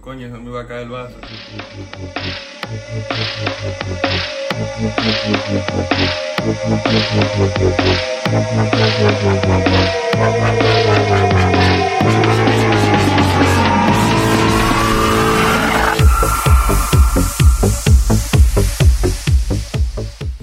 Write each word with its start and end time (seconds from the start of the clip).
Coño, 0.00 0.28
se 0.28 0.38
me 0.38 0.50
iba 0.50 0.62
a 0.62 0.66
caer 0.66 0.82
el 0.82 0.88
vaso. 0.88 1.14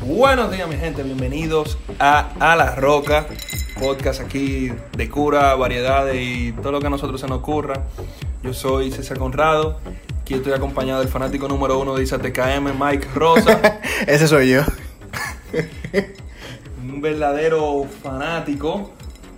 Buenos 0.05 0.52
días, 0.52 0.70
mi 0.70 0.78
gente. 0.78 1.04
Bienvenidos 1.04 1.78
a 2.00 2.30
A 2.39 2.55
la 2.55 2.75
Roca, 2.75 3.28
podcast 3.78 4.21
aquí 4.21 4.71
de 4.96 5.09
cura, 5.09 5.54
variedades 5.55 6.16
y 6.17 6.53
todo 6.53 6.72
lo 6.72 6.80
que 6.80 6.88
a 6.88 6.89
nosotros 6.89 7.20
se 7.20 7.28
nos 7.28 7.39
ocurra. 7.39 7.88
Yo 8.48 8.54
soy 8.54 8.92
César 8.92 9.18
Conrado. 9.18 9.78
Aquí 10.22 10.36
estoy 10.36 10.54
acompañado 10.54 11.02
del 11.02 11.10
fanático 11.10 11.50
número 11.50 11.80
uno 11.80 11.96
de 11.96 12.04
ISATKM, 12.04 12.80
Mike 12.80 13.10
Rosa. 13.14 13.60
Ese 14.08 14.26
soy 14.26 14.52
yo. 14.52 14.62
un 16.82 17.02
verdadero 17.02 17.86
fanático. 18.02 18.92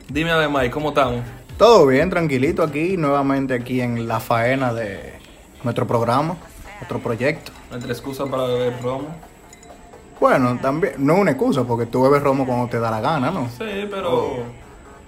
Dime 0.08 0.30
a 0.30 0.38
ver, 0.38 0.50
Mike, 0.50 0.70
¿cómo 0.70 0.90
estamos? 0.90 1.24
Todo 1.58 1.88
bien, 1.88 2.12
tranquilito 2.12 2.62
aquí, 2.62 2.98
nuevamente 2.98 3.56
aquí 3.56 3.82
en 3.82 4.08
la 4.08 4.20
faena 4.20 4.76
de 4.76 5.16
nuestro 5.64 5.88
programa, 5.88 6.38
nuestro 6.76 7.00
proyecto. 7.00 7.52
Nuestra 7.72 7.92
excusa 7.92 8.28
para 8.28 8.44
beber 8.44 8.80
romo. 8.84 9.08
Bueno, 10.20 10.60
también, 10.62 10.94
no 11.00 11.16
es 11.16 11.20
una 11.22 11.32
excusa, 11.32 11.64
porque 11.64 11.88
tú 11.88 12.04
bebes 12.04 12.22
romo 12.22 12.46
cuando 12.46 12.68
te 12.68 12.78
da 12.78 12.92
la 12.92 13.02
gana, 13.02 13.32
¿no? 13.32 13.50
Sí, 13.58 13.88
pero 13.90 14.44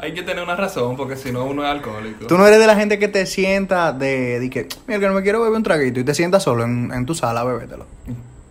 hay 0.01 0.13
que 0.13 0.23
tener 0.23 0.43
una 0.43 0.55
razón, 0.55 0.95
porque 0.97 1.15
si 1.15 1.31
no 1.31 1.45
uno 1.45 1.63
es 1.63 1.69
alcohólico. 1.69 2.27
Tú 2.27 2.37
no 2.37 2.45
eres 2.47 2.59
de 2.59 2.67
la 2.67 2.75
gente 2.75 2.97
que 2.99 3.07
te 3.07 3.25
sienta 3.25 3.93
de, 3.93 4.39
de 4.39 4.49
que, 4.49 4.67
mira, 4.87 4.99
que 4.99 5.07
no 5.07 5.13
me 5.13 5.21
quiero 5.21 5.39
beber 5.41 5.55
un 5.55 5.63
traguito 5.63 5.99
y 5.99 6.03
te 6.03 6.13
sientas 6.13 6.43
solo 6.43 6.63
en, 6.63 6.91
en 6.93 7.05
tu 7.05 7.13
sala 7.15 7.41
a 7.41 7.43
bebértelo. 7.43 7.85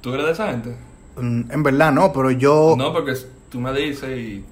¿Tú 0.01 0.15
eres 0.15 0.27
de 0.27 0.33
esa 0.33 0.49
gente? 0.49 0.75
Mm, 1.17 1.51
En 1.51 1.63
verdad 1.63 1.93
no, 1.93 2.13
pero 2.13 2.31
yo... 2.31 2.75
No, 2.79 2.93
porque 2.93 3.15
tú 3.51 3.61
me 3.61 3.73
dices 3.73 4.17
y 4.19 4.45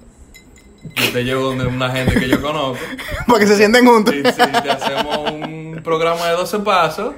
yo 0.95 1.11
te 1.11 1.23
llevo 1.23 1.41
donde 1.43 1.67
una 1.67 1.89
gente 1.89 2.19
que 2.19 2.27
yo 2.27 2.41
conozco. 2.41 2.83
para 3.27 3.39
que 3.39 3.47
se 3.47 3.57
sienten 3.57 3.85
juntos. 3.85 4.13
Y 4.13 4.17
si 4.17 4.23
te 4.61 4.69
hacemos 4.71 5.31
un 5.31 5.81
programa 5.83 6.25
de 6.27 6.33
12 6.33 6.59
pasos. 6.59 7.13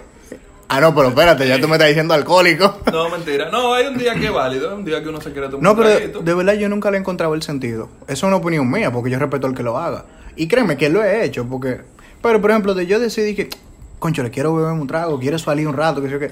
Ah, 0.74 0.80
no, 0.80 0.96
pero 0.96 1.10
espérate, 1.10 1.46
ya 1.46 1.60
tú 1.60 1.68
me 1.68 1.74
estás 1.74 1.90
diciendo 1.90 2.14
alcohólico. 2.14 2.80
No, 2.94 3.10
mentira. 3.10 3.50
No, 3.52 3.74
hay 3.74 3.88
un 3.88 3.98
día 3.98 4.16
que 4.16 4.28
es 4.28 4.32
válido, 4.32 4.74
un 4.74 4.86
día 4.86 5.04
que 5.04 5.10
uno 5.10 5.20
se 5.20 5.34
quiere 5.34 5.50
tomar 5.50 5.62
No, 5.62 5.76
pero 5.76 6.22
de 6.24 6.34
verdad 6.34 6.54
yo 6.54 6.70
nunca 6.70 6.90
le 6.90 6.96
he 6.96 7.00
encontrado 7.02 7.34
el 7.34 7.44
sentido. 7.44 7.90
Eso 8.04 8.14
es 8.14 8.24
una 8.24 8.38
opinión 8.38 8.72
mía, 8.72 8.90
porque 8.90 9.10
yo 9.10 9.20
respeto 9.20 9.48
al 9.48 9.54
que 9.54 9.64
lo 9.64 9.78
haga. 9.78 10.06
Y 10.38 10.48
créeme 10.48 10.78
que 10.78 10.88
lo 10.88 11.04
he 11.04 11.26
hecho, 11.26 11.46
porque... 11.46 11.82
Pero, 12.22 12.40
por 12.40 12.52
ejemplo, 12.52 12.74
de 12.74 12.86
yo 12.86 13.02
decidí 13.02 13.36
que, 13.36 13.50
concho, 14.00 14.24
le 14.24 14.32
quiero 14.32 14.56
beberme 14.56 14.80
un 14.80 14.88
trago, 14.88 15.20
quiero 15.20 15.38
salir 15.40 15.68
un 15.68 15.76
rato, 15.76 16.02
que 16.02 16.08
sé 16.08 16.14
yo 16.14 16.20
qué. 16.20 16.32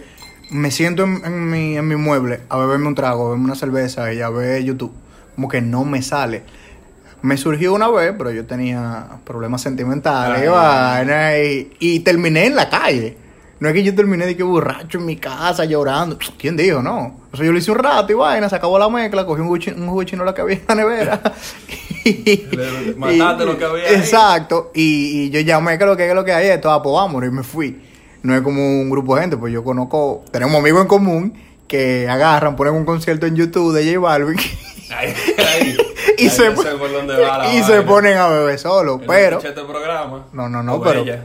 Me 0.51 0.71
siento 0.71 1.03
en, 1.03 1.21
en 1.25 1.49
mi, 1.49 1.75
en 1.75 1.85
mi 1.85 1.97
mueble 1.97 2.39
a 2.47 2.57
beberme 2.59 2.87
un 2.87 2.95
trago, 2.95 3.23
a 3.23 3.25
beberme 3.25 3.43
una 3.43 3.55
cerveza 3.55 4.13
y 4.13 4.21
a 4.21 4.29
ver 4.29 4.63
YouTube. 4.63 4.93
Como 5.35 5.49
que 5.49 5.61
no 5.61 5.83
me 5.83 6.01
sale. 6.01 6.43
Me 7.21 7.35
surgió 7.35 7.73
una 7.73 7.89
vez, 7.89 8.15
pero 8.17 8.31
yo 8.31 8.45
tenía 8.45 9.05
problemas 9.25 9.61
sentimentales 9.61 10.39
Ay. 10.39 10.45
y 10.45 10.49
vaina, 10.49 11.37
y, 11.39 11.73
y 11.79 11.99
terminé 11.99 12.45
en 12.45 12.55
la 12.55 12.69
calle. 12.69 13.17
No 13.59 13.67
es 13.67 13.73
que 13.73 13.83
yo 13.83 13.93
terminé 13.93 14.25
de 14.25 14.37
que 14.37 14.43
borracho 14.43 14.99
en 14.99 15.05
mi 15.05 15.17
casa 15.17 15.65
llorando. 15.65 16.17
¿Quién 16.37 16.55
dijo? 16.55 16.81
No. 16.81 17.19
O 17.31 17.35
sea, 17.37 17.45
yo 17.45 17.51
lo 17.51 17.57
hice 17.57 17.71
un 17.71 17.79
rato 17.79 18.11
y 18.11 18.15
vaina, 18.15 18.47
se 18.49 18.55
acabó 18.55 18.79
la 18.79 18.87
mezcla, 18.89 19.25
cogí 19.25 19.41
un 19.41 19.47
jugo 19.87 20.03
chino 20.03 20.23
la 20.23 20.33
que 20.33 20.41
había 20.41 20.55
en 20.55 20.63
la 20.67 20.75
nevera. 20.75 21.21
y, 22.05 22.47
Le- 22.55 22.95
mataste 22.95 23.45
lo 23.45 23.57
que 23.57 23.65
había 23.65 23.83
ahí. 23.85 23.95
Exacto. 23.95 24.71
Y, 24.73 25.25
y 25.25 25.29
yo 25.29 25.41
llamé 25.41 25.77
que 25.77 25.85
lo 25.85 25.97
que 25.97 26.07
es 26.07 26.15
lo 26.15 26.23
que 26.23 26.31
hay 26.31 26.47
esto, 26.47 26.71
ah, 26.71 26.81
pues 26.81 26.93
vámonos, 26.93 27.29
y 27.29 27.31
me 27.33 27.43
fui. 27.43 27.81
No 28.23 28.35
es 28.35 28.41
como 28.41 28.61
un 28.61 28.89
grupo 28.89 29.15
de 29.15 29.21
gente, 29.21 29.37
pues 29.37 29.51
yo 29.53 29.63
conozco, 29.63 30.23
tenemos 30.31 30.55
amigos 30.55 30.81
en 30.81 30.87
común 30.87 31.33
que 31.67 32.07
agarran, 32.09 32.55
ponen 32.55 32.73
un 32.73 32.83
concierto 32.85 33.25
en 33.25 33.35
YouTube 33.35 33.73
de 33.73 33.85
J 33.93 33.99
Balvin 33.99 34.37
Ahí, 34.91 35.13
ahí. 35.37 35.77
y, 36.17 36.23
Ahí 36.23 36.29
se, 36.29 36.37
sé 36.37 36.51
y 37.53 37.63
se 37.63 37.81
ponen 37.83 38.17
a 38.17 38.27
beber 38.27 38.57
solo. 38.57 38.99
Pero, 39.05 39.37
este 39.37 39.51
programa. 39.51 40.25
No, 40.33 40.49
no, 40.49 40.63
no, 40.63 40.81
pero- 40.81 41.01
ella. 41.01 41.23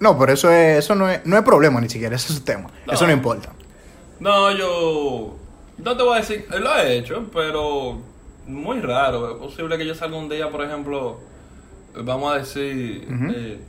No, 0.00 0.18
pero 0.18 0.32
eso, 0.32 0.50
es, 0.50 0.78
eso 0.78 0.94
no, 0.94 1.08
es, 1.10 1.24
no 1.26 1.36
es 1.36 1.42
problema 1.42 1.80
ni 1.80 1.88
siquiera, 1.88 2.14
ese 2.16 2.32
es 2.32 2.38
su 2.38 2.44
tema. 2.44 2.70
No. 2.86 2.92
Eso 2.92 3.06
no 3.06 3.12
importa. 3.12 3.50
No, 4.20 4.50
yo. 4.52 5.36
No 5.78 5.96
te 5.96 6.02
voy 6.02 6.16
a 6.16 6.20
decir. 6.20 6.46
Lo 6.50 6.74
he 6.76 6.96
hecho, 6.98 7.24
pero. 7.32 7.98
Muy 8.46 8.80
raro. 8.80 9.30
Es 9.32 9.36
posible 9.36 9.76
que 9.78 9.86
yo 9.86 9.94
salga 9.94 10.16
un 10.16 10.28
día, 10.28 10.50
por 10.50 10.62
ejemplo. 10.64 11.18
Vamos 11.94 12.32
a 12.34 12.38
decir. 12.38 13.06
Ujú. 13.08 13.32
eh, 13.34 13.60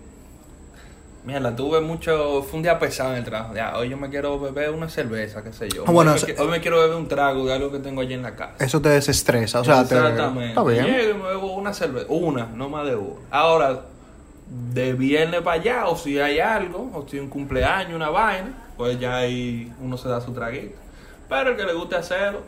Mierda, 1.25 1.53
tuve 1.55 1.81
mucho. 1.81 2.41
Fue 2.43 2.57
un 2.57 2.63
día 2.63 2.79
pesado 2.79 3.11
en 3.11 3.17
el 3.17 3.23
trabajo. 3.25 3.53
Ya, 3.53 3.75
hoy 3.77 3.89
yo 3.89 3.97
me 3.97 4.09
quiero 4.09 4.39
beber 4.39 4.69
una 4.71 4.87
cerveza, 4.89 5.43
qué 5.43 5.51
sé 5.51 5.67
yo. 5.69 5.83
Bueno, 5.85 6.11
hoy, 6.11 6.17
eso- 6.17 6.27
me, 6.27 6.39
hoy 6.39 6.47
me 6.47 6.61
quiero 6.61 6.79
beber 6.79 6.95
un 6.95 7.07
trago 7.09 7.45
de 7.45 7.53
algo 7.53 7.71
que 7.71 7.79
tengo 7.79 8.01
allí 8.01 8.13
en 8.13 8.21
la 8.23 8.35
casa. 8.35 8.53
Eso 8.63 8.81
te 8.81 8.89
desestresa, 8.89 9.59
o 9.59 9.63
sea, 9.65 9.85
te, 9.85 9.95
Exactamente. 9.95 10.49
está 10.49 10.63
bien. 10.63 10.85
Llego 10.85 11.09
y 11.11 11.21
me 11.21 11.27
bebo 11.27 11.53
una 11.55 11.73
cerveza. 11.73 12.05
Una, 12.09 12.45
no 12.47 12.69
más 12.69 12.85
de 12.87 12.95
una. 12.95 13.19
Ahora, 13.31 13.81
de 14.49 14.93
viernes 14.93 15.41
para 15.41 15.61
allá, 15.61 15.87
o 15.87 15.95
si 15.95 16.19
hay 16.19 16.39
algo, 16.39 16.89
o 16.93 17.05
si 17.07 17.19
un 17.19 17.29
cumpleaños, 17.29 17.95
una 17.95 18.09
vaina, 18.09 18.51
pues 18.77 18.99
ya 18.99 19.17
ahí 19.17 19.71
uno 19.81 19.97
se 19.97 20.09
da 20.09 20.19
su 20.21 20.33
traguito. 20.33 20.75
Pero 21.27 21.51
el 21.51 21.57
que 21.57 21.63
le 21.63 21.73
guste 21.73 21.95
hacerlo. 21.95 22.41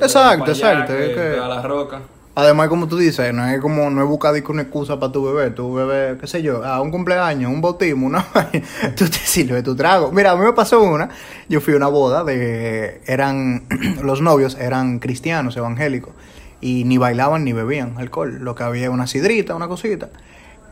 Exacto, 0.00 0.50
allá, 0.50 0.72
exacto, 0.72 0.92
Que, 0.94 1.38
a 1.38 1.48
la 1.48 1.62
roca. 1.62 2.00
Además, 2.34 2.68
como 2.68 2.88
tú 2.88 2.96
dices, 2.96 3.32
no 3.34 3.46
es 3.46 3.60
como, 3.60 3.90
no 3.90 4.02
es 4.02 4.08
buscar 4.08 4.34
una 4.48 4.62
excusa 4.62 4.98
para 4.98 5.12
tu 5.12 5.22
bebé, 5.22 5.50
tu 5.50 5.74
bebé, 5.74 6.16
qué 6.18 6.26
sé 6.26 6.42
yo, 6.42 6.64
a 6.64 6.80
un 6.80 6.90
cumpleaños, 6.90 7.52
un 7.52 7.60
bautismo, 7.60 8.06
una 8.06 8.26
vaina, 8.34 8.66
tú 8.96 9.04
te 9.04 9.18
sirves 9.18 9.62
tu 9.62 9.76
trago. 9.76 10.10
Mira, 10.10 10.30
a 10.30 10.36
mí 10.36 10.42
me 10.42 10.54
pasó 10.54 10.82
una, 10.82 11.10
yo 11.50 11.60
fui 11.60 11.74
a 11.74 11.76
una 11.76 11.88
boda 11.88 12.24
de, 12.24 13.02
eran, 13.06 13.64
los 14.02 14.22
novios 14.22 14.56
eran 14.58 14.98
cristianos, 14.98 15.58
evangélicos, 15.58 16.14
y 16.62 16.84
ni 16.84 16.96
bailaban 16.96 17.44
ni 17.44 17.52
bebían 17.52 17.98
alcohol, 17.98 18.38
lo 18.40 18.54
que 18.54 18.62
había 18.62 18.84
era 18.84 18.92
una 18.92 19.06
sidrita, 19.06 19.54
una 19.54 19.68
cosita, 19.68 20.08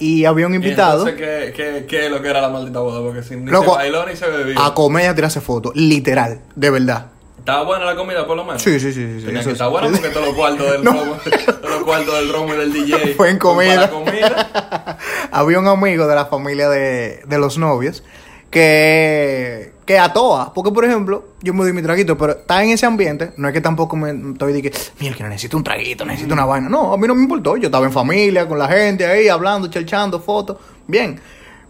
y 0.00 0.24
había 0.24 0.46
un 0.48 0.54
invitado 0.56 1.06
Y 1.06 1.10
entonces, 1.10 1.52
¿qué, 1.54 1.62
qué, 1.80 1.86
qué 1.86 2.06
es 2.06 2.10
lo 2.10 2.20
que 2.20 2.28
era 2.28 2.40
la 2.40 2.48
maldita 2.48 2.80
boda? 2.80 3.00
Porque 3.00 3.22
si 3.22 3.36
ni 3.36 3.50
Loco, 3.50 3.72
se 3.72 3.76
bailó 3.78 4.04
ni 4.06 4.16
se 4.16 4.26
bebió. 4.28 4.58
a 4.60 4.74
comer 4.74 5.04
y 5.04 5.06
a 5.08 5.14
tirarse 5.14 5.40
fotos, 5.40 5.76
literal, 5.76 6.40
de 6.56 6.70
verdad. 6.70 7.06
¿Estaba 7.38 7.64
buena 7.64 7.84
la 7.86 7.96
comida 7.96 8.26
por 8.26 8.36
lo 8.36 8.44
menos? 8.44 8.60
Sí, 8.60 8.78
sí, 8.80 8.92
sí, 8.92 9.18
sí, 9.20 9.24
Tenía 9.26 9.40
que 9.42 9.46
es- 9.48 9.52
estar 9.54 9.70
buena 9.70 9.88
porque 9.88 10.08
todos 10.10 10.26
los 10.26 10.34
cuartos 10.34 10.72
del 10.72 10.84
No. 10.84 10.92
romo, 10.92 11.16
todos 11.24 11.70
los 11.74 11.82
cuartos 11.84 12.14
del 12.16 12.32
romo 12.32 12.54
y 12.54 12.56
del 12.58 12.72
DJ. 12.72 13.14
Fue 13.16 13.30
en 13.30 13.38
comida. 13.38 13.88
comida. 13.90 14.98
había 15.32 15.58
un 15.58 15.66
amigo 15.68 16.06
de 16.06 16.14
la 16.14 16.26
familia 16.26 16.68
de, 16.68 17.22
de 17.26 17.38
los 17.38 17.56
novios 17.56 18.02
que, 18.50 19.72
que 19.90 19.98
a 19.98 20.12
todas, 20.12 20.50
porque 20.50 20.70
por 20.70 20.84
ejemplo, 20.84 21.24
yo 21.42 21.52
me 21.52 21.64
doy 21.64 21.72
mi 21.72 21.82
traguito, 21.82 22.16
pero 22.16 22.38
está 22.38 22.62
en 22.62 22.70
ese 22.70 22.86
ambiente, 22.86 23.32
no 23.36 23.48
es 23.48 23.54
que 23.54 23.60
tampoco 23.60 23.96
me 23.96 24.12
estoy 24.30 24.52
de 24.52 24.62
que, 24.62 24.72
mira, 25.00 25.16
que 25.16 25.24
necesito 25.24 25.56
un 25.56 25.64
traguito, 25.64 26.04
necesito 26.04 26.32
una 26.32 26.44
vaina. 26.44 26.68
No, 26.68 26.92
a 26.92 26.96
mí 26.96 27.08
no 27.08 27.14
me 27.16 27.22
importó, 27.24 27.56
yo 27.56 27.66
estaba 27.66 27.86
en 27.86 27.92
familia, 27.92 28.46
con 28.46 28.56
la 28.56 28.68
gente 28.68 29.04
ahí, 29.04 29.26
hablando, 29.26 29.66
chelchando, 29.66 30.20
fotos, 30.20 30.58
bien. 30.86 31.20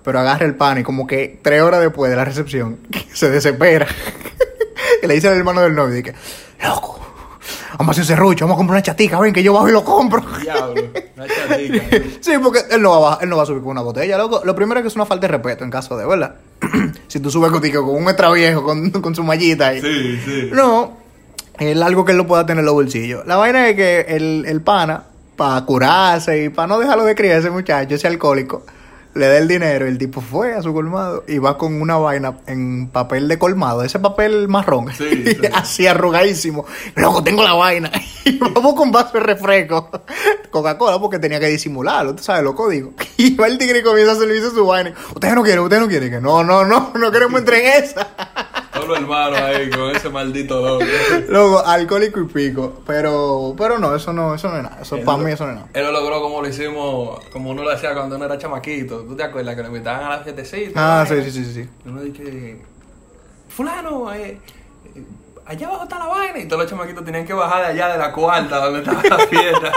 Pero 0.05 0.21
agarra 0.21 0.45
el 0.45 0.55
pan 0.55 0.81
y 0.81 0.83
como 0.83 1.07
que 1.07 1.41
tres 1.41 1.63
horas 1.63 1.81
después 1.81 2.11
de 2.11 2.17
la 2.19 2.27
recepción, 2.27 2.81
se 3.15 3.31
desespera. 3.31 3.87
y 5.03 5.07
le 5.07 5.15
dice 5.15 5.29
al 5.29 5.39
hermano 5.39 5.63
del 5.63 5.75
novio, 5.75 6.03
que, 6.03 6.13
loco, 6.63 7.01
vamos 7.78 7.89
a 7.89 7.91
hacer 7.93 8.05
serrucho, 8.05 8.45
vamos 8.45 8.56
a 8.56 8.59
comprar 8.59 8.77
una 8.77 8.83
chatica, 8.83 9.19
ven 9.19 9.33
que 9.33 9.43
yo 9.43 9.53
bajo 9.53 9.69
y 9.69 9.73
lo 9.73 9.84
compro. 9.84 10.23
Diablo, 10.43 10.83
una 11.17 11.27
chatica. 11.27 11.84
Sí, 12.21 12.33
porque 12.43 12.61
él 12.71 12.83
no, 12.83 13.01
va 13.01 13.19
él 13.21 13.28
no 13.28 13.37
va 13.37 13.43
a 13.43 13.47
subir 13.47 13.62
con 13.62 13.71
una 13.73 13.83
botella, 13.83 14.19
loco. 14.19 14.43
Lo 14.45 14.55
primero 14.55 14.81
es 14.81 14.84
que 14.84 14.89
es 14.89 14.97
una 14.97 15.06
falta 15.06 15.27
de 15.27 15.33
respeto 15.33 15.65
en 15.65 15.71
caso 15.71 15.97
de, 15.97 16.06
¿verdad? 16.06 16.34
si 17.09 17.21
tú 17.21 17.31
subes 17.31 17.51
contigo 17.51 17.84
con 17.84 18.03
un 18.03 18.09
extra 18.09 18.31
viejo, 18.31 18.62
con, 18.62 18.91
con 18.91 19.15
su 19.15 19.23
mallita 19.23 19.75
y... 19.75 19.81
Sí, 19.81 20.21
sí. 20.25 20.51
No, 20.53 20.97
es 21.59 21.81
algo 21.81 22.05
que 22.05 22.12
él 22.12 22.19
no 22.19 22.27
pueda 22.27 22.47
tener 22.47 22.61
en 22.61 22.67
los 22.67 22.75
bolsillos. 22.75 23.27
La 23.27 23.37
vaina 23.37 23.69
es 23.69 23.77
que 23.77 24.01
el, 24.09 24.45
el 24.47 24.61
pana, 24.61 25.05
para 25.37 25.65
curarse 25.65 26.45
y 26.45 26.49
para 26.49 26.69
no 26.69 26.78
dejarlo 26.78 27.05
de 27.05 27.15
criar 27.15 27.39
ese 27.39 27.51
muchacho, 27.51 27.95
ese 27.95 28.07
alcohólico, 28.07 28.65
le 29.15 29.27
da 29.27 29.39
el 29.39 29.48
dinero 29.48 29.86
el 29.86 29.98
tipo 29.98 30.21
fue 30.21 30.54
a 30.54 30.62
su 30.62 30.72
colmado 30.72 31.24
y 31.27 31.39
va 31.39 31.59
con 31.59 31.80
una 31.80 31.97
vaina 31.97 32.39
en 32.47 32.89
papel 32.89 33.27
de 33.28 33.39
colmado, 33.39 33.83
ese 33.83 33.98
papel 33.98 34.47
marrón, 34.48 34.86
Sí, 34.97 35.24
sí. 35.27 35.36
así 35.53 35.86
arrugadísimo. 35.86 36.65
Loco, 36.97 37.22
tengo 37.22 37.42
la 37.42 37.54
vaina. 37.54 37.91
Y 38.22 38.36
vamos 38.36 38.74
con 38.74 38.92
vaso 38.92 39.12
de 39.15 39.21
refresco, 39.21 39.89
Coca-Cola, 40.51 40.98
porque 41.01 41.18
tenía 41.18 41.41
que 41.41 41.47
disimularlo, 41.47 42.15
tú 42.15 42.22
sabes, 42.22 42.42
los 42.45 42.54
códigos. 42.54 42.92
Y 43.16 43.34
va 43.34 43.47
el 43.47 43.57
tigre 43.57 43.78
y 43.78 43.83
comienza 43.83 44.12
a 44.12 44.16
servirse 44.16 44.51
su 44.51 44.66
vaina. 44.66 44.92
Ustedes 45.15 45.34
no 45.34 45.42
quieren, 45.42 45.60
ustedes 45.63 45.80
no 45.83 45.89
quieren. 45.89 46.10
Que 46.10 46.21
no, 46.21 46.45
no, 46.45 46.65
no, 46.66 46.92
no 46.95 47.10
queremos 47.10 47.41
entrar 47.41 47.60
en 47.60 47.83
esa. 47.83 48.09
Hermanos 48.97 49.39
ahí 49.41 49.71
con 49.71 49.95
ese 49.95 50.09
maldito 50.10 50.60
loco. 50.60 50.84
Luego, 51.28 51.65
alcohólico 51.66 52.21
y 52.21 52.25
pico. 52.27 52.83
Pero, 52.87 53.54
pero 53.57 53.78
no, 53.78 53.95
eso 53.95 54.13
no, 54.13 54.34
eso 54.34 54.48
no 54.51 54.57
es 54.59 54.63
nada. 54.63 54.78
Eso, 54.83 54.97
Él 54.97 55.04
para 55.04 55.19
lo- 55.19 55.25
mí 55.25 55.33
eso 55.33 55.45
no 55.45 55.51
es 55.53 55.57
nada. 55.57 55.69
Él 55.75 55.84
lo 55.84 55.92
logró 55.92 56.21
como 56.21 56.42
lo 56.42 56.48
hicimos, 56.48 57.21
como 57.33 57.51
uno 57.51 57.63
lo 57.63 57.71
hacía 57.71 57.95
cuando 57.95 58.16
uno 58.16 58.25
era 58.25 58.39
chamaquito. 58.39 59.01
¿Tú 59.01 59.15
te 59.16 59.22
acuerdas 59.22 59.54
que 59.57 59.63
lo 59.63 59.69
invitaban 59.69 60.04
a 60.04 60.16
la 60.16 60.19
fiestecita? 60.22 61.01
Ah, 61.01 61.07
sí, 61.07 61.22
sí, 61.25 61.31
sí, 61.31 61.45
sí. 61.53 61.69
Y 61.84 61.89
uno 61.89 62.03
dice, 62.03 62.63
fulano, 63.48 64.13
eh, 64.13 64.39
eh, 64.95 65.03
allá 65.47 65.66
abajo 65.69 65.84
está 65.84 65.98
la 65.98 66.07
vaina. 66.07 66.39
Y 66.39 66.47
todos 66.47 66.63
los 66.63 66.71
chamaquitos 66.71 67.04
tenían 67.04 67.27
que 67.27 67.33
bajar 67.34 67.60
de 67.63 67.66
allá 67.69 67.92
de 67.92 67.98
la 67.98 68.13
cuarta 68.13 68.57
donde 68.65 68.81
estaba 68.81 69.03
la 69.03 69.27
fiesta 69.27 69.72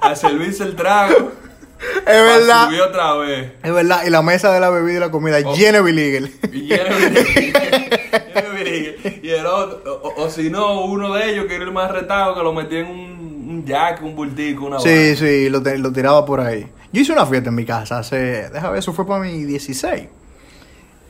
a 0.00 0.14
servirse 0.14 0.64
el 0.64 0.76
trago. 0.76 1.32
Es 1.80 2.04
verdad. 2.06 2.66
Subió 2.66 2.84
otra 2.86 3.14
vez. 3.14 3.52
Es 3.62 3.72
verdad. 3.72 4.02
Y 4.06 4.10
la 4.10 4.22
mesa 4.22 4.52
de 4.52 4.60
la 4.60 4.70
bebida 4.70 4.96
y 4.96 5.00
la 5.00 5.10
comida 5.10 5.38
Oh. 5.44 5.54
llena 5.54 5.78
de 5.78 5.84
Billigel. 5.84 6.32
Y 6.52 6.60
lleno 6.62 6.96
de. 6.96 7.90
Y 9.22 9.30
el 9.30 9.46
otro, 9.46 10.00
o, 10.02 10.24
o 10.24 10.30
si 10.30 10.50
no, 10.50 10.84
uno 10.84 11.14
de 11.14 11.30
ellos 11.30 11.46
que 11.46 11.54
era 11.56 11.64
el 11.64 11.72
más 11.72 11.90
retado, 11.90 12.34
que 12.34 12.42
lo 12.42 12.52
metía 12.52 12.80
en 12.80 12.86
un, 12.86 13.46
un 13.48 13.64
jack, 13.66 14.02
un 14.02 14.14
bultico, 14.14 14.66
una 14.66 14.78
Sí, 14.80 15.16
sí, 15.16 15.48
lo 15.48 15.62
tiraba 15.92 16.24
por 16.24 16.40
ahí. 16.40 16.66
Yo 16.92 17.00
hice 17.02 17.12
una 17.12 17.26
fiesta 17.26 17.48
en 17.48 17.54
mi 17.54 17.64
casa 17.64 17.98
hace. 17.98 18.48
Déjame 18.50 18.70
ver, 18.70 18.78
eso 18.78 18.92
fue 18.92 19.06
para 19.06 19.20
mi 19.20 19.44
16. 19.44 20.08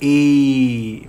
Y. 0.00 1.06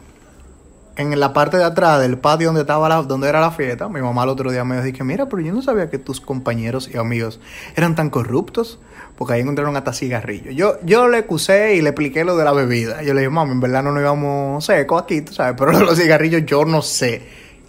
En 0.98 1.18
la 1.20 1.32
parte 1.34 1.58
de 1.58 1.64
atrás 1.64 2.02
del 2.02 2.18
patio 2.18 2.48
donde 2.48 2.62
estaba 2.62 2.90
la, 2.90 3.02
donde 3.02 3.28
era 3.30 3.40
la 3.40 3.52
fiesta, 3.52 3.88
mi 3.88 4.02
mamá 4.02 4.24
el 4.24 4.30
otro 4.30 4.52
día 4.52 4.64
me 4.66 4.82
dijo, 4.84 5.04
mira, 5.06 5.28
pero 5.30 5.42
yo 5.42 5.54
no 5.54 5.62
sabía 5.62 5.90
que 5.90 5.98
tus 5.98 6.20
compañeros 6.20 6.90
y 6.94 6.98
amigos 6.98 7.40
eran 7.78 7.96
tan 7.96 8.10
corruptos, 8.10 8.78
porque 9.22 9.36
ahí 9.36 9.42
encontraron 9.42 9.78
hasta 9.78 9.94
cigarrillos. 9.94 10.56
Yo, 10.56 10.78
yo 10.84 11.08
le 11.08 11.18
acusé 11.20 11.76
y 11.76 11.82
le 11.84 11.90
expliqué 11.90 12.24
lo 12.26 12.36
de 12.38 12.44
la 12.44 12.54
bebida. 12.54 13.04
Yo 13.04 13.14
le 13.14 13.20
dije, 13.22 13.30
mami, 13.30 13.52
en 13.52 13.60
verdad 13.60 13.84
no 13.84 13.92
nos 13.92 14.02
íbamos 14.02 14.66
secos 14.66 15.04
aquí, 15.04 15.22
tú 15.22 15.32
sabes, 15.32 15.54
pero 15.56 15.72
los 15.80 15.96
cigarrillos 15.96 16.44
yo 16.48 16.66
no 16.66 16.82
sé 16.82 17.22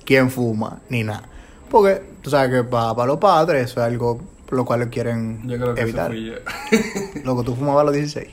quién 0.06 0.31
fuma 0.31 0.78
ni 0.88 1.04
nada. 1.04 1.25
Porque 1.70 2.00
tú 2.22 2.31
sabes 2.31 2.50
que 2.50 2.64
para 2.66 3.04
los 3.04 3.19
padres 3.19 3.66
eso 3.70 3.81
es 3.82 3.87
algo 3.87 4.19
por 4.46 4.56
lo 4.56 4.64
cual 4.64 4.88
quieren 4.88 5.46
Yo 5.46 5.58
creo 5.58 5.75
que 5.75 5.81
evitar. 5.82 6.10
yo. 6.14 6.32
Loco, 7.25 7.43
tú 7.43 7.55
fumabas 7.55 7.82
a 7.82 7.84
los 7.84 7.94
16. 7.96 8.28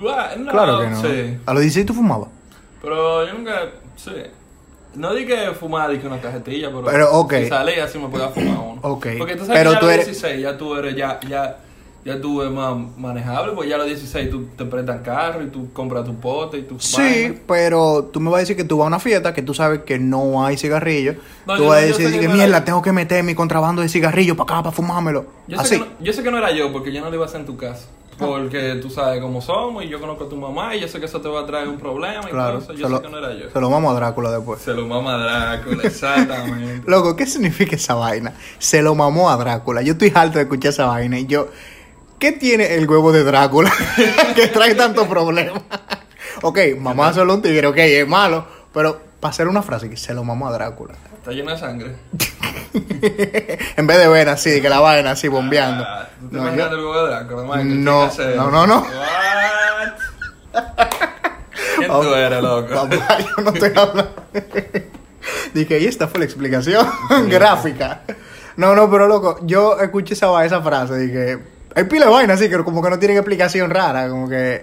Bueno, 0.00 0.52
claro 0.52 0.80
que 0.82 0.86
no. 0.86 1.02
Sí. 1.02 1.38
A 1.46 1.52
los 1.52 1.62
16 1.62 1.86
tú 1.86 1.94
fumabas. 1.94 2.28
Pero 2.80 3.26
yo 3.26 3.34
nunca, 3.34 3.70
sí. 3.96 4.12
No 4.94 5.12
di 5.14 5.26
que 5.26 5.50
fumaba, 5.58 5.88
di 5.88 5.98
que 5.98 6.06
una 6.06 6.20
cajetilla, 6.20 6.68
pero, 6.68 6.84
Pero, 6.84 7.12
ok. 7.12 7.34
si 7.34 7.48
salía 7.48 7.84
así 7.84 7.98
me 7.98 8.06
podía 8.08 8.28
fumar 8.28 8.56
uno. 8.58 8.80
Ok. 8.82 9.06
Porque 9.18 9.34
tú 9.34 9.44
sabes 9.46 9.60
Pero 9.62 9.70
que 9.70 9.74
ya 9.74 9.80
tú 9.80 9.86
a 9.86 9.88
los 9.88 9.94
eres- 9.96 10.06
16 10.06 10.42
ya 10.42 10.56
tú 10.56 10.76
eres, 10.76 10.94
ya, 10.96 11.18
ya, 11.28 11.58
ya 12.04 12.20
tú 12.20 12.40
eres 12.40 12.52
más 12.54 12.74
manejable, 12.96 13.52
pues 13.52 13.68
ya 13.68 13.74
a 13.74 13.78
los 13.78 13.86
16 13.86 14.30
tú 14.30 14.46
te 14.56 14.64
prestas 14.64 15.02
carro 15.02 15.42
y 15.42 15.48
tú 15.48 15.72
compras 15.72 16.04
tu 16.04 16.14
pote 16.14 16.58
y 16.58 16.62
tu 16.62 16.78
Sí, 16.80 17.38
pero 17.46 18.04
tú 18.12 18.20
me 18.20 18.30
vas 18.30 18.38
a 18.38 18.40
decir 18.40 18.56
que 18.56 18.64
tú 18.64 18.78
vas 18.78 18.84
a 18.84 18.88
una 18.88 18.98
fiesta 18.98 19.34
que 19.34 19.42
tú 19.42 19.52
sabes 19.54 19.80
que 19.80 19.98
no 19.98 20.44
hay 20.44 20.56
cigarrillo. 20.56 21.14
No, 21.46 21.56
tú 21.56 21.62
yo- 21.64 21.68
vas 21.68 21.78
a 21.78 21.80
decir 21.82 22.08
sé 22.10 22.18
que 22.20 22.28
mierda, 22.28 22.44
era- 22.56 22.64
tengo 22.64 22.80
que 22.80 22.92
meter 22.92 23.22
mi 23.22 23.34
contrabando 23.34 23.82
de 23.82 23.88
cigarrillo 23.88 24.34
para 24.36 24.54
acá, 24.54 24.62
para 24.64 24.76
fumármelo. 24.76 25.26
Yo 25.46 25.56
sé, 25.58 25.62
Así. 25.62 25.74
que 25.74 25.80
no, 25.80 25.86
yo 26.00 26.12
sé 26.12 26.22
que 26.22 26.30
no 26.30 26.38
era 26.38 26.50
yo, 26.52 26.72
porque 26.72 26.90
yo 26.92 27.00
no 27.02 27.08
lo 27.10 27.16
iba 27.16 27.24
a 27.24 27.28
hacer 27.28 27.40
en 27.40 27.46
tu 27.46 27.56
casa. 27.56 27.86
Porque 28.18 28.78
tú 28.82 28.90
sabes 28.90 29.18
cómo 29.22 29.40
somos 29.40 29.82
y 29.82 29.88
yo 29.88 29.98
conozco 29.98 30.24
a 30.24 30.28
tu 30.28 30.36
mamá 30.36 30.76
y 30.76 30.80
yo 30.80 30.88
sé 30.88 31.00
que 31.00 31.06
eso 31.06 31.22
te 31.22 31.28
va 31.30 31.40
a 31.40 31.46
traer 31.46 31.68
un 31.68 31.78
problema 31.78 32.20
y 32.28 32.30
Claro. 32.30 32.58
eso. 32.58 32.74
Yo 32.74 32.86
lo, 32.86 32.98
sé 32.98 33.04
que 33.04 33.08
no 33.10 33.16
era 33.16 33.32
yo. 33.32 33.48
se 33.50 33.58
lo 33.60 33.70
vamos 33.70 33.92
a 33.92 33.94
Drácula 33.94 34.30
después. 34.30 34.60
Se 34.60 34.74
lo 34.74 34.86
mama 34.86 35.16
Drácula, 35.16 35.82
exactamente. 35.84 36.82
Loco, 36.90 37.16
¿qué 37.16 37.24
significa 37.26 37.76
esa 37.76 37.94
vaina? 37.94 38.34
Se 38.58 38.82
lo 38.82 38.94
mamó 38.94 39.30
a 39.30 39.36
Drácula. 39.38 39.80
Yo 39.80 39.92
estoy 39.92 40.12
harto 40.14 40.36
de 40.36 40.42
escuchar 40.44 40.70
esa 40.70 40.84
vaina 40.86 41.18
y 41.18 41.26
yo... 41.26 41.48
¿Qué 42.20 42.32
tiene 42.32 42.74
el 42.76 42.88
huevo 42.88 43.10
de 43.12 43.24
Drácula 43.24 43.72
que 44.36 44.46
trae 44.48 44.74
tanto 44.76 45.08
problema? 45.08 45.60
ok, 46.42 46.58
mamá 46.78 47.12
solo 47.12 47.34
un 47.34 47.42
tigre, 47.42 47.66
ok, 47.66 47.76
es 47.78 48.06
malo, 48.06 48.46
pero 48.72 49.00
para 49.18 49.30
hacer 49.32 49.48
una 49.48 49.62
frase 49.62 49.90
que 49.90 49.96
se 49.96 50.14
lo 50.14 50.22
mamó 50.22 50.46
a 50.48 50.52
Drácula. 50.52 50.94
Está 51.18 51.32
lleno 51.32 51.50
de 51.50 51.58
sangre. 51.58 51.96
en 53.76 53.86
vez 53.86 53.98
de 53.98 54.08
ver 54.08 54.28
así, 54.28 54.60
que 54.62 54.68
la 54.68 54.80
vaina 54.80 55.10
así 55.12 55.28
bombeando. 55.28 55.84
Ah, 55.86 56.08
¿Tú 56.20 56.28
te 56.28 56.36
No, 56.36 56.42
imaginas 56.42 56.70
yo- 56.70 56.76
el 56.76 56.84
huevo 56.84 57.02
de 57.04 57.08
Drácula? 57.10 57.42
No, 57.42 57.52
¿Quién 57.54 57.88
hace 57.88 58.36
no, 58.36 58.50
no, 58.50 58.66
no. 58.66 58.86
¿Quién 61.76 61.90
tú 61.90 62.14
eres, 62.14 62.42
loco? 62.42 62.74
Papá, 62.74 63.18
yo 63.18 63.42
no 63.42 63.50
estoy 63.50 63.72
hablando. 63.76 64.14
Dije, 65.54 65.78
y 65.80 65.86
esta 65.86 66.08
fue 66.08 66.20
la 66.20 66.24
explicación 66.26 66.86
gráfica. 67.28 68.02
No, 68.56 68.74
no, 68.74 68.90
pero 68.90 69.06
loco, 69.08 69.38
yo 69.42 69.78
escuché 69.80 70.14
esa, 70.14 70.44
esa 70.44 70.60
frase, 70.62 70.96
dije, 70.98 71.38
hay 71.74 71.84
pila 71.84 72.06
de 72.06 72.12
vaina 72.12 72.34
así, 72.34 72.48
que 72.48 72.58
como 72.64 72.82
que 72.82 72.90
no 72.90 72.98
tienen 72.98 73.16
explicación 73.16 73.70
rara, 73.70 74.08
como 74.08 74.28
que... 74.28 74.62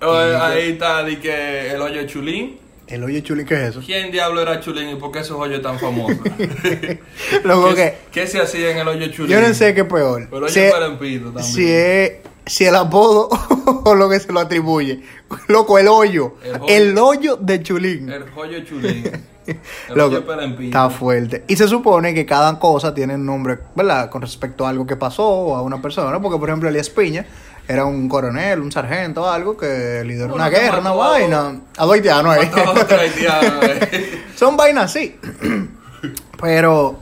Oye, 0.00 0.36
ahí 0.36 0.70
está, 0.72 1.04
que 1.20 1.70
el 1.72 1.80
hoyo 1.80 2.00
de 2.00 2.06
Chulín. 2.06 2.58
El 2.86 3.04
hoyo 3.04 3.20
chuli, 3.20 3.44
¿qué 3.44 3.54
es 3.54 3.60
eso? 3.70 3.82
¿Quién 3.84 4.10
diablo 4.10 4.40
era 4.40 4.60
Chulín 4.60 4.88
y 4.88 4.94
por 4.94 5.12
qué 5.12 5.18
esos 5.18 5.38
hoyos 5.38 5.60
tan 5.60 5.78
famosos? 5.78 6.16
¿Qué, 6.62 6.98
que 7.42 7.98
¿Qué 8.10 8.26
se 8.26 8.40
hacía 8.40 8.70
en 8.70 8.78
el 8.78 8.88
hoyo 8.88 9.00
de 9.00 9.10
Chulín? 9.10 9.30
yo 9.32 9.46
no 9.46 9.52
sé 9.52 9.74
qué 9.74 9.82
es 9.82 9.86
peor. 9.86 10.22
El 10.22 10.32
hoyo 10.32 10.48
Si 10.48 10.60
también. 10.70 11.42
si 11.42 11.70
es- 11.70 12.12
si 12.46 12.64
el 12.64 12.76
apodo 12.76 13.28
o 13.84 13.94
lo 13.94 14.08
que 14.08 14.18
se 14.20 14.32
lo 14.32 14.40
atribuye. 14.40 15.02
Loco, 15.48 15.78
el 15.78 15.86
hoyo. 15.88 16.36
El 16.42 16.54
hoyo. 16.54 16.66
El 16.68 16.98
hoyo 16.98 17.36
de 17.36 17.62
chulín. 17.62 18.08
El 18.08 18.24
hoyo 18.34 18.52
de 18.60 18.64
Chulín. 18.64 19.04
Loco, 19.94 20.22
está 20.60 20.90
fuerte. 20.90 21.44
Y 21.48 21.56
se 21.56 21.68
supone 21.68 22.14
que 22.14 22.26
cada 22.26 22.58
cosa 22.58 22.94
tiene 22.94 23.14
un 23.14 23.26
nombre, 23.26 23.58
¿verdad? 23.74 24.10
Con 24.10 24.22
respecto 24.22 24.66
a 24.66 24.70
algo 24.70 24.86
que 24.86 24.96
pasó 24.96 25.26
o 25.26 25.56
a 25.56 25.62
una 25.62 25.80
persona. 25.80 26.20
Porque, 26.20 26.38
por 26.38 26.48
ejemplo, 26.48 26.68
Elías 26.68 26.90
Piña 26.90 27.24
era 27.66 27.84
un 27.84 28.08
coronel, 28.08 28.60
un 28.60 28.72
sargento, 28.72 29.30
algo 29.30 29.56
que 29.56 30.02
lideró 30.04 30.28
Bueno, 30.28 30.46
una 30.46 30.48
guerra, 30.48 30.78
una 30.78 30.92
vaina. 30.92 31.60
A 31.76 31.84
dos 31.84 31.94
haitianos 31.94 32.34
ahí. 32.34 32.50
Eh. 32.50 34.24
Son 34.36 34.56
vainas 34.56 34.84
así. 34.84 35.18
Pero 36.40 36.98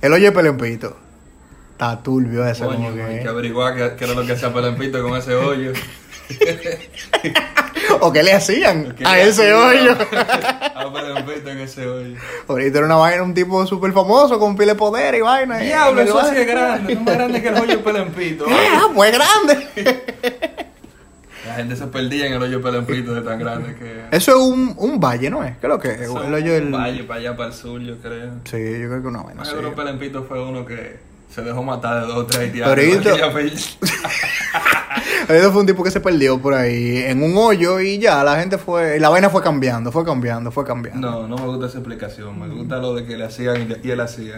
el 0.00 0.12
hoyo 0.12 0.26
de 0.26 0.32
Pelempito. 0.32 0.96
Está 1.72 2.02
turbio 2.02 2.46
eso. 2.46 2.64
Coño, 2.64 2.78
como 2.84 2.94
que- 2.94 3.02
hay 3.02 3.22
que 3.22 3.28
averiguar 3.28 3.74
qué, 3.74 3.96
qué 3.98 4.04
era 4.04 4.14
lo 4.14 4.24
que 4.24 4.32
hacía 4.32 4.50
Palempito 4.52 5.02
con 5.02 5.14
ese 5.18 5.34
hoyo. 5.34 5.72
O 8.00 8.12
qué 8.12 8.22
le 8.22 8.32
hacían 8.32 8.94
¿Qué 8.94 9.04
a 9.04 9.14
le 9.14 9.28
ese 9.28 9.52
hacía 9.52 9.58
hoyo. 9.58 9.92
A 10.74 10.92
Palempito 10.92 11.50
en 11.50 11.58
ese 11.58 11.86
hoyo. 11.86 12.16
Ahorita 12.48 12.78
era 12.78 12.86
una 12.86 12.96
vaina, 12.96 13.22
un 13.22 13.34
tipo 13.34 13.66
súper 13.66 13.92
famoso 13.92 14.38
con 14.38 14.56
pile 14.56 14.72
de 14.72 14.74
poder 14.76 15.14
y 15.14 15.20
vaina. 15.20 15.58
Diablo, 15.58 16.00
el 16.02 16.08
eso 16.08 16.20
sí 16.30 16.36
es 16.36 16.46
grande. 16.46 16.92
Es 16.92 17.00
más 17.00 17.14
grande 17.14 17.42
que 17.42 17.48
el 17.48 17.54
hoyo 17.54 17.76
de 17.76 17.78
Palempito. 17.78 18.44
Ah, 18.50 18.88
pues 18.94 19.12
grande. 19.12 20.04
La 21.46 21.54
gente 21.54 21.76
se 21.76 21.86
perdía 21.86 22.26
en 22.26 22.32
el 22.34 22.42
hoyo 22.42 22.58
de 22.58 22.62
Palempito 22.62 23.14
de 23.14 23.22
tan 23.22 23.38
grande 23.38 23.74
que... 23.76 24.04
Eso 24.16 24.32
es 24.32 24.36
un, 24.38 24.74
un 24.76 24.98
valle, 25.00 25.30
¿no 25.30 25.44
es? 25.44 25.56
¿Qué 25.58 25.66
es 25.66 25.68
lo 25.68 25.78
que 25.78 25.88
es? 25.92 26.00
El 26.02 26.34
hoyo 26.34 26.52
del... 26.54 26.64
un 26.66 26.72
valle 26.72 27.04
para 27.04 27.20
allá, 27.20 27.36
para 27.36 27.48
el 27.50 27.54
sur, 27.54 27.80
yo 27.80 27.96
creo. 27.98 28.30
Sí, 28.44 28.56
yo 28.80 28.88
creo 28.88 29.02
que 29.02 29.08
una 29.08 29.22
vaina 29.22 29.42
así. 29.42 29.52
seguro 29.52 29.74
Palempito 29.74 30.24
fue 30.24 30.42
uno 30.42 30.64
que 30.66 30.96
se 31.32 31.42
dejó 31.42 31.62
matar 31.62 32.00
de 32.02 32.06
dos 32.08 32.16
o 32.16 32.26
tres 32.26 32.40
haitianos. 32.40 32.70
Ahorita- 32.70 33.30
Eso 35.34 35.52
fue 35.52 35.60
un 35.60 35.66
tipo 35.66 35.82
que 35.82 35.90
se 35.90 36.00
perdió 36.00 36.38
por 36.40 36.54
ahí 36.54 36.98
en 36.98 37.22
un 37.22 37.36
hoyo 37.36 37.80
y 37.80 37.98
ya, 37.98 38.22
la 38.22 38.38
gente 38.38 38.58
fue... 38.58 39.00
La 39.00 39.08
vaina 39.08 39.28
fue 39.30 39.42
cambiando, 39.42 39.90
fue 39.90 40.04
cambiando, 40.04 40.50
fue 40.52 40.64
cambiando. 40.64 41.10
No, 41.10 41.26
no 41.28 41.36
me 41.36 41.46
gusta 41.46 41.66
esa 41.66 41.78
explicación. 41.78 42.38
Me 42.38 42.48
gusta 42.48 42.76
lo 42.78 42.94
de 42.94 43.04
que 43.04 43.16
le 43.16 43.24
hacían 43.24 43.68
y 43.82 43.90
él 43.90 44.00
hacía. 44.00 44.36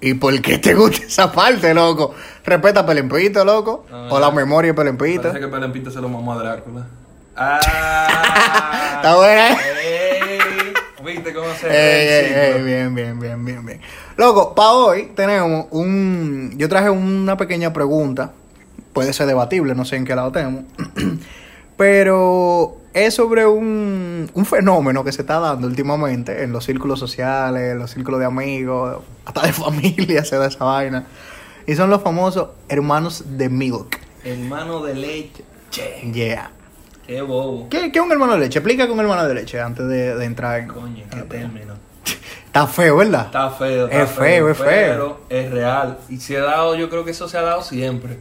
¿Y 0.00 0.14
por 0.14 0.40
qué 0.42 0.58
te 0.58 0.74
gusta 0.74 1.04
esa 1.06 1.32
parte, 1.32 1.72
loco? 1.74 2.14
Respeta 2.44 2.80
a 2.80 2.86
Pelempito, 2.86 3.44
loco. 3.44 3.86
Ah, 3.90 4.08
o 4.10 4.20
la 4.20 4.30
memoria 4.30 4.72
de 4.72 4.74
Pelempito. 4.74 5.22
Parece 5.22 5.40
que 5.40 5.48
Palempito 5.48 5.90
se 5.90 6.00
lo 6.00 6.08
mamó 6.08 6.32
a 6.34 6.38
Drácula. 6.38 6.86
¡Ah! 7.36 8.92
Está 8.96 9.16
buena, 9.16 9.52
¿eh? 9.52 9.56
¿Viste 11.04 11.34
cómo 11.34 11.46
se 11.54 11.66
Ey, 11.66 11.74
ey, 11.74 12.06
ve 12.08 12.18
el 12.18 12.24
ey, 12.24 12.52
ciclo? 12.52 12.64
bien, 12.64 12.94
bien, 12.94 13.20
bien, 13.20 13.44
bien, 13.44 13.66
bien. 13.66 13.80
Loco, 14.16 14.54
para 14.54 14.72
hoy 14.72 15.12
tenemos 15.14 15.66
un... 15.70 16.52
Yo 16.56 16.68
traje 16.68 16.88
una 16.88 17.36
pequeña 17.36 17.72
pregunta. 17.72 18.32
Puede 18.94 19.12
ser 19.12 19.26
debatible, 19.26 19.74
no 19.74 19.84
sé 19.84 19.96
en 19.96 20.06
qué 20.06 20.14
lado 20.14 20.32
tenemos. 20.32 20.64
Pero 21.76 22.76
es 22.92 23.14
sobre 23.14 23.46
un, 23.46 24.30
un 24.32 24.46
fenómeno 24.46 25.02
que 25.04 25.10
se 25.12 25.22
está 25.22 25.40
dando 25.40 25.66
últimamente 25.66 26.44
en 26.44 26.52
los 26.52 26.64
círculos 26.64 27.00
sociales, 27.00 27.72
en 27.72 27.78
los 27.80 27.90
círculos 27.90 28.20
de 28.20 28.26
amigos, 28.26 28.98
hasta 29.24 29.42
de 29.42 29.52
familia 29.52 30.24
se 30.24 30.36
da 30.36 30.46
esa 30.46 30.64
vaina. 30.64 31.04
Y 31.66 31.74
son 31.74 31.90
los 31.90 32.02
famosos 32.02 32.50
hermanos 32.68 33.24
de 33.36 33.48
Milk. 33.48 33.98
Hermano 34.22 34.82
de 34.82 34.94
leche. 34.94 35.44
Che, 35.70 36.10
Yeah. 36.12 36.52
qué 37.06 37.20
bobo. 37.20 37.68
¿Qué, 37.68 37.90
qué 37.90 37.98
es 37.98 38.04
un 38.04 38.12
hermano 38.12 38.34
de 38.34 38.40
leche? 38.40 38.60
Explica 38.60 38.86
con 38.86 39.00
hermano 39.00 39.26
de 39.26 39.34
leche 39.34 39.60
antes 39.60 39.88
de, 39.88 40.14
de 40.14 40.24
entrar 40.24 40.60
en... 40.60 40.68
Coño, 40.68 41.04
qué 41.10 41.22
término. 41.22 41.74
Está 42.46 42.68
feo, 42.68 42.98
¿verdad? 42.98 43.26
Está 43.26 43.50
feo, 43.50 43.86
está 43.88 44.02
Es 44.02 44.10
feo, 44.10 44.48
es 44.48 44.56
feo. 44.56 44.66
Pero 44.66 45.20
es 45.28 45.50
real. 45.50 45.98
Y 46.08 46.18
se 46.18 46.36
ha 46.38 46.42
dado, 46.44 46.76
yo 46.76 46.88
creo 46.88 47.04
que 47.04 47.10
eso 47.10 47.26
se 47.26 47.36
ha 47.36 47.42
dado 47.42 47.62
siempre. 47.62 48.20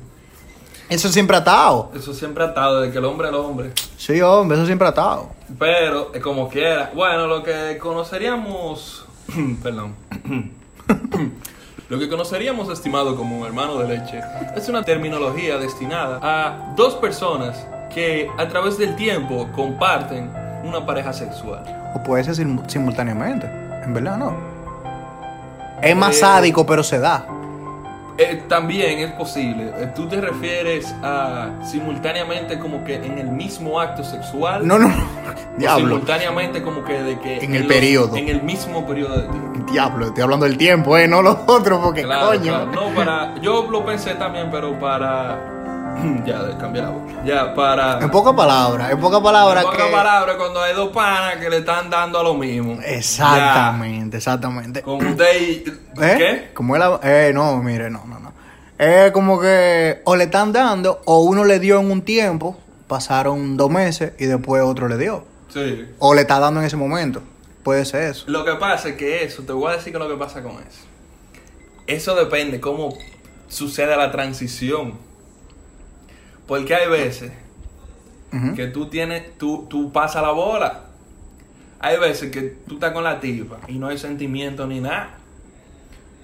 Eso 0.90 1.10
siempre 1.10 1.36
ha 1.38 1.40
estado. 1.40 1.92
Eso 1.96 2.14
siempre 2.14 2.44
ha 2.44 2.48
estado, 2.48 2.82
desde 2.82 2.92
que 2.94 3.00
el 3.00 3.06
hombre 3.06 3.28
es 3.30 3.34
el 3.34 3.40
hombre. 3.40 3.72
Sí, 3.98 4.22
hombre, 4.22 4.58
eso 4.58 4.66
siempre 4.66 4.88
ha 4.88 4.90
estado. 4.90 5.30
Pero, 5.58 6.12
como 6.22 6.50
quiera. 6.50 6.92
Bueno, 6.94 7.28
lo 7.28 7.42
que 7.44 7.78
conoceríamos. 7.80 9.06
perdón. 9.64 9.96
lo 11.90 12.00
que 12.00 12.10
conoceríamos, 12.10 12.70
estimado, 12.70 13.16
como 13.16 13.40
un 13.40 13.46
hermano 13.46 13.78
de 13.78 13.88
leche, 13.98 14.20
es 14.56 14.68
una 14.70 14.84
terminología 14.84 15.58
destinada 15.58 16.20
a 16.22 16.74
dos 16.76 16.96
personas 16.96 17.66
que 17.94 18.30
a 18.38 18.48
través 18.48 18.78
del 18.78 18.96
tiempo 18.96 19.48
comparten 19.56 20.32
una 20.64 20.86
pareja 20.86 21.14
sexual. 21.14 21.64
O 21.96 22.02
puede 22.04 22.24
ser 22.24 22.36
sim- 22.36 22.62
simultáneamente. 22.68 23.46
En 23.84 23.94
verdad, 23.94 24.18
no. 24.18 24.36
Es 25.82 25.96
más 25.96 26.16
Eh, 26.16 26.20
sádico, 26.20 26.66
pero 26.66 26.84
se 26.84 27.00
da. 27.00 27.26
Eh, 28.18 28.44
también 28.48 29.00
es 29.00 29.12
posible. 29.14 29.72
Eh, 29.78 29.92
Tú 29.96 30.08
te 30.08 30.22
refieres 30.22 30.94
a 31.02 31.50
simultáneamente 31.64 32.60
como 32.60 32.84
que 32.84 32.96
en 32.96 33.18
el 33.18 33.30
mismo 33.32 33.80
acto 33.80 34.04
sexual. 34.04 34.68
No, 34.68 34.78
no. 34.78 34.88
o 34.88 35.58
Diablo. 35.58 35.88
Simultáneamente 35.88 36.62
como 36.62 36.84
que 36.84 36.94
de 36.94 37.20
que... 37.20 37.38
En 37.44 37.56
el 37.56 37.64
los- 37.64 37.72
periodo. 37.74 38.16
En 38.16 38.30
el 38.30 38.44
mismo 38.44 38.86
periodo 38.86 39.16
de 39.22 39.28
tiempo. 39.30 39.72
Diablo, 39.72 40.06
estoy 40.08 40.24
hablando 40.24 40.46
del 40.46 40.58
tiempo, 40.58 40.96
¿eh? 40.98 41.08
No 41.08 41.22
los 41.24 41.38
otros, 41.48 41.80
porque 41.84 42.04
Claro, 42.04 42.28
coño. 42.28 42.42
claro. 42.44 42.72
No, 42.72 42.88
para... 42.96 43.34
Yo 43.42 43.68
lo 43.72 43.84
pensé 43.84 44.14
también, 44.16 44.50
pero 44.52 44.78
para 44.80 45.40
ya, 46.26 46.40
la 46.40 46.90
voz. 46.90 47.12
Ya, 47.26 47.54
para. 47.54 48.00
En 48.00 48.10
pocas 48.10 48.34
palabras, 48.34 48.92
en 48.92 49.00
pocas 49.00 49.22
palabras 49.22 49.64
En 49.64 49.70
pocas 49.70 49.86
que... 49.86 49.92
palabras, 49.92 50.36
cuando 50.38 50.62
hay 50.62 50.74
dos 50.74 50.90
panas 50.90 51.38
que 51.38 51.50
le 51.50 51.58
están 51.58 51.90
dando 51.90 52.20
a 52.20 52.24
lo 52.24 52.34
mismo. 52.34 52.80
Exactamente, 52.84 54.18
exactamente. 54.18 54.82
Con 54.82 55.06
usted 55.06 55.42
y. 55.42 55.52
¿Eh? 56.02 56.16
¿Qué? 56.18 56.52
Como 56.54 56.76
él, 56.76 56.82
eh, 57.04 57.32
no, 57.34 57.58
mire, 57.62 57.90
no, 57.90 58.04
no, 58.06 58.20
no. 58.20 58.34
Es 58.78 59.12
como 59.12 59.40
que 59.40 60.02
o 60.04 60.16
le 60.16 60.26
están 60.26 60.52
dando 60.52 61.02
o 61.06 61.24
uno 61.24 61.46
le 61.46 61.60
dio 61.60 61.80
en 61.80 61.92
un 61.92 62.02
tiempo, 62.02 62.58
pasaron 62.88 63.56
dos 63.56 63.70
meses 63.70 64.14
y 64.18 64.26
después 64.26 64.64
otro 64.64 64.88
le 64.88 64.98
dio. 64.98 65.26
Sí. 65.54 65.88
O 66.00 66.14
le 66.14 66.22
está 66.22 66.40
dando 66.40 66.60
en 66.60 66.66
ese 66.66 66.76
momento. 66.76 67.22
Puede 67.64 67.86
ser 67.86 68.04
eso. 68.04 68.26
Lo 68.28 68.44
que 68.44 68.56
pasa 68.56 68.90
es 68.90 68.96
que 68.96 69.24
eso, 69.24 69.44
te 69.44 69.54
voy 69.54 69.72
a 69.72 69.78
decir 69.78 69.94
que 69.94 70.00
lo 70.00 70.10
que 70.10 70.16
pasa 70.16 70.44
con 70.44 70.54
eso. 70.54 70.86
Eso 71.88 72.16
depende 72.16 72.60
cómo 72.60 72.98
sucede 73.48 73.96
la 73.96 74.12
transición. 74.12 74.98
Porque 76.48 76.76
hay 76.76 76.90
veces 76.90 77.32
que 78.56 78.68
tú 78.68 78.88
tienes, 78.88 79.38
tú, 79.38 79.68
tú 79.70 79.92
pasas 79.92 80.24
la 80.24 80.32
bola. 80.32 80.86
Hay 81.80 82.00
veces 82.00 82.32
que 82.32 82.42
tú 82.68 82.76
estás 82.76 82.94
con 82.94 83.04
la 83.04 83.20
tipa 83.20 83.60
y 83.68 83.74
no 83.74 83.88
hay 83.88 83.98
sentimiento 83.98 84.66
ni 84.66 84.80
nada. 84.80 85.18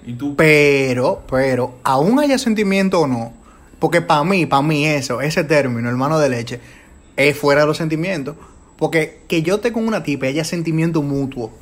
Y 0.04 0.14
tú 0.14 0.34
Pero, 0.34 1.22
pero, 1.30 1.74
aún 1.84 2.18
haya 2.18 2.38
sentimiento 2.38 3.00
o 3.00 3.06
no, 3.06 3.34
porque 3.78 4.00
para 4.00 4.24
mí, 4.24 4.46
para 4.46 4.62
mí 4.62 4.86
eso, 4.86 5.20
ese 5.20 5.44
término, 5.44 5.88
hermano 5.88 6.18
de 6.18 6.30
leche, 6.30 6.60
es 7.16 7.36
fuera 7.36 7.62
de 7.62 7.66
los 7.66 7.76
sentimientos. 7.76 8.36
Porque 8.76 9.20
que 9.28 9.42
yo 9.42 9.56
esté 9.56 9.72
con 9.72 9.86
una 9.86 10.02
tipa 10.02 10.26
y 10.26 10.30
haya 10.30 10.44
sentimiento 10.44 11.02
mutuo 11.02 11.52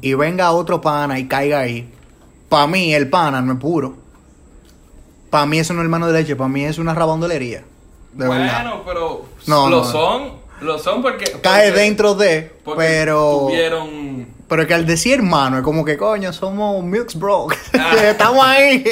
y 0.00 0.14
venga 0.14 0.52
otro 0.52 0.80
pana 0.80 1.18
y 1.18 1.26
caiga 1.26 1.60
ahí, 1.60 1.90
para 2.48 2.66
mí 2.66 2.92
el 2.94 3.08
pana 3.08 3.40
no 3.40 3.54
es 3.54 3.58
puro. 3.58 3.96
Para 5.30 5.46
mí 5.46 5.58
eso 5.58 5.72
no 5.72 5.80
es 5.80 5.84
hermano 5.84 6.06
de 6.08 6.20
leche, 6.20 6.36
para 6.36 6.48
mí 6.48 6.64
es 6.64 6.76
una 6.76 6.92
rabondolería. 6.92 7.64
De 8.12 8.26
bueno, 8.26 8.42
verdad. 8.44 8.74
pero 8.84 9.24
No, 9.46 9.68
lo 9.70 9.78
no. 9.78 9.84
son, 9.84 10.32
lo 10.60 10.78
son 10.78 11.02
porque 11.02 11.24
Cae 11.42 11.68
porque- 11.70 11.80
dentro 11.80 12.14
de, 12.14 12.52
porque 12.64 12.78
pero... 12.82 13.46
tuvieron 13.48 14.28
Pero 14.48 14.66
que 14.66 14.74
al 14.74 14.84
decir 14.84 15.14
hermano, 15.14 15.56
es 15.58 15.64
como 15.64 15.82
que 15.84 15.96
coño, 15.96 16.30
somos 16.32 16.84
Milks 16.84 17.14
Bro. 17.18 17.48
Ah. 17.78 17.94
Estamos 18.04 18.44
ahí. 18.44 18.84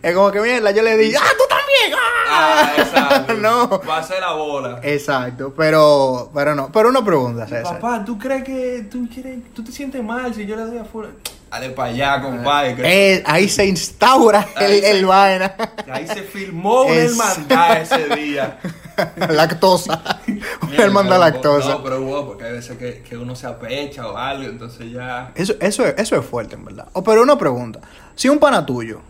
Es 0.00 0.14
como 0.14 0.30
que 0.30 0.40
mierda, 0.40 0.70
yo 0.70 0.82
le 0.82 0.96
digo, 0.96 1.18
¡ah, 1.20 1.26
tú 1.36 1.44
también! 1.48 1.98
¡Ah! 1.98 2.14
Ah, 2.30 2.72
exacto. 2.78 3.34
no. 3.40 3.80
Va 3.88 3.98
a 3.98 4.02
ser 4.04 4.20
la 4.20 4.32
bola. 4.34 4.78
Exacto, 4.84 5.52
pero, 5.56 6.30
pero 6.32 6.54
no. 6.54 6.70
Pero 6.70 6.90
una 6.90 7.04
pregunta, 7.04 7.48
César. 7.48 7.80
Papá, 7.80 8.04
¿tú 8.04 8.16
crees 8.16 8.44
que 8.44 8.86
tú 8.90 9.08
quieres, 9.12 9.38
tú 9.54 9.64
te 9.64 9.72
sientes 9.72 10.02
mal 10.04 10.32
si 10.34 10.46
yo 10.46 10.54
le 10.54 10.62
doy 10.66 10.78
afuera? 10.78 11.10
Dale 11.50 11.70
para 11.70 11.88
allá, 11.90 12.20
compadre. 12.22 12.76
Eh, 12.84 13.22
ahí 13.26 13.48
se 13.48 13.64
instaura 13.66 14.46
el, 14.60 14.80
se- 14.80 14.90
el 14.90 15.06
vaina. 15.06 15.54
Ahí 15.90 16.06
se 16.06 16.22
filmó 16.22 16.82
una 16.82 16.94
Es- 16.94 17.10
hermandad 17.12 17.80
ese 17.82 18.16
día. 18.16 18.58
lactosa. 19.30 20.20
Una 20.62 20.76
hermandad 20.76 21.20
lactosa. 21.20 21.68
No, 21.70 21.82
pero 21.84 22.00
hubo, 22.02 22.26
porque 22.26 22.44
hay 22.44 22.52
veces 22.52 22.76
que, 22.76 23.00
que 23.02 23.16
uno 23.16 23.34
se 23.36 23.46
apecha 23.46 24.06
o 24.08 24.16
algo, 24.16 24.44
entonces 24.50 24.90
ya. 24.92 25.32
Eso, 25.34 25.54
eso, 25.60 25.86
es- 25.86 25.94
eso 25.98 26.16
es 26.16 26.24
fuerte, 26.26 26.56
en 26.56 26.64
verdad. 26.64 26.86
Oh, 26.92 27.02
pero 27.02 27.22
una 27.22 27.38
pregunta. 27.38 27.80
Si 28.14 28.28
un 28.28 28.38
pana 28.38 28.66
tuyo 28.66 29.00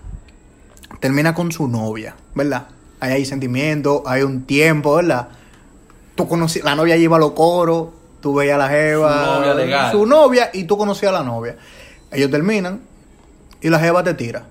termina 1.01 1.35
con 1.35 1.51
su 1.53 1.67
novia, 1.69 2.15
¿verdad? 2.35 2.67
Ahí 3.01 3.13
hay 3.15 3.25
sentimiento, 3.25 4.03
hay 4.07 4.23
un 4.23 4.45
tiempo, 4.45 4.97
¿verdad? 4.97 5.29
Tú 6.15 6.29
conocí, 6.29 6.61
la 6.63 6.75
novia 6.75 6.97
lleva 6.97 7.19
los 7.19 7.33
coros, 7.33 7.89
tú 8.21 8.35
veías 8.35 8.57
a 8.57 8.59
la 8.59 8.69
jeva. 8.69 9.25
Su 9.25 9.31
novia 9.41 9.55
legal. 9.55 9.91
Su 9.93 10.07
novia 10.07 10.51
y 10.53 10.65
tú 10.65 10.77
conocías 10.77 11.11
a 11.11 11.19
la 11.19 11.23
novia. 11.23 11.57
Ellos 12.11 12.31
terminan 12.31 12.81
y 13.61 13.69
la 13.69 13.79
jeva 13.79 14.03
te 14.03 14.15
tira. 14.15 14.45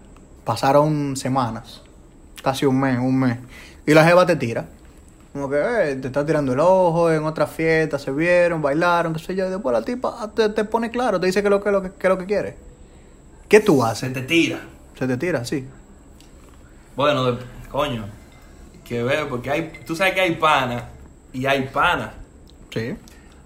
Pasaron 0.43 1.17
semanas, 1.17 1.81
casi 2.43 2.65
un 2.65 2.79
mes, 2.79 2.97
un 2.99 3.19
mes. 3.19 3.37
Y 3.85 3.93
la 3.93 4.05
jeva 4.05 4.25
te 4.25 4.35
tira. 4.35 4.65
Como 5.33 5.49
que 5.49 5.57
eh, 5.57 5.95
te 5.95 6.07
está 6.07 6.25
tirando 6.25 6.53
el 6.53 6.59
ojo, 6.59 7.11
en 7.11 7.23
otra 7.25 7.45
fiesta 7.47 7.99
se 7.99 8.11
vieron, 8.11 8.61
bailaron, 8.61 9.13
qué 9.13 9.19
sé 9.19 9.35
yo. 9.35 9.45
Y 9.47 9.49
después 9.51 9.73
la 9.73 9.83
tipa 9.83 10.31
te, 10.35 10.49
te 10.49 10.63
pone 10.65 10.89
claro, 10.89 11.19
te 11.19 11.27
dice 11.27 11.43
que 11.43 11.49
lo 11.49 11.63
que, 11.63 11.71
lo 11.71 11.81
que, 11.81 11.91
que 11.91 12.07
lo 12.09 12.17
que 12.17 12.25
quiere. 12.25 12.57
¿Qué 13.47 13.59
tú 13.59 13.81
Se 13.81 13.87
haces? 13.87 14.13
te 14.13 14.21
tira. 14.21 14.59
Se 14.97 15.07
te 15.07 15.15
tira, 15.17 15.45
sí. 15.45 15.65
Bueno, 16.95 17.31
de- 17.31 17.43
coño. 17.69 18.05
Que 18.83 19.03
ver, 19.03 19.27
porque 19.29 19.51
hay. 19.51 19.73
Tú 19.85 19.95
sabes 19.95 20.13
que 20.13 20.21
hay 20.21 20.35
panas 20.35 20.83
y 21.33 21.45
hay 21.45 21.67
panas. 21.67 22.11
Sí. 22.71 22.95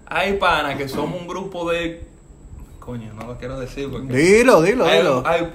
Hay 0.06 0.34
panas 0.34 0.76
que 0.76 0.88
somos 0.88 1.20
un 1.20 1.26
grupo 1.26 1.70
de. 1.70 2.06
Coño, 2.84 3.12
no 3.14 3.26
lo 3.28 3.38
quiero 3.38 3.58
decir 3.60 3.88
porque. 3.90 4.12
Dilo, 4.12 4.60
dilo, 4.60 4.84
Hay- 4.84 4.98
dilo. 4.98 5.22
hay- 5.24 5.48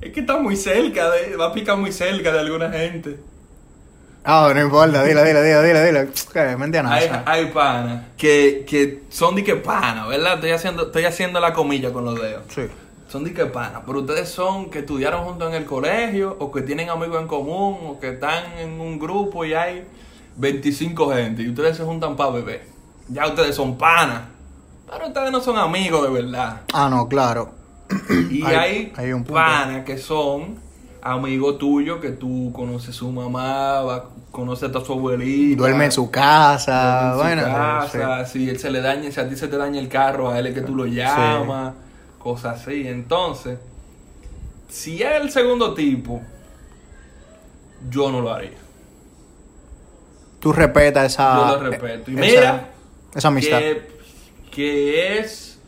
es 0.00 0.12
que 0.12 0.20
está 0.20 0.38
muy 0.38 0.56
cerca, 0.56 1.10
de, 1.10 1.36
va 1.36 1.46
a 1.46 1.52
picar 1.52 1.76
muy 1.76 1.92
cerca 1.92 2.32
de 2.32 2.40
alguna 2.40 2.70
gente. 2.70 3.18
Ah, 4.24 4.50
no 4.54 4.60
importa, 4.62 5.04
dilo, 5.04 5.22
dilo, 5.22 5.42
dilo, 5.42 5.62
dilo, 5.62 5.82
dilo. 5.84 6.58
Mente 6.58 6.78
a 6.78 6.90
Hay, 6.90 7.10
hay 7.26 7.46
panas 7.46 8.04
que, 8.16 8.64
que 8.66 9.02
son 9.10 9.34
de 9.34 9.44
que 9.44 9.56
panas, 9.56 10.08
¿verdad? 10.08 10.34
Estoy 10.36 10.52
haciendo, 10.52 10.86
estoy 10.86 11.04
haciendo 11.04 11.40
la 11.40 11.52
comilla 11.52 11.92
con 11.92 12.06
los 12.06 12.18
dedos. 12.20 12.44
Sí. 12.48 12.62
Son 13.06 13.22
de 13.22 13.34
que 13.34 13.44
panas, 13.44 13.82
pero 13.86 14.00
ustedes 14.00 14.30
son 14.30 14.70
que 14.70 14.78
estudiaron 14.78 15.24
juntos 15.24 15.48
en 15.50 15.54
el 15.56 15.66
colegio, 15.66 16.36
o 16.40 16.50
que 16.50 16.62
tienen 16.62 16.88
amigos 16.88 17.20
en 17.20 17.28
común, 17.28 17.78
o 17.86 18.00
que 18.00 18.10
están 18.14 18.58
en 18.58 18.80
un 18.80 18.98
grupo 18.98 19.44
y 19.44 19.52
hay 19.52 19.86
25 20.36 21.12
gente, 21.14 21.42
y 21.42 21.50
ustedes 21.50 21.76
se 21.76 21.84
juntan 21.84 22.16
para 22.16 22.30
beber. 22.30 22.62
Ya 23.08 23.26
ustedes 23.26 23.54
son 23.54 23.76
panas, 23.76 24.22
pero 24.90 25.06
ustedes 25.08 25.30
no 25.30 25.40
son 25.40 25.58
amigos 25.58 26.02
de 26.04 26.22
verdad. 26.22 26.60
Ah, 26.72 26.88
no, 26.90 27.08
claro. 27.08 27.50
Y 28.30 28.42
Hay- 28.44 28.54
hay, 28.56 28.92
hay 28.96 29.12
un 29.12 29.24
panas 29.24 29.84
que 29.84 29.98
son 29.98 30.56
amigos 31.02 31.58
tuyos, 31.58 32.00
que 32.00 32.10
tú 32.10 32.50
conoces 32.54 32.94
su 32.94 33.10
mamá, 33.10 33.82
va- 33.82 34.04
conoces 34.30 34.74
a 34.74 34.80
su 34.84 34.92
abuelita. 34.94 35.58
Duerme 35.58 35.84
en 35.86 35.92
su 35.92 36.10
casa. 36.10 37.08
en 37.08 37.12
su 37.12 37.18
bueno, 37.22 37.42
casa, 37.42 38.24
si 38.26 38.48
él 38.48 38.58
se 38.58 38.70
le 38.70 38.80
daña, 38.80 39.10
si 39.10 39.20
a 39.20 39.28
ti 39.28 39.36
se 39.36 39.48
te 39.48 39.56
daña 39.56 39.78
el 39.78 39.88
carro, 39.88 40.30
a 40.30 40.38
él 40.38 40.46
es 40.48 40.54
que 40.54 40.62
tú 40.62 40.74
lo 40.74 40.86
llamas, 40.86 41.74
cosas 42.18 42.60
así. 42.62 42.88
Entonces, 42.88 43.58
si 44.68 45.02
es 45.02 45.20
el 45.20 45.30
segundo 45.30 45.74
tipo, 45.74 46.20
yo 47.90 48.10
no 48.10 48.20
lo 48.22 48.32
haría. 48.32 48.58
Tú 50.40 50.52
respetas 50.52 51.12
esa. 51.12 51.36
Yo 51.54 51.62
lo 51.62 51.70
respeto. 51.70 52.10
Y 52.10 52.14
esa- 52.14 52.22
mira, 52.26 52.68
Esa 53.14 53.28
amistad. 53.28 53.58
que, 53.58 53.93
que 54.54 55.18
es. 55.18 55.58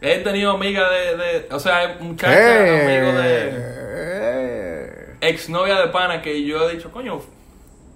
He 0.00 0.18
tenido 0.18 0.50
amigas 0.52 0.90
de, 0.90 1.16
de. 1.16 1.48
O 1.54 1.60
sea, 1.60 1.78
hay 1.78 1.88
muchachas, 2.00 2.36
Eh, 2.36 2.82
amigos 3.00 3.22
de. 3.22 3.50
eh. 3.54 5.14
Exnovia 5.20 5.80
de 5.80 5.88
pana 5.88 6.20
que 6.20 6.44
yo 6.44 6.68
he 6.68 6.74
dicho, 6.76 6.90
coño, 6.90 7.20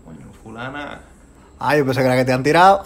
coño, 0.05 0.27
fulana. 0.43 1.01
Ay, 1.59 1.79
yo 1.79 1.87
pensé 1.87 2.01
que 2.03 2.07
era 2.07 2.17
que 2.17 2.25
te 2.25 2.33
han 2.33 2.43
tirado. 2.43 2.83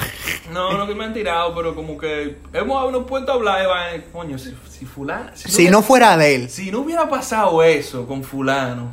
No, 0.52 0.78
no 0.78 0.86
que 0.86 0.94
me 0.94 1.04
han 1.04 1.12
tirado, 1.12 1.54
pero 1.54 1.74
como 1.74 1.98
que 1.98 2.38
hemos 2.52 3.04
puesto 3.06 3.32
a 3.32 3.34
hablar, 3.34 3.62
y 3.62 3.66
vaina, 3.66 4.04
coño, 4.12 4.38
si, 4.38 4.56
si 4.70 4.86
fulana. 4.86 5.32
Si, 5.34 5.50
Si 5.50 5.68
no 5.68 5.82
fuera 5.82 6.16
de 6.16 6.34
él, 6.36 6.48
Si 6.50 6.70
no 6.70 6.80
hubiera 6.80 7.08
pasado 7.08 7.62
eso 7.62 8.06
con 8.06 8.22
fulano, 8.24 8.90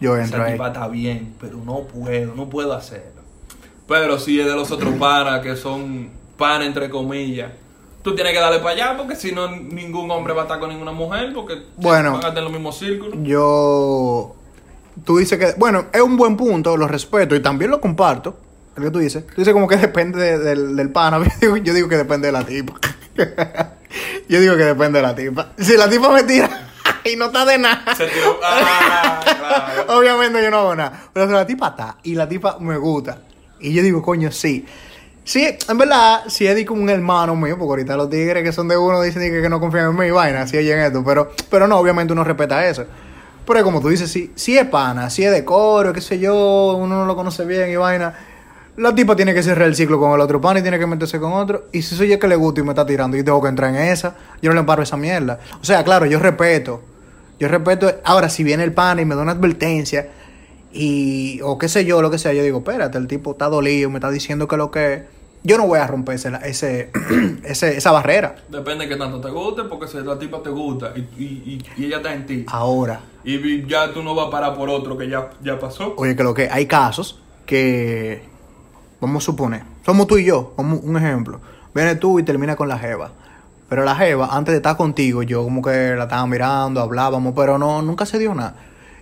yo 0.00 0.16
entro 0.16 0.38
esa 0.38 0.46
ahí. 0.46 0.52
tipa 0.54 0.68
está 0.68 0.88
bien, 0.88 1.34
pero 1.40 1.58
no 1.58 1.80
puedo, 1.82 2.34
no 2.34 2.48
puedo 2.50 2.72
hacerlo. 2.72 3.22
Pero 3.86 4.18
si 4.18 4.40
es 4.40 4.46
de 4.46 4.54
los 4.54 4.70
otros 4.72 4.94
panas 4.94 5.40
que 5.40 5.54
son 5.54 6.10
panas 6.36 6.66
entre 6.66 6.88
comillas, 6.90 7.50
tú 8.02 8.14
tienes 8.14 8.32
que 8.32 8.40
darle 8.40 8.58
para 8.58 8.70
allá 8.70 8.96
porque 8.96 9.16
si 9.16 9.32
no 9.32 9.48
ningún 9.50 10.10
hombre 10.10 10.32
va 10.34 10.42
a 10.42 10.44
estar 10.44 10.58
con 10.60 10.68
ninguna 10.70 10.92
mujer 10.92 11.32
porque 11.34 11.62
Bueno. 11.76 12.12
van 12.12 12.24
a 12.24 12.28
estar 12.28 12.38
en 12.38 12.44
los 12.44 12.52
mismos 12.52 12.78
círculos. 12.78 13.14
Yo. 13.22 14.34
Tú 15.04 15.18
dices 15.18 15.38
que. 15.38 15.54
Bueno, 15.58 15.86
es 15.92 16.00
un 16.00 16.16
buen 16.16 16.36
punto, 16.36 16.76
lo 16.76 16.86
respeto 16.86 17.34
y 17.34 17.40
también 17.40 17.70
lo 17.70 17.80
comparto. 17.80 18.36
El 18.76 18.84
que 18.84 18.90
tú 18.90 18.98
dices. 18.98 19.26
Tú 19.26 19.34
dices 19.36 19.52
como 19.52 19.68
que 19.68 19.76
depende 19.76 20.18
de- 20.20 20.38
del, 20.38 20.76
del 20.76 20.90
pana. 20.90 21.18
Yo 21.40 21.52
digo, 21.52 21.56
yo 21.58 21.74
digo 21.74 21.88
que 21.88 21.96
depende 21.96 22.26
de 22.28 22.32
la 22.32 22.44
tipa. 22.44 22.74
yo 24.28 24.40
digo 24.40 24.56
que 24.56 24.64
depende 24.64 24.98
de 24.98 25.02
la 25.02 25.14
tipa. 25.14 25.48
Si 25.58 25.76
la 25.76 25.88
tipa 25.88 26.10
me 26.12 26.22
tira 26.24 26.68
y 27.04 27.16
no 27.16 27.26
está 27.26 27.44
de 27.44 27.58
nada. 27.58 27.94
Se 27.94 28.06
tiró. 28.08 28.38
Ah, 28.42 29.20
claro. 29.24 29.98
Obviamente 29.98 30.42
yo 30.42 30.50
no 30.50 30.58
hago 30.58 30.74
nada. 30.76 31.08
Pero 31.12 31.26
si 31.26 31.32
la 31.32 31.46
tipa 31.46 31.68
está 31.68 31.98
y 32.02 32.14
la 32.14 32.28
tipa 32.28 32.58
me 32.60 32.76
gusta. 32.76 33.18
Y 33.60 33.72
yo 33.72 33.82
digo, 33.82 34.02
coño, 34.02 34.30
sí. 34.32 34.64
Sí, 35.24 35.46
en 35.68 35.78
verdad, 35.78 36.24
si 36.28 36.46
es 36.46 36.54
de 36.54 36.66
como 36.66 36.82
un 36.82 36.90
hermano 36.90 37.34
mío, 37.34 37.56
porque 37.58 37.70
ahorita 37.70 37.96
los 37.96 38.10
tigres 38.10 38.44
que 38.44 38.52
son 38.52 38.68
de 38.68 38.76
uno 38.76 39.00
dicen 39.00 39.22
que, 39.22 39.40
que 39.40 39.48
no 39.48 39.58
confían 39.58 39.90
en 39.90 39.96
mí 39.96 40.10
vaina, 40.10 40.42
así 40.42 40.58
oyen 40.58 40.78
esto. 40.80 41.02
Pero, 41.02 41.32
pero 41.50 41.66
no, 41.66 41.78
obviamente 41.78 42.12
uno 42.12 42.24
respeta 42.24 42.66
eso. 42.66 42.84
Pero 43.46 43.62
como 43.62 43.80
tú 43.80 43.88
dices, 43.88 44.10
si, 44.10 44.32
si 44.34 44.56
es 44.56 44.66
pana, 44.66 45.10
si 45.10 45.24
es 45.24 45.32
de 45.32 45.44
coro, 45.44 45.92
qué 45.92 46.00
sé 46.00 46.18
yo, 46.18 46.76
uno 46.78 46.96
no 46.96 47.06
lo 47.06 47.16
conoce 47.16 47.44
bien 47.44 47.70
y 47.70 47.76
vaina. 47.76 48.14
La 48.76 48.94
tipa 48.94 49.14
tiene 49.14 49.32
que 49.32 49.42
cerrar 49.42 49.68
el 49.68 49.76
ciclo 49.76 50.00
con 50.00 50.12
el 50.12 50.20
otro 50.20 50.40
pana 50.40 50.60
y 50.60 50.62
tiene 50.62 50.78
que 50.78 50.86
meterse 50.86 51.20
con 51.20 51.32
otro. 51.32 51.66
Y 51.72 51.82
si 51.82 51.94
soy 51.94 52.08
yo 52.08 52.18
que 52.18 52.26
le 52.26 52.36
gusta 52.36 52.60
y 52.60 52.64
me 52.64 52.70
está 52.70 52.84
tirando 52.84 53.16
y 53.16 53.22
tengo 53.22 53.40
que 53.40 53.48
entrar 53.48 53.70
en 53.70 53.76
esa, 53.76 54.16
yo 54.42 54.50
no 54.50 54.60
le 54.60 54.66
paro 54.66 54.82
esa 54.82 54.96
mierda. 54.96 55.38
O 55.60 55.64
sea, 55.64 55.84
claro, 55.84 56.06
yo 56.06 56.18
respeto. 56.18 56.82
Yo 57.38 57.48
respeto. 57.48 57.94
Ahora, 58.04 58.28
si 58.28 58.42
viene 58.42 58.64
el 58.64 58.72
pana 58.72 59.00
y 59.00 59.04
me 59.04 59.14
da 59.14 59.22
una 59.22 59.32
advertencia 59.32 60.08
y. 60.72 61.40
o 61.42 61.56
qué 61.56 61.68
sé 61.68 61.84
yo, 61.84 62.02
lo 62.02 62.10
que 62.10 62.18
sea, 62.18 62.32
yo 62.32 62.42
digo, 62.42 62.58
espérate, 62.58 62.98
el 62.98 63.06
tipo 63.06 63.32
está 63.32 63.48
dolido, 63.48 63.90
me 63.90 63.98
está 63.98 64.10
diciendo 64.10 64.48
que 64.48 64.56
lo 64.56 64.70
que 64.70 64.94
es. 64.94 65.02
Yo 65.46 65.58
no 65.58 65.66
voy 65.66 65.78
a 65.78 65.86
romper 65.86 66.14
ese, 66.14 66.32
ese, 66.44 66.90
ese- 67.44 67.76
esa 67.76 67.92
barrera. 67.92 68.34
Depende 68.48 68.84
de 68.86 68.88
que 68.90 68.96
tanto 68.96 69.20
te 69.20 69.28
guste, 69.30 69.64
porque 69.64 69.86
si 69.86 69.98
la 69.98 70.18
tipa 70.18 70.42
te 70.42 70.48
gusta 70.48 70.92
y, 70.96 71.00
y, 71.22 71.62
y, 71.76 71.84
ella 71.84 71.98
está 71.98 72.14
en 72.14 72.26
ti. 72.26 72.44
Ahora, 72.48 73.00
Y 73.24 73.66
ya 73.66 73.92
tú 73.92 74.02
no 74.02 74.14
vas 74.14 74.28
a 74.28 74.30
parar 74.30 74.56
por 74.56 74.70
otro 74.70 74.96
que 74.96 75.08
ya, 75.08 75.30
ya 75.42 75.58
pasó. 75.58 75.94
oye, 75.98 76.16
que 76.16 76.22
lo 76.24 76.32
que 76.32 76.48
hay 76.50 76.64
casos 76.66 77.20
que, 77.44 78.22
vamos 79.00 79.22
a 79.22 79.26
suponer, 79.26 79.62
somos 79.84 80.06
tú 80.06 80.16
y 80.16 80.24
yo, 80.24 80.54
como 80.56 80.78
un 80.78 80.96
ejemplo. 80.96 81.40
Viene 81.74 81.96
tú 81.96 82.18
y 82.18 82.22
termina 82.22 82.56
con 82.56 82.68
la 82.68 82.78
jeva. 82.78 83.12
Pero 83.68 83.84
la 83.84 83.96
jeva, 83.96 84.28
antes 84.30 84.52
de 84.52 84.56
estar 84.58 84.76
contigo, 84.78 85.22
yo 85.22 85.42
como 85.42 85.60
que 85.60 85.94
la 85.96 86.04
estaba 86.04 86.26
mirando, 86.26 86.80
hablábamos, 86.80 87.34
pero 87.36 87.58
no, 87.58 87.82
nunca 87.82 88.06
se 88.06 88.18
dio 88.18 88.34
nada. 88.34 88.54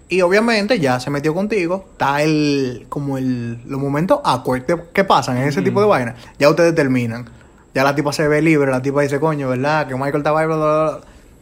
Y 0.09 0.21
obviamente 0.21 0.79
ya 0.79 1.01
se 1.01 1.09
metió 1.11 1.33
contigo, 1.35 1.87
está 1.93 2.23
el, 2.23 2.85
como 2.89 3.17
el, 3.17 3.59
los 3.67 3.81
momentos 3.81 4.21
awkward 4.25 4.65
que- 4.67 4.77
que 4.93 5.05
pasan 5.05 5.39
en 5.39 5.49
ese 5.49 5.63
tipo 5.63 5.81
de 5.81 5.87
vainas. 5.87 6.17
Ya 6.39 6.51
ustedes 6.51 6.75
terminan. 6.75 7.25
Ya 7.75 7.83
la 7.85 7.95
tipa 7.95 8.13
se 8.13 8.29
ve 8.29 8.43
libre, 8.43 8.71
la 8.71 8.83
tipa 8.83 9.01
dice, 9.01 9.19
coño, 9.19 9.49
¿verdad? 9.49 9.87
Que 9.89 9.95
Michael 9.95 10.19
estaba 10.19 10.41
ahí, 10.41 10.47
bla, 10.47 10.57
bla, 10.57 10.67
bla. 10.67 11.01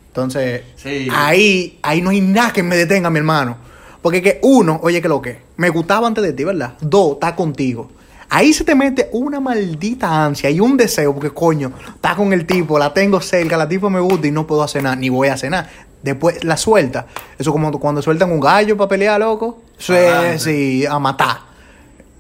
Entonces, 0.09 0.63
Sí. 0.77 1.09
ahí, 1.13 1.79
ahí 1.83 2.01
no 2.03 2.11
hay 2.11 2.21
nada 2.21 2.53
que 2.53 2.63
me 2.63 2.77
detenga, 2.77 3.11
mi 3.11 3.19
hermano. 3.19 3.57
Porque 4.03 4.23
que 4.23 4.39
uno, 4.43 4.79
oye, 4.83 5.03
que 5.03 5.09
lo 5.09 5.21
que, 5.21 5.39
me 5.57 5.69
gustaba 5.71 6.07
antes 6.07 6.23
de 6.23 6.33
ti, 6.33 6.45
¿verdad? 6.45 6.75
Dos, 6.81 7.15
está 7.15 7.35
contigo. 7.35 7.91
Ahí 8.29 8.53
se 8.53 8.63
te 8.63 8.77
mete 8.77 9.09
una 9.13 9.41
maldita 9.41 10.25
ansia 10.25 10.49
y 10.51 10.61
un 10.61 10.77
deseo, 10.77 11.13
porque 11.13 11.31
coño, 11.31 11.73
está 11.97 12.15
con 12.15 12.33
el 12.33 12.47
tipo, 12.47 12.79
la 12.79 12.95
tengo 12.95 13.21
cerca, 13.21 13.57
la 13.57 13.69
tipa 13.69 13.91
me 13.91 13.99
gusta 13.99 14.29
y 14.29 14.31
no 14.31 14.47
puedo 14.47 14.63
hacer 14.63 14.85
nada, 14.85 14.95
ni 14.95 15.09
voy 15.09 15.27
a 15.29 15.35
hacer 15.35 15.51
nada. 15.51 15.69
Después 16.03 16.43
la 16.45 16.57
suelta. 16.57 17.07
Eso 17.39 17.53
como 17.53 17.71
cuando 17.79 18.01
sueltan 18.03 18.31
un 18.33 18.41
gallo 18.41 18.77
para 18.77 18.89
pelear, 18.89 19.21
loco. 19.21 19.63
Eso 19.79 19.95
es, 19.95 20.43
sí, 20.43 20.85
a 20.87 20.99
matar. 20.99 21.39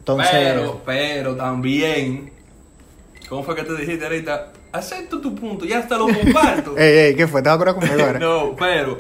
Entonces, 0.00 0.28
Pero, 0.32 0.80
pero 0.84 1.36
también, 1.36 2.32
¿cómo 3.28 3.42
fue 3.42 3.54
que 3.54 3.62
te 3.62 3.74
dijiste 3.76 4.04
ahorita? 4.04 4.52
Acepto 4.72 5.20
tu 5.20 5.34
punto, 5.34 5.64
ya 5.64 5.78
hasta 5.78 5.96
lo 5.98 6.06
comparto. 6.12 6.76
ey, 6.76 6.98
ey, 6.98 7.14
¿qué 7.16 7.26
fue? 7.26 7.42
¿Te 7.42 7.48
vas 7.48 7.60
a 7.60 7.74
conmigo 7.74 8.02
ahora? 8.02 8.18
no, 8.18 8.54
pero 8.56 8.98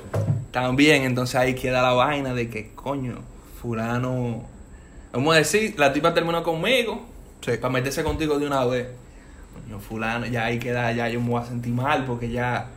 también 0.50 1.04
entonces 1.04 1.36
ahí 1.36 1.54
queda 1.54 1.80
la 1.82 1.92
vaina 1.92 2.34
de 2.34 2.48
que, 2.48 2.72
coño, 2.74 3.18
fulano... 3.60 4.44
Vamos 5.12 5.34
a 5.34 5.38
decir, 5.38 5.74
la 5.78 5.92
tipa 5.92 6.14
terminó 6.14 6.42
conmigo 6.42 7.06
Sí. 7.40 7.52
para 7.60 7.72
meterse 7.72 8.04
contigo 8.04 8.38
de 8.38 8.46
una 8.46 8.64
vez. 8.64 8.88
Coño, 9.64 9.80
fulano, 9.80 10.26
ya 10.26 10.44
ahí 10.44 10.58
queda, 10.58 10.92
ya 10.92 11.08
yo 11.08 11.20
me 11.20 11.30
voy 11.30 11.42
a 11.42 11.46
sentir 11.46 11.72
mal 11.72 12.04
porque 12.04 12.30
ya... 12.30 12.68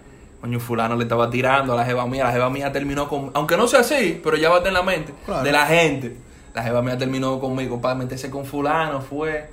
Coño, 0.44 0.60
fulano 0.60 0.98
le 0.98 1.04
estaba 1.04 1.30
tirando 1.30 1.72
a 1.72 1.78
la 1.78 1.86
jeva 1.86 2.06
mía, 2.06 2.26
la 2.26 2.34
jeva 2.34 2.50
mía 2.50 2.70
terminó 2.70 3.08
con... 3.08 3.32
Aunque 3.34 3.56
no 3.56 3.66
sea 3.66 3.80
así, 3.80 4.20
pero 4.22 4.36
ya 4.36 4.50
va 4.50 4.62
en 4.68 4.74
la 4.74 4.84
mente 4.84 5.14
Claro. 5.26 5.42
de 5.42 5.52
la 5.54 5.66
gente. 5.66 6.18
La 6.54 6.62
jeva 6.64 6.82
mía 6.82 6.98
terminó 6.98 7.40
conmigo 7.40 7.80
para 7.80 7.96
meterse 7.96 8.30
con 8.30 8.44
fulano, 8.46 9.00
fue... 9.00 9.50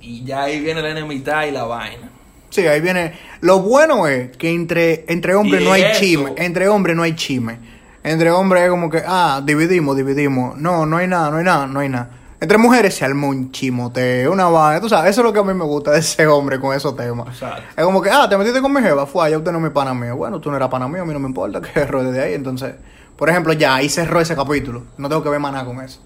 Y 0.00 0.24
ya 0.24 0.42
ahí 0.42 0.58
viene 0.58 0.82
la 0.82 0.90
enemistad 0.90 1.46
y 1.46 1.52
la 1.52 1.62
vaina. 1.62 2.10
Sí, 2.50 2.66
ahí 2.66 2.80
viene. 2.80 3.12
Lo 3.40 3.60
bueno 3.60 4.08
es 4.08 4.36
que 4.36 4.50
entre, 4.50 5.04
entre 5.06 5.36
hombres 5.36 5.62
no 5.62 5.72
hay 5.72 5.82
eso. 5.82 6.00
chisme. 6.00 6.32
Entre 6.38 6.66
hombres 6.66 6.96
no 6.96 7.04
hay 7.04 7.14
chisme. 7.14 7.58
Entre 8.02 8.28
hombres 8.32 8.64
es 8.64 8.70
como 8.70 8.90
que, 8.90 9.04
ah, 9.06 9.40
dividimos, 9.44 9.96
dividimos. 9.96 10.56
No, 10.56 10.86
no 10.86 10.96
hay 10.96 11.06
nada, 11.06 11.30
no 11.30 11.36
hay 11.36 11.44
nada, 11.44 11.68
no 11.68 11.78
hay 11.78 11.88
nada. 11.88 12.10
Entre 12.38 12.58
mujeres 12.58 12.94
se 12.94 13.04
armó 13.04 13.28
un 13.28 13.50
chimoteo, 13.50 14.32
una 14.32 14.46
vaina. 14.48 14.80
Tú 14.80 14.88
sabes, 14.88 15.10
eso 15.10 15.22
es 15.22 15.24
lo 15.24 15.32
que 15.32 15.38
a 15.38 15.42
mí 15.42 15.54
me 15.54 15.64
gusta 15.64 15.92
de 15.92 16.00
ese 16.00 16.26
hombre 16.26 16.60
con 16.60 16.76
esos 16.76 16.94
temas. 16.94 17.28
Exacto. 17.28 17.62
Es 17.76 17.84
como 17.84 18.02
que, 18.02 18.10
ah, 18.10 18.28
te 18.28 18.36
metiste 18.36 18.60
con 18.60 18.72
mi 18.72 18.82
jeva, 18.82 19.06
fue, 19.06 19.30
ya 19.30 19.38
usted 19.38 19.52
no 19.52 19.58
es 19.58 19.64
mi 19.64 19.70
pana 19.70 19.94
mío. 19.94 20.16
Bueno, 20.16 20.38
tú 20.40 20.50
no 20.50 20.56
eras 20.56 20.68
pana 20.68 20.86
mío, 20.86 21.02
a 21.02 21.04
mí 21.06 21.12
no 21.12 21.18
me 21.18 21.28
importa 21.28 21.60
que 21.62 21.84
ruede 21.86 22.12
de 22.12 22.22
ahí. 22.22 22.34
Entonces, 22.34 22.74
por 23.16 23.30
ejemplo, 23.30 23.54
ya 23.54 23.76
ahí 23.76 23.88
cerró 23.88 24.20
ese 24.20 24.36
capítulo. 24.36 24.84
No 24.98 25.08
tengo 25.08 25.22
que 25.22 25.30
ver 25.30 25.40
más 25.40 25.52
nada 25.52 25.64
con 25.64 25.80
eso. 25.80 26.00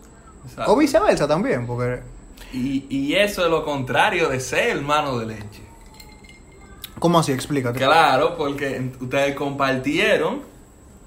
Exacto. 0.44 0.72
O 0.72 0.76
viceversa 0.76 1.26
también, 1.26 1.66
porque. 1.66 2.00
Y, 2.52 2.86
y 2.88 3.14
eso 3.14 3.44
es 3.44 3.50
lo 3.50 3.64
contrario 3.64 4.28
de 4.28 4.40
ser 4.40 4.76
hermano 4.76 5.18
de 5.18 5.26
leche. 5.26 5.62
¿Cómo 7.00 7.18
así? 7.18 7.32
Explícate. 7.32 7.78
Claro, 7.78 8.36
porque 8.36 8.92
ustedes 9.00 9.34
compartieron, 9.34 10.42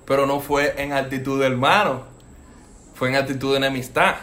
pero 0.06 0.26
no 0.26 0.40
fue 0.40 0.74
en 0.82 0.92
actitud 0.92 1.40
de 1.40 1.48
hermano, 1.48 2.04
fue 2.96 3.10
en 3.10 3.16
actitud 3.16 3.52
de 3.52 3.58
enemistad. 3.58 4.16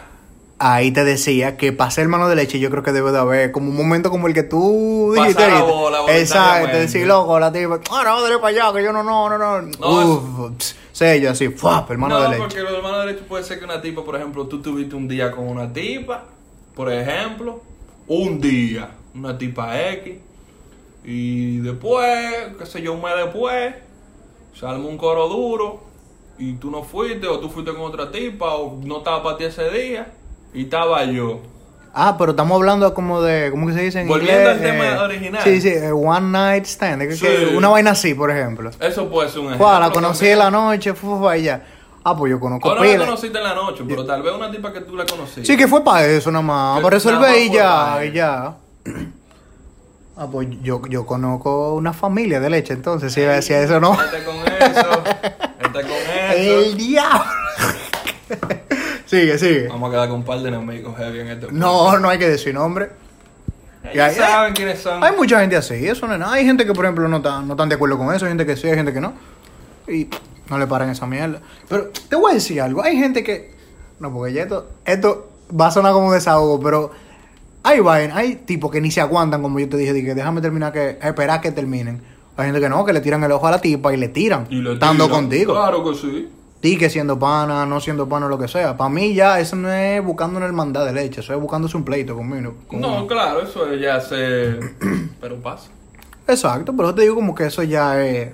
Ahí 0.63 0.91
te 0.91 1.03
decía 1.03 1.57
que 1.57 1.73
para 1.73 1.89
ser 1.89 2.03
hermano 2.03 2.29
de 2.29 2.35
leche 2.35 2.59
yo 2.59 2.69
creo 2.69 2.83
que 2.83 2.91
debe 2.91 3.11
de 3.11 3.17
haber 3.17 3.51
como 3.51 3.69
un 3.71 3.75
momento 3.75 4.11
como 4.11 4.27
el 4.27 4.35
que 4.35 4.43
tú 4.43 5.11
dijiste 5.15 5.47
la 5.47 5.63
bola 5.63 6.01
Exacto, 6.15 6.77
decir 6.77 7.07
loco, 7.07 7.39
la 7.39 7.51
tipa, 7.51 7.79
ah, 7.89 8.03
no, 8.05 8.21
dale 8.21 8.37
para 8.37 8.49
allá, 8.49 8.77
que 8.77 8.83
yo 8.83 8.93
no, 8.93 9.01
no, 9.01 9.27
no, 9.27 9.39
no. 9.39 9.61
No, 9.61 9.89
Uf, 9.89 10.51
pss, 10.59 10.75
sello 10.91 11.31
así, 11.31 11.49
¡fuap! 11.49 11.89
hermano 11.89 12.13
no, 12.13 12.21
de 12.21 12.29
leche. 12.29 12.41
porque 12.41 12.59
los 12.59 12.73
hermanos 12.73 13.05
de 13.05 13.13
leche 13.13 13.25
puede 13.27 13.43
ser 13.43 13.57
que 13.57 13.65
una 13.65 13.81
tipa, 13.81 14.05
por 14.05 14.15
ejemplo, 14.15 14.45
tú 14.45 14.61
tuviste 14.61 14.95
un 14.95 15.07
día 15.07 15.31
con 15.31 15.47
una 15.47 15.73
tipa, 15.73 16.25
por 16.75 16.93
ejemplo, 16.93 17.63
un 18.07 18.39
día, 18.39 18.91
una 19.15 19.35
tipa 19.35 19.81
X, 19.93 20.19
y 21.03 21.57
después, 21.57 22.53
qué 22.59 22.65
sé 22.67 22.83
yo, 22.83 22.93
un 22.93 23.01
mes 23.01 23.15
después, 23.15 23.73
se 24.53 24.65
armó 24.67 24.89
un 24.89 24.97
coro 24.99 25.27
duro, 25.27 25.81
y 26.37 26.53
tú 26.53 26.69
no 26.69 26.83
fuiste, 26.83 27.25
o 27.25 27.39
tú 27.39 27.49
fuiste 27.49 27.71
con 27.73 27.81
otra 27.81 28.11
tipa, 28.11 28.53
o 28.57 28.79
no 28.83 28.99
estaba 28.99 29.23
para 29.23 29.37
ti 29.37 29.45
ese 29.45 29.67
día, 29.71 30.13
y 30.53 30.63
estaba 30.63 31.03
yo. 31.05 31.39
Ah, 31.93 32.15
pero 32.17 32.31
estamos 32.31 32.55
hablando 32.55 32.93
como 32.93 33.21
de, 33.21 33.51
¿cómo 33.51 33.67
que 33.67 33.73
se 33.73 33.81
dice 33.81 33.99
en 34.01 34.07
Volviendo 34.07 34.49
inglés? 34.51 34.55
al 34.55 34.61
tema 34.61 34.85
Eh, 34.85 34.97
original. 34.99 35.41
Sí, 35.43 35.59
sí, 35.61 35.67
eh, 35.69 35.91
one 35.91 36.29
night 36.31 36.65
stand, 36.65 37.01
que- 37.01 37.15
Sí. 37.17 37.25
que 37.25 37.53
una 37.55 37.67
vaina 37.67 37.91
así, 37.91 38.13
por 38.13 38.31
ejemplo. 38.31 38.71
Eso 38.79 39.09
puede 39.09 39.27
ser 39.29 39.39
un 39.39 39.47
ejemplo. 39.47 39.79
La 39.79 39.91
conocí 39.91 40.27
en 40.27 40.39
la 40.39 40.49
noche, 40.49 40.93
fue 40.93 41.33
allá. 41.33 41.63
Ah, 42.03 42.15
pues 42.17 42.31
yo 42.31 42.39
conozco 42.39 42.69
O 42.69 42.75
no 42.75 42.83
la 42.83 42.97
conociste 42.97 43.37
en 43.37 43.43
la 43.43 43.53
noche, 43.53 43.83
pero 43.87 44.05
tal 44.05 44.23
vez 44.23 44.33
una 44.33 44.49
tipa 44.49 44.71
que 44.73 44.81
tú 44.81 44.95
la 44.95 45.05
conociste. 45.05 45.45
Sí, 45.45 45.55
que 45.57 45.67
fue 45.67 45.83
para 45.83 46.05
eso 46.05 46.31
nada 46.31 46.41
más, 46.41 46.77
Que 46.77 46.83
para 46.83 46.93
resolver 46.95 47.37
y 47.37 47.51
ya, 47.51 47.99
y 48.05 48.11
ya. 48.11 48.55
Ah, 50.17 50.27
pues 50.31 50.47
yo, 50.61 50.81
yo 50.89 51.05
conozco 51.05 51.73
una 51.73 51.93
familia 51.93 52.39
de 52.39 52.49
leche, 52.49 52.73
entonces, 52.73 53.11
si 53.13 53.21
decía 53.21 53.61
eso 53.61 53.79
no. 53.79 53.97
Vete 53.97 54.23
con 54.23 54.35
eso. 54.37 55.03
Vete 55.59 55.81
con 55.81 55.91
El 56.35 56.47
eso. 56.69 56.75
diablo. 56.77 57.31
Sigue, 59.11 59.37
sigue. 59.37 59.67
Vamos 59.67 59.89
a 59.89 59.91
quedar 59.91 60.09
con 60.09 60.19
un 60.19 60.25
par 60.25 60.39
de 60.39 60.47
enemigos 60.47 60.95
heavy 60.97 61.19
en 61.19 61.27
este 61.27 61.47
No, 61.51 61.99
no 61.99 62.09
hay 62.09 62.17
que 62.17 62.29
decir 62.29 62.53
nombre. 62.53 62.89
Ya, 63.83 64.09
ya. 64.09 64.13
saben 64.13 64.53
quiénes 64.53 64.79
son. 64.79 65.03
Hay 65.03 65.15
mucha 65.15 65.39
gente 65.39 65.55
así, 65.57 65.87
eso 65.87 66.07
no 66.07 66.13
es 66.13 66.19
nada. 66.19 66.33
Hay 66.33 66.45
gente 66.45 66.65
que, 66.65 66.73
por 66.73 66.85
ejemplo, 66.85 67.07
no 67.07 67.17
están 67.17 67.47
no 67.47 67.53
están 67.53 67.67
de 67.67 67.75
acuerdo 67.75 67.97
con 67.97 68.13
eso, 68.13 68.25
hay 68.25 68.31
gente 68.31 68.45
que 68.45 68.55
sí, 68.55 68.67
hay 68.67 68.75
gente 68.75 68.93
que 68.93 69.01
no. 69.01 69.13
Y 69.87 70.07
no 70.49 70.57
le 70.57 70.67
paran 70.67 70.89
esa 70.89 71.05
mierda. 71.07 71.41
Pero 71.67 71.89
te 72.07 72.15
voy 72.15 72.31
a 72.31 72.33
decir 72.35 72.61
algo, 72.61 72.83
hay 72.83 72.95
gente 72.97 73.23
que... 73.23 73.53
No, 73.99 74.13
porque 74.13 74.33
ya 74.33 74.43
esto, 74.43 74.69
esto 74.85 75.31
va 75.59 75.67
a 75.67 75.71
sonar 75.71 75.93
como 75.93 76.07
un 76.07 76.13
desahogo, 76.13 76.59
pero 76.59 76.91
hay 77.63 77.79
vaina, 77.79 78.15
hay 78.15 78.35
tipos 78.35 78.71
que 78.71 78.81
ni 78.81 78.91
se 78.91 79.01
aguantan, 79.01 79.41
como 79.41 79.59
yo 79.59 79.67
te 79.69 79.77
dije, 79.77 79.93
que 80.03 80.15
déjame 80.15 80.41
terminar, 80.41 80.71
que 80.71 80.97
esperar 81.01 81.41
que 81.41 81.51
terminen. 81.51 82.01
Hay 82.37 82.45
gente 82.45 82.59
que 82.61 82.69
no, 82.69 82.85
que 82.85 82.93
le 82.93 83.01
tiran 83.01 83.23
el 83.23 83.31
ojo 83.31 83.47
a 83.47 83.51
la 83.51 83.61
tipa 83.61 83.93
y 83.93 83.97
le 83.97 84.07
tiran, 84.07 84.47
Y 84.49 84.61
le 84.61 84.73
estando 84.73 85.05
tiran. 85.05 85.21
contigo. 85.21 85.53
Claro 85.53 85.83
que 85.83 85.95
sí. 85.95 86.29
Ti 86.61 86.77
que 86.77 86.89
siendo 86.89 87.17
pana, 87.17 87.65
no 87.65 87.79
siendo 87.81 88.07
pana, 88.07 88.27
lo 88.27 88.37
que 88.37 88.47
sea. 88.47 88.77
Para 88.77 88.89
mí 88.89 89.13
ya 89.15 89.39
eso 89.39 89.55
no 89.55 89.69
es 89.71 90.03
buscando 90.03 90.37
una 90.37 90.45
hermandad 90.45 90.85
de 90.85 90.93
leche, 90.93 91.21
eso 91.21 91.33
es 91.33 91.39
buscándose 91.41 91.75
un 91.75 91.83
pleito 91.83 92.15
conmigo. 92.15 92.53
con 92.67 92.79
No, 92.81 92.97
uno. 92.97 93.07
claro, 93.07 93.41
eso 93.41 93.73
ya 93.73 93.99
se. 93.99 94.59
Pero 95.21 95.37
pasa. 95.41 95.69
Exacto, 96.27 96.71
pero 96.77 96.89
yo 96.89 96.95
te 96.95 97.01
digo 97.01 97.15
como 97.15 97.33
que 97.35 97.45
eso 97.47 97.63
ya 97.63 98.01
es... 98.05 98.29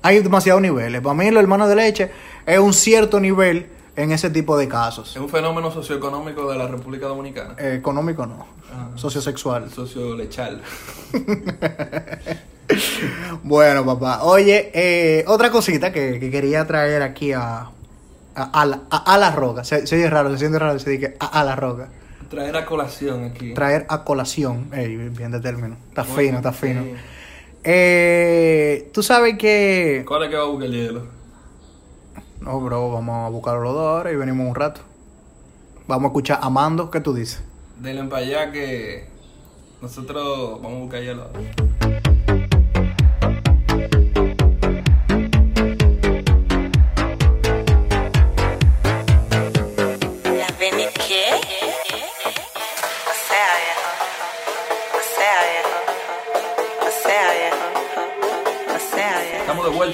Hay 0.00 0.20
demasiados 0.20 0.62
niveles. 0.62 1.00
Para 1.02 1.14
mí 1.14 1.30
los 1.30 1.42
hermanos 1.42 1.68
de 1.68 1.74
leche 1.76 2.10
es 2.46 2.58
un 2.58 2.72
cierto 2.72 3.20
nivel 3.20 3.66
en 3.96 4.10
ese 4.12 4.30
tipo 4.30 4.56
de 4.56 4.68
casos. 4.68 5.10
Es 5.10 5.20
un 5.20 5.28
fenómeno 5.28 5.70
socioeconómico 5.70 6.50
de 6.50 6.56
la 6.56 6.66
República 6.68 7.06
Dominicana. 7.08 7.54
Eh, 7.58 7.74
económico 7.78 8.24
no, 8.26 8.46
Ah. 8.72 8.88
sociosexual. 8.94 9.64
El 9.64 9.70
socio 9.70 10.14
lechal. 10.16 10.62
Bueno, 13.42 13.84
papá. 13.84 14.22
Oye, 14.24 14.70
eh, 14.74 15.24
otra 15.26 15.50
cosita 15.50 15.92
que, 15.92 16.18
que 16.20 16.30
quería 16.30 16.66
traer 16.66 17.02
aquí 17.02 17.32
a, 17.32 17.68
a, 18.34 18.60
a 18.60 18.66
la, 18.66 18.80
a- 18.90 19.14
a 19.14 19.18
la 19.18 19.30
roca. 19.32 19.64
Se, 19.64 19.86
se 19.86 19.96
oye 19.96 20.08
raro, 20.10 20.30
se 20.32 20.38
siente 20.38 20.58
raro, 20.58 20.78
se 20.78 20.90
dice 20.90 21.16
a, 21.20 21.40
a 21.40 21.44
la 21.44 21.56
roca. 21.56 21.88
Traer 22.30 22.56
a 22.56 22.64
colación 22.64 23.24
aquí. 23.24 23.52
Traer 23.54 23.84
a 23.88 24.04
colación. 24.04 24.68
Ey, 24.72 24.96
bien 24.96 25.30
de 25.32 25.40
término. 25.40 25.76
Está 25.88 26.04
fino, 26.04 26.36
está 26.38 26.52
fino. 26.52 26.82
Eh, 27.64 28.90
Tú 28.92 29.02
sabes 29.02 29.36
que... 29.38 30.04
¿Cuál 30.06 30.24
es 30.24 30.30
que 30.30 30.36
va 30.36 30.42
a 30.42 30.46
buscar 30.46 30.66
el 30.68 30.72
hielo? 30.72 31.06
No, 32.40 32.60
bro, 32.60 32.90
vamos 32.90 33.26
a 33.26 33.28
buscar 33.28 33.56
los 33.58 33.72
dos 33.74 33.86
ahora 33.86 34.10
y 34.12 34.16
venimos 34.16 34.48
un 34.48 34.54
rato. 34.54 34.80
Vamos 35.86 36.04
a 36.04 36.08
escuchar 36.08 36.38
Amando, 36.42 36.90
¿qué 36.90 37.00
tú 37.00 37.12
dices? 37.14 37.42
Denle 37.80 38.04
para 38.04 38.22
allá 38.24 38.50
que 38.52 39.06
nosotros 39.80 40.60
vamos 40.62 40.78
a 40.78 40.80
buscar 40.82 41.02
hielo. 41.02 41.28
¿La 41.80 41.91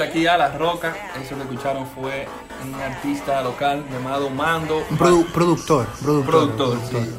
aquí 0.09 0.27
a 0.27 0.37
La 0.37 0.57
Roca. 0.57 0.94
Eso 1.23 1.35
que 1.37 1.42
escucharon 1.42 1.87
fue 1.87 2.27
un 2.64 2.75
artista 2.81 3.42
local 3.42 3.85
llamado 3.92 4.29
Mando. 4.31 4.79
Un 4.90 4.99
produ- 4.99 5.27
productor, 5.33 5.87
productor. 6.03 6.55
Productor, 6.55 6.79
sí. 6.90 7.14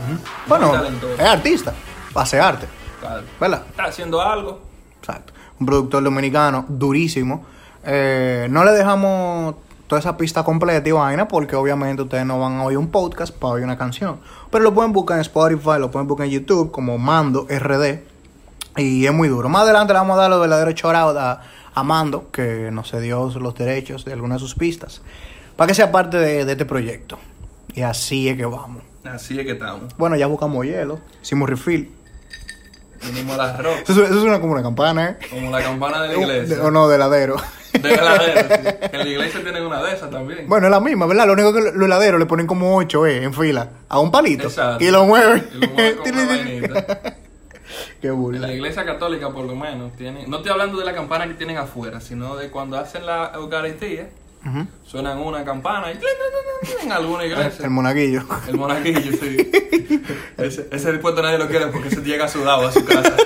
Bueno, 0.48 0.74
es 1.18 1.26
artista, 1.26 1.74
hace 2.16 2.40
arte, 2.40 2.68
Claro. 3.00 3.24
¿verdad? 3.40 3.64
Está 3.70 3.84
haciendo 3.86 4.22
algo. 4.22 4.62
Exacto. 5.00 5.34
Un 5.60 5.66
productor 5.66 6.04
dominicano 6.04 6.66
durísimo. 6.68 7.46
Eh, 7.84 8.48
no 8.50 8.64
le 8.64 8.72
dejamos 8.72 9.56
toda 9.88 10.00
esa 10.00 10.16
pista 10.18 10.44
completa 10.44 10.88
y 10.88 10.92
vaina, 10.92 11.28
porque 11.28 11.56
obviamente 11.56 12.04
ustedes 12.04 12.26
no 12.26 12.40
van 12.40 12.60
a 12.60 12.64
oír 12.64 12.78
un 12.78 12.90
podcast 12.92 13.34
para 13.36 13.54
oír 13.54 13.64
una 13.64 13.78
canción. 13.78 14.20
Pero 14.52 14.64
lo 14.64 14.74
pueden 14.74 14.94
buscar 14.94 15.18
en 15.18 15.22
Spotify, 15.22 15.80
lo 15.80 15.90
pueden 15.90 16.08
buscar 16.08 16.26
en 16.28 16.32
YouTube 16.34 16.72
como 16.72 16.98
Mando 16.98 17.48
RD. 17.50 18.04
Y 18.78 19.06
es 19.06 19.14
muy 19.14 19.28
duro. 19.28 19.50
Más 19.50 19.64
adelante 19.64 19.94
le 19.94 20.00
vamos 20.00 20.18
a 20.18 20.22
dar 20.22 20.30
los 20.30 20.40
verdaderos 20.40 20.76
chorados 20.76 21.18
a, 21.18 21.42
a 21.74 21.84
Mando, 21.84 22.30
que 22.32 22.70
nos 22.72 22.90
cedió 22.92 23.30
los 23.40 23.56
derechos 23.56 24.06
de 24.06 24.14
algunas 24.14 24.38
de 24.38 24.40
sus 24.40 24.56
pistas, 24.56 25.02
para 25.56 25.68
que 25.68 25.74
sea 25.74 25.92
parte 25.92 26.18
de, 26.18 26.46
de 26.46 26.52
este 26.54 26.66
proyecto. 26.66 27.18
Y 27.76 27.82
así 27.82 28.28
es 28.30 28.38
que 28.38 28.46
vamos. 28.46 28.84
Así 29.06 29.40
es 29.40 29.46
que 29.46 29.54
estamos. 29.54 29.96
Bueno, 29.98 30.16
ya 30.16 30.28
buscamos 30.28 30.66
hielo, 30.66 31.00
hicimos 31.22 31.50
refill. 31.50 31.92
Vinimos 33.06 33.36
a 33.40 33.48
la 33.48 33.58
roca. 33.58 33.80
Eso, 33.88 34.04
eso 34.04 34.20
suena 34.20 34.42
como 34.42 34.52
una 34.54 34.62
campana, 34.62 35.12
¿eh? 35.12 35.18
Como 35.30 35.50
la 35.52 35.62
campana 35.64 36.02
de 36.04 36.10
la 36.10 36.22
iglesia. 36.22 36.56
De- 36.58 36.62
o 36.62 36.70
no, 36.72 36.90
de 36.90 36.96
heladero. 36.98 37.38
De 37.72 37.94
heladero, 37.94 38.42
sí. 38.56 38.76
En 38.92 39.00
la 39.00 39.08
iglesia 39.08 39.42
tienen 39.42 39.64
una 39.66 39.82
de 39.82 39.94
esas 39.94 40.10
también. 40.12 40.50
Bueno, 40.50 40.68
es 40.68 40.72
la 40.72 40.82
misma, 40.82 41.06
¿verdad? 41.06 41.28
Lo 41.28 41.34
único 41.34 41.54
que 41.54 41.62
los 41.62 41.86
heladeros 41.86 42.20
le 42.20 42.26
ponen 42.26 42.46
como 42.46 42.76
ocho, 42.76 43.06
¿eh? 43.08 43.24
En 43.24 43.34
fila, 43.34 43.70
a 43.88 44.00
un 44.00 44.12
palito. 44.12 44.48
Exacto. 44.48 44.84
Y 44.84 44.92
lo 44.92 45.06
mueven. 45.06 45.48
Y 45.54 45.58
lo 45.66 45.68
mueven 45.70 45.98
con 45.98 46.12
una 46.14 46.26
vainita. 46.26 47.16
Qué 48.02 48.12
burla. 48.12 48.40
la 48.48 48.54
iglesia 48.54 48.86
católica, 48.86 49.30
por 49.32 49.46
lo 49.46 49.56
menos, 49.56 49.94
tienen. 49.94 50.30
No 50.30 50.38
estoy 50.38 50.52
hablando 50.52 50.78
de 50.78 50.86
la 50.86 50.94
campana 50.94 51.28
que 51.28 51.34
tienen 51.34 51.58
afuera, 51.58 52.00
sino 52.00 52.36
de 52.36 52.50
cuando 52.50 52.78
hacen 52.78 53.06
la 53.06 53.32
Eucaristía, 53.36 54.10
suenan 54.86 55.20
una 55.20 55.44
campana 55.44 55.92
y. 55.92 56.00
En 56.84 56.92
alguna 56.92 57.26
iglesia. 57.26 57.66
El 57.66 57.72
monaguillo. 57.72 58.24
El 58.48 58.58
monaguillo, 58.58 59.12
sí. 59.12 59.52
Ese, 60.38 60.68
ese 60.72 60.94
puesto 60.94 61.22
nadie 61.22 61.38
lo 61.38 61.48
quiere 61.48 61.68
porque 61.68 61.90
se 61.90 62.02
llega 62.02 62.28
sudado 62.28 62.68
a 62.68 62.72
su 62.72 62.84
casa. 62.86 63.16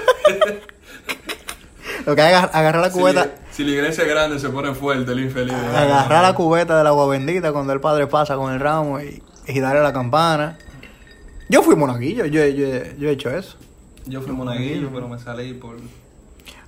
Lo 2.06 2.16
que 2.16 2.22
hay 2.22 2.34
agarrar 2.34 2.82
la 2.82 2.92
cubeta. 2.92 3.30
si 3.52 3.64
la 3.64 3.72
iglesia 3.72 4.04
es 4.04 4.10
grande, 4.10 4.38
se 4.40 4.50
pone 4.50 4.74
fuerte 4.74 5.12
el 5.14 5.22
infeliz. 5.22 5.54
Agarrar 5.54 6.22
la 6.24 6.34
cubeta 6.36 6.78
del 6.78 6.88
agua 6.88 7.08
bendita 7.08 7.54
cuando 7.54 7.72
el 7.72 7.80
padre 7.80 8.08
pasa 8.08 8.36
con 8.36 8.52
el 8.54 8.60
ramo 8.60 9.00
y, 9.00 9.24
y 9.48 9.60
darle 9.60 9.82
la 9.82 9.94
campana. 9.94 10.58
Yo 11.48 11.64
fui 11.64 11.76
monaguillo, 11.76 12.26
yo, 12.26 12.46
yo, 12.46 12.66
yo 12.98 13.10
he 13.10 13.12
hecho 13.12 13.30
eso. 13.30 13.58
Yo 14.06 14.22
fui 14.22 14.34
monaguillo, 14.34 14.90
pero 14.94 15.08
me 15.08 15.20
salí 15.20 15.54
por. 15.54 15.78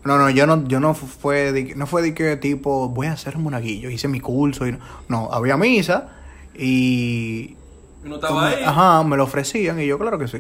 No, 0.04 0.18
no, 0.18 0.30
yo 0.30 0.46
no, 0.46 0.68
yo 0.68 0.80
no 0.80 0.94
fu- 0.94 1.08
fue 1.08 1.52
de, 1.52 1.68
que- 1.68 1.76
no 1.76 1.88
fue 1.88 2.02
de 2.02 2.14
que 2.14 2.38
tipo 2.38 2.90
voy 2.90 3.08
a 3.08 3.18
ser 3.18 3.38
monaguillo, 3.38 3.90
hice 3.90 4.08
mi 4.08 4.20
curso 4.20 4.68
y 4.68 4.72
no, 4.74 4.80
no 5.10 5.34
había 5.34 5.58
misa 5.58 6.10
y 6.54 7.56
Y 8.04 8.10
no 8.10 8.16
estaba 8.16 8.48
ahí. 8.50 8.64
ajá, 8.64 9.04
me 9.04 9.18
lo 9.18 9.24
ofrecían 9.24 9.80
y 9.82 9.88
yo 9.88 9.98
claro 9.98 10.18
que 10.20 10.28
sí, 10.28 10.40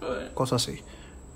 Pues, 0.00 0.30
cosas 0.34 0.62
así, 0.66 0.80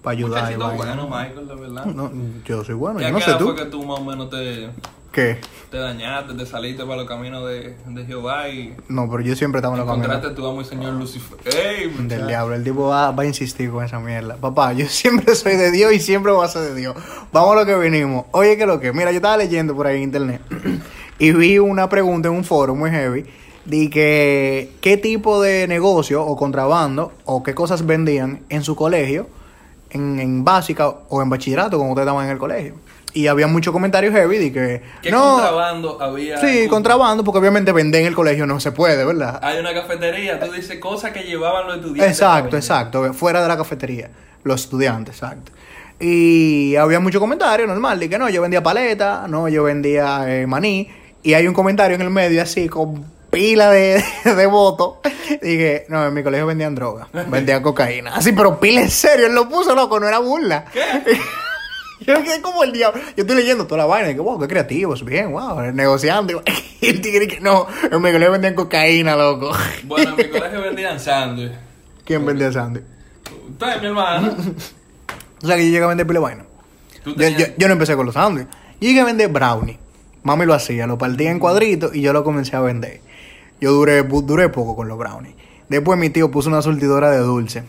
para 0.03 0.17
ayudar 0.17 0.53
y 0.53 0.57
bueno, 0.57 1.07
Michael, 1.09 1.47
de 1.49 1.55
verdad. 1.55 1.85
No, 1.87 2.11
yo 2.47 2.65
soy 2.65 2.75
bueno, 2.75 3.01
¿Y 3.01 3.05
yo 3.05 3.13
no 3.13 3.21
sé 3.21 3.35
tú. 3.35 3.45
fue 3.45 3.57
que 3.57 3.67
tú 3.67 3.85
más 3.85 4.01
o 4.01 4.05
menos 4.05 4.31
te, 4.31 4.71
¿Qué? 5.17 5.39
te 5.71 5.79
dañaste, 5.79 6.35
te 6.35 6.45
saliste 6.45 6.85
para 6.85 6.97
los 6.97 7.09
caminos 7.09 7.49
de, 7.49 7.75
de 7.87 8.05
Jehová 8.05 8.51
y 8.51 8.77
No, 8.91 9.11
pero 9.11 9.23
yo 9.23 9.35
siempre 9.35 9.61
estaba 9.61 9.75
en 9.75 9.79
los 9.79 9.89
caminos 9.89 10.09
encontraste 10.09 10.37
tu 10.37 10.47
amo 10.47 10.61
y 10.61 10.65
señor 10.67 10.93
Lucifer? 10.93 11.39
¡Ey, 11.57 11.89
del 12.07 12.27
diablo. 12.27 12.55
El 12.55 12.63
tipo 12.63 12.89
va, 12.89 13.13
va 13.13 13.23
a 13.23 13.27
insistir 13.27 13.71
con 13.71 13.83
esa 13.83 13.99
mierda. 13.99 14.37
Papá, 14.37 14.75
yo 14.75 14.87
siempre 14.91 15.35
soy 15.35 15.57
de 15.57 15.71
Dios 15.71 15.91
y 15.95 16.01
siempre 16.01 16.33
voy 16.33 16.45
a 16.45 16.49
ser 16.49 16.65
de 16.65 16.75
Dios. 16.75 16.95
Vamos 17.33 17.53
a 17.53 17.61
lo 17.61 17.65
que 17.65 17.75
venimos. 17.77 18.27
Oye, 18.33 18.59
que 18.59 18.67
lo 18.67 18.79
que. 18.79 18.93
Mira, 18.93 19.11
yo 19.11 19.17
estaba 19.17 19.39
leyendo 19.39 19.75
por 19.75 19.87
ahí 19.87 19.97
en 19.97 20.03
internet 20.03 20.43
y 21.19 21.33
vi 21.33 21.59
una 21.59 21.89
pregunta 21.89 22.29
en 22.29 22.35
un 22.35 22.45
foro 22.45 22.75
muy 22.75 22.91
heavy 22.91 23.25
de 23.65 23.89
que 23.89 24.73
qué 24.83 24.99
tipo 24.99 25.41
de 25.41 25.67
negocio 25.67 26.27
o 26.27 26.37
contrabando 26.37 27.15
o 27.25 27.43
qué 27.43 27.55
cosas 27.55 27.87
vendían 27.87 28.41
en 28.51 28.63
su 28.63 28.77
colegio, 28.77 29.29
en, 29.89 30.21
en 30.21 30.45
básica 30.45 30.89
o 31.09 31.23
en 31.23 31.31
bachillerato, 31.31 31.79
como 31.79 31.93
ustedes 31.93 32.07
estaban 32.07 32.27
en 32.27 32.33
el 32.33 32.39
colegio. 32.39 32.75
Y 33.17 33.29
había 33.29 33.47
muchos 33.47 33.73
comentarios 33.73 34.13
heavy 34.13 34.37
de 34.37 34.53
que. 34.53 34.83
¿Qué 35.01 35.11
no, 35.11 35.37
contrabando 35.37 36.03
había? 36.03 36.37
Sí, 36.37 36.69
contrabando, 36.69 37.25
porque 37.25 37.39
obviamente 37.39 37.73
vender 37.73 38.03
en 38.03 38.09
el 38.09 38.15
colegio 38.15 38.45
no 38.45 38.61
se 38.61 38.73
puede, 38.73 39.07
¿verdad? 39.07 39.41
Hay 39.43 39.59
una 39.59 39.73
cafetería, 39.73 40.39
tú 40.39 40.53
dices 40.53 40.79
cosas 40.79 41.13
que 41.13 41.23
llevaban 41.23 41.67
los 41.67 41.77
estudiantes. 41.77 42.13
Exacto, 42.13 42.57
exacto, 42.59 43.15
fuera 43.15 43.41
de 43.41 43.49
la 43.49 43.57
cafetería, 43.57 44.11
los 44.45 44.65
estudiantes, 44.65 45.15
exacto. 45.15 45.51
Y 45.99 46.77
había 46.77 47.01
muchos 47.01 47.19
comentarios 47.19 47.67
normal, 47.67 47.99
de 47.99 48.11
que 48.11 48.19
no, 48.19 48.29
yo 48.29 48.43
vendía 48.43 48.63
paleta, 48.63 49.25
no, 49.27 49.49
yo 49.49 49.65
vendía 49.65 50.27
eh, 50.29 50.47
maní, 50.47 50.87
y 51.23 51.33
hay 51.33 51.49
un 51.49 51.55
comentario 51.55 51.95
en 51.95 52.03
el 52.03 52.11
medio 52.11 52.43
así 52.43 52.69
con 52.69 53.03
pila 53.31 53.71
de, 53.71 54.05
de 54.25 54.47
votos, 54.47 54.97
dije, 55.41 55.87
no, 55.89 56.07
en 56.07 56.13
mi 56.13 56.23
colegio 56.23 56.45
vendían 56.45 56.75
droga, 56.75 57.09
vendían 57.29 57.63
cocaína, 57.63 58.15
así, 58.15 58.33
pero 58.33 58.61
pila 58.61 58.83
en 58.83 58.91
serio, 58.91 59.27
él 59.27 59.35
lo 59.35 59.49
puso 59.49 59.75
loco, 59.75 59.99
no 59.99 60.07
era 60.07 60.19
burla. 60.19 60.67
Yo 62.07 62.23
quedé 62.23 62.41
como 62.43 62.63
el 62.65 62.73
diablo. 62.73 63.01
Yo 63.17 63.23
estoy 63.23 63.37
leyendo 63.37 63.67
toda 63.67 63.79
la 63.79 63.87
vaina 63.87 64.11
y 64.11 64.15
que, 64.15 64.21
wow, 64.21 64.39
qué 64.39 64.49
creativo, 64.49 64.95
es 64.95 65.05
bien, 65.05 65.33
wow, 65.33 65.61
negociando. 65.73 66.43
Y 66.79 66.89
el 66.89 67.01
tigre 67.01 67.27
que 67.27 67.41
no, 67.41 67.67
en 67.91 68.03
mi 68.03 68.13
colegio 68.13 68.33
vendían 68.33 68.55
cocaína, 68.55 69.17
loco. 69.17 69.51
Bueno, 69.85 70.11
en 70.11 70.17
mi 70.17 70.25
colegio 70.29 70.61
vendían 70.61 71.01
sándwich. 71.01 71.53
¿Quién 72.05 72.25
vendía 72.27 72.53
sándwich? 72.53 72.85
Usted, 73.51 73.81
mi 73.81 73.87
hermano. 73.87 74.37
O 75.43 75.47
sea 75.47 75.57
que 75.57 75.65
yo 75.65 75.71
llegué 75.73 75.85
a 75.85 75.89
vender 75.89 76.07
pila 76.07 76.21
de 76.21 76.25
vaina. 76.25 76.45
Tú 77.03 77.15
Yo, 77.17 77.29
yo, 77.29 77.47
yo 77.57 77.67
no 77.69 77.73
empecé 77.73 77.97
con 77.97 78.05
los 78.05 78.15
sándwiches. 78.15 78.55
Yo 78.81 78.89
llegué 78.89 79.01
a 79.01 79.05
vender 79.07 79.29
brownie. 79.31 79.79
Mami 80.23 80.45
lo 80.45 80.53
hacía, 80.55 80.87
lo 80.87 80.99
partía 80.99 81.31
en 81.31 81.39
cuadritos 81.39 81.95
y 81.95 82.03
yo 82.03 82.13
lo 82.13 82.23
comencé 82.25 82.55
a 82.57 82.61
vender. 82.61 83.01
Yo 83.61 83.73
duré, 83.73 84.03
duré 84.03 84.49
poco 84.51 84.77
con 84.77 84.87
los 84.87 84.99
brownies. 84.99 85.35
Después 85.71 85.99
mi 85.99 86.11
tío 86.11 86.31
puso 86.31 86.51
una 86.51 86.61
surtidora 86.61 87.11
de 87.11 87.19
dulce 87.19 87.63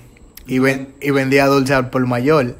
y, 0.45 0.59
ven- 0.59 0.93
y 1.01 1.11
vendía 1.11 1.45
dulce 1.47 1.73
al 1.73 1.89
por 1.89 2.05
mayor. 2.05 2.57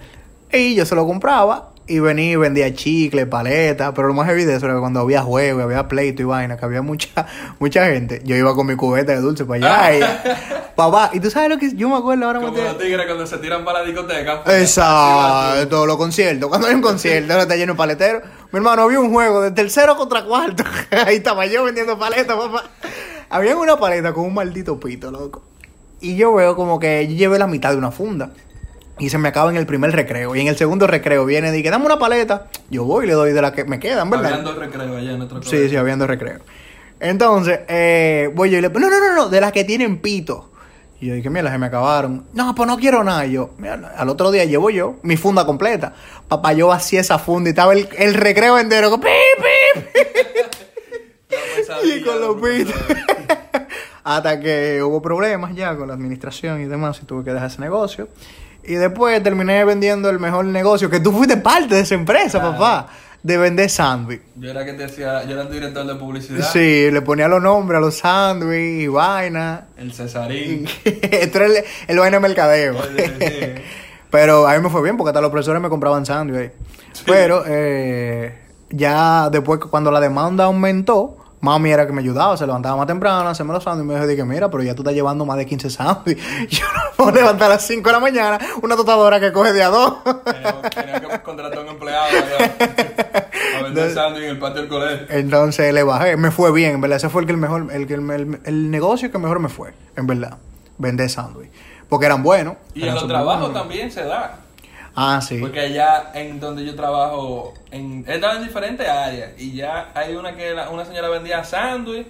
Y 0.52 0.76
yo 0.76 0.86
se 0.86 0.96
lo 0.96 1.06
compraba 1.06 1.72
y 1.88 2.00
venía 2.00 2.32
y 2.32 2.36
vendía 2.36 2.74
chicle, 2.74 3.26
paleta. 3.26 3.94
Pero 3.94 4.10
lo 4.10 4.14
más 4.14 4.30
eso 4.30 4.66
era 4.66 4.76
que 4.76 4.80
cuando 4.80 5.00
había 5.00 5.22
juego, 5.22 5.62
había 5.62 5.88
pleito 5.88 6.22
y 6.22 6.26
vaina, 6.26 6.58
que 6.58 6.66
había 6.66 6.82
mucha 6.82 7.26
mucha 7.60 7.86
gente. 7.86 8.22
Yo 8.26 8.36
iba 8.36 8.54
con 8.54 8.68
mi 8.68 8.76
cubeta 8.76 9.14
de 9.14 9.22
dulce 9.22 9.46
para 9.46 9.88
allá. 9.88 9.98
y, 9.98 10.36
papá, 10.76 11.12
y 11.14 11.20
tú 11.20 11.30
sabes 11.32 11.50
lo 11.50 11.58
que 11.58 11.74
yo 11.76 11.90
me 11.90 11.96
acuerdo 11.98 12.26
ahora 12.26 12.42
Como 12.42 12.58
los 12.58 12.78
tigres 12.78 13.06
cuando 13.06 13.26
se 13.26 13.38
tiran 13.38 13.64
para 13.64 13.80
la 13.80 13.86
discoteca. 13.86 14.44
Exacto, 14.46 15.68
todos 15.70 15.88
los 15.88 15.98
conciertos. 15.98 16.50
Cuando 16.50 16.68
hay 16.68 16.76
un 16.76 16.82
concierto, 16.82 17.32
ahora 17.32 17.44
está 17.44 17.56
lleno 17.56 17.74
de 17.74 17.78
paleteros. 17.78 18.24
Mi 18.52 18.58
hermano, 18.58 18.84
había 18.84 19.00
un 19.00 19.12
juego 19.12 19.42
de 19.42 19.52
tercero 19.52 19.96
contra 19.96 20.24
cuarto. 20.24 20.64
Ahí 21.06 21.18
estaba 21.18 21.46
yo 21.46 21.64
vendiendo 21.64 21.98
paletas, 21.98 22.38
papá. 22.38 22.64
Había 23.30 23.58
una 23.58 23.78
paleta 23.78 24.14
con 24.14 24.26
un 24.26 24.34
maldito 24.34 24.80
pito, 24.80 25.12
loco. 25.12 25.44
Y 26.00 26.16
yo 26.16 26.34
veo 26.34 26.56
como 26.56 26.80
que 26.80 27.08
yo 27.08 27.16
llevé 27.16 27.40
la 27.40 27.48
mitad 27.48 27.72
de 27.72 27.78
una 27.78 27.92
funda. 27.92 28.32
Y 29.00 29.10
se 29.10 29.18
me 29.18 29.30
acaba 29.30 29.50
en 29.52 29.58
el 29.58 29.66
primer 29.66 29.92
recreo. 29.92 30.36
Y 30.36 30.42
en 30.42 30.48
el 30.48 30.58
segundo 30.58 30.88
recreo 30.88 31.26
viene 31.26 31.50
y 31.50 31.52
dice, 31.52 31.70
dame 31.70 31.86
una 31.86 32.00
paleta. 32.00 32.48
Yo 32.70 32.84
voy 32.84 33.06
y 33.06 33.08
le 33.08 33.14
doy 33.14 33.32
de 33.32 33.42
la 33.42 33.52
que 33.52 33.64
me 33.64 33.80
quedan, 33.80 34.10
¿verdad? 34.10 34.28
Habían 34.34 34.46
dos 34.46 34.58
recreos 34.58 34.98
allá 34.98 35.12
en 35.12 35.18
nuestro 35.18 35.44
Sí, 35.44 35.70
sí, 35.70 35.76
habiendo 35.76 36.08
recreo. 36.08 36.40
Entonces, 37.00 37.60
eh, 37.68 38.32
voy 38.34 38.50
yo 38.50 38.58
y 38.58 38.62
le 38.62 38.70
no, 38.70 38.80
no, 38.80 38.90
no, 38.90 39.16
no, 39.16 39.30
de 39.30 39.40
las 39.42 39.52
que 39.52 39.64
tienen 39.64 40.00
pito. 40.00 40.52
Y 41.00 41.08
yo 41.08 41.14
dije, 41.14 41.30
mira, 41.30 41.52
se 41.52 41.58
me 41.60 41.68
acabaron. 41.68 42.26
No, 42.34 42.56
pues 42.56 42.68
no 42.68 42.76
quiero 42.78 43.04
nada. 43.04 43.26
Y 43.28 43.34
yo, 43.34 43.52
mira, 43.60 43.94
al 43.96 44.10
otro 44.10 44.32
día 44.32 44.46
llevo 44.46 44.72
yo 44.72 44.96
mi 45.04 45.16
funda 45.16 45.46
completa. 45.46 45.94
Papá, 46.28 46.54
yo 46.54 46.68
vacié 46.68 47.00
esa 47.00 47.20
funda 47.20 47.50
y 47.50 47.52
estaba 47.52 47.74
el, 47.74 47.88
el 47.98 48.16
recreo 48.16 48.58
entero. 48.58 48.90
con 48.90 49.02
pi, 49.02 49.08
pi, 49.08 49.82
La 51.30 51.38
pesadilla 51.56 51.96
y 51.96 52.02
con 52.02 52.20
los 52.20 52.36
pitos. 52.42 52.82
Hasta 54.04 54.40
que 54.40 54.82
hubo 54.82 55.02
problemas 55.02 55.54
ya 55.54 55.76
con 55.76 55.90
la 55.90 55.94
administración 55.94 56.62
y 56.62 56.66
demás 56.66 57.00
y 57.04 57.06
tuve 57.06 57.24
que 57.24 57.32
dejar 57.32 57.50
ese 57.50 57.62
negocio. 57.62 58.08
Y 58.68 58.76
después 58.76 59.22
terminé 59.24 59.64
vendiendo 59.66 60.10
el 60.10 60.20
mejor 60.20 60.46
negocio, 60.46 60.90
que 60.90 61.00
tú 61.00 61.12
fuiste 61.12 61.38
parte 61.38 61.74
de 61.76 61.82
esa 61.82 61.96
empresa, 61.96 62.40
Claro. 62.40 62.54
papá, 62.54 62.88
de 63.24 63.38
vender 63.38 63.70
sándwich. 63.70 64.22
Yo 64.36 64.52
era 64.52 64.64
que 64.66 64.74
te 64.74 64.84
hacía, 64.84 65.24
yo 65.24 65.32
era 65.34 65.44
el 65.44 65.52
director 65.52 65.86
de 65.88 65.96
publicidad. 65.96 66.48
Sí, 66.52 66.92
le 66.92 67.02
ponía 67.02 67.28
los 67.28 67.42
nombres 67.42 67.78
a 67.78 67.82
los 67.82 67.96
sándwiches 67.98 68.84
y 68.84 68.88
vaina. 68.88 69.66
El 69.78 69.94
Cesarín. 69.94 70.68
Esto 70.86 71.38
era 71.40 71.48
el, 71.48 71.64
el 71.88 71.98
vaina 72.00 72.18
de 72.18 72.22
mercadeo. 72.22 72.74
Sí, 72.84 72.90
sí, 72.98 73.12
sí. 73.20 73.46
Pero 74.12 74.48
a 74.48 74.56
mí 74.56 74.62
me 74.64 74.70
fue 74.70 74.82
bien 74.84 74.96
porque 74.98 75.10
hasta 75.10 75.22
los 75.22 75.32
profesores 75.32 75.62
me 75.62 75.70
compraban 75.70 76.06
sándwiches. 76.06 76.52
Pero 77.06 77.44
eh, 77.48 78.38
ya 78.70 79.30
después, 79.30 79.60
cuando 79.62 79.92
la 79.92 80.00
demanda 80.00 80.46
aumentó, 80.46 81.18
mami 81.48 81.72
era 81.72 81.88
que 81.88 81.94
me 81.94 82.02
ayudaba, 82.02 82.36
se 82.38 82.46
levantaba 82.46 82.76
más 82.78 82.88
temprano, 82.88 83.30
hacerme 83.30 83.54
los 83.54 83.64
sándwiches. 83.64 83.86
Y 83.86 83.88
me 83.88 83.94
dijo, 83.96 84.08
dije, 84.08 84.24
mira, 84.26 84.50
pero 84.50 84.64
ya 84.64 84.76
tú 84.76 84.82
estás 84.82 84.94
llevando 84.94 85.26
más 85.26 85.38
de 85.38 85.46
15 85.46 85.70
sándwiches. 85.70 86.24
Yo 86.50 86.66
no 86.66 86.82
puedo 86.96 87.12
levantar 87.12 87.50
a 87.52 87.56
las 87.56 87.66
5 87.66 87.88
de 87.88 87.94
la 87.94 88.00
mañana 88.00 88.38
una 88.62 88.76
tostadora 88.76 89.20
que 89.20 89.32
coge 89.32 89.54
de 89.54 89.64
a 89.64 89.70
dos. 89.70 90.04
Tenía, 90.26 90.62
tenía 90.62 91.00
que 91.02 91.22
contratar 91.22 91.60
a 91.60 91.62
un 91.62 91.68
empleado. 91.70 92.08
A 93.60 93.64
vender 93.64 93.94
sándwich 93.94 94.24
en 94.24 94.30
el 94.32 94.40
patio 94.40 94.62
del 94.62 94.70
colegio. 94.70 95.06
Entonces 95.10 95.74
le 95.74 95.84
bajé, 95.84 96.18
me 96.18 96.32
fue 96.32 96.52
bien, 96.52 96.76
en 96.76 96.82
verdad. 96.82 96.98
Ese 96.98 97.10
fue 97.10 97.22
el 97.22 97.28
que 97.28 97.32
el 97.34 97.38
mejor, 97.40 97.68
el, 97.72 97.88
que 97.88 97.94
el, 97.96 98.40
el- 98.44 98.72
negocio 98.72 99.12
que 99.12 99.18
mejor 99.18 99.40
me 99.40 99.50
fue, 99.50 99.74
en 99.96 100.08
verdad. 100.08 100.38
Vender 100.78 101.10
sándwich. 101.10 101.50
Porque 101.90 102.06
eran 102.06 102.22
buenos. 102.24 102.56
Y 102.76 102.86
en 102.88 102.94
los 102.94 103.08
trabajos 103.08 103.54
también 103.54 103.90
se 103.92 104.04
da. 104.04 104.40
Ah, 105.00 105.22
sí. 105.22 105.38
Porque 105.38 105.60
allá 105.60 106.10
en 106.16 106.40
donde 106.40 106.66
yo 106.66 106.74
trabajo, 106.76 107.54
en, 107.70 108.04
he 108.08 108.16
estado 108.16 108.38
en 108.40 108.44
diferentes 108.48 108.88
áreas. 108.90 109.30
Y 109.38 109.54
ya 109.54 109.92
hay 109.94 110.16
una 110.16 110.36
que 110.36 110.56
la- 110.56 110.72
una 110.72 110.86
señora 110.86 111.08
vendía 111.10 111.44
sándwich 111.44 112.08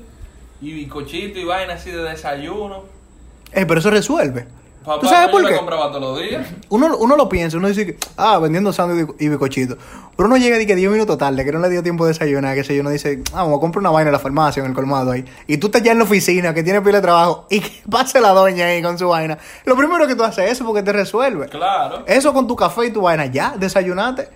y 0.61 0.71
bizcochito 0.71 1.37
y 1.37 1.43
vaina 1.43 1.73
así 1.73 1.91
de 1.91 2.01
desayuno. 2.01 2.85
Eh, 3.51 3.65
pero 3.65 3.81
eso 3.81 3.89
resuelve. 3.91 4.47
Papá, 4.87 5.01
¿Tú 5.01 5.07
sabes 5.09 5.29
por 5.31 5.45
qué? 5.45 5.53
compraba 5.53 5.91
todos 5.91 6.01
los 6.01 6.21
días. 6.21 6.47
Uno, 6.69 6.95
uno 6.95 7.17
lo 7.17 7.27
piensa, 7.27 7.57
uno 7.57 7.67
dice 7.67 7.85
que, 7.85 7.97
ah, 8.15 8.39
vendiendo 8.39 8.71
sándwich 8.71 9.15
y 9.19 9.27
bicochito. 9.27 9.77
Pero 10.15 10.27
uno 10.27 10.37
llega 10.37 10.61
y 10.61 10.65
que 10.65 10.77
10 10.77 10.91
minutos 10.91 11.17
tarde, 11.17 11.43
que 11.43 11.51
no 11.51 11.59
le 11.59 11.69
dio 11.69 11.83
tiempo 11.83 12.05
de 12.05 12.13
desayunar, 12.13 12.55
que 12.55 12.63
sé 12.63 12.73
yo, 12.73 12.79
uno 12.79 12.89
dice, 12.89 13.21
ah, 13.33 13.43
vamos 13.43 13.57
a 13.57 13.59
comprar 13.59 13.81
una 13.81 13.89
vaina 13.89 14.07
en 14.07 14.13
la 14.13 14.19
farmacia, 14.19 14.61
en 14.61 14.67
el 14.69 14.73
colmado 14.73 15.11
ahí. 15.11 15.25
Y 15.45 15.57
tú 15.57 15.67
estás 15.67 15.83
ya 15.83 15.91
en 15.91 15.97
la 15.97 16.05
oficina, 16.05 16.53
que 16.53 16.63
tiene 16.63 16.81
pila 16.81 16.99
de 16.99 17.01
trabajo, 17.01 17.47
y 17.49 17.59
que 17.59 17.81
pase 17.91 18.21
la 18.21 18.29
doña 18.29 18.67
ahí 18.67 18.81
con 18.81 18.97
su 18.97 19.09
vaina. 19.09 19.37
Lo 19.65 19.75
primero 19.75 20.07
que 20.07 20.15
tú 20.15 20.23
haces 20.23 20.45
es 20.45 20.51
eso 20.53 20.65
porque 20.65 20.83
te 20.83 20.93
resuelve. 20.93 21.49
Claro. 21.49 22.05
Eso 22.07 22.31
con 22.31 22.47
tu 22.47 22.55
café 22.55 22.85
y 22.85 22.91
tu 22.91 23.01
vaina, 23.01 23.25
ya, 23.25 23.55
desayunate. 23.57 24.29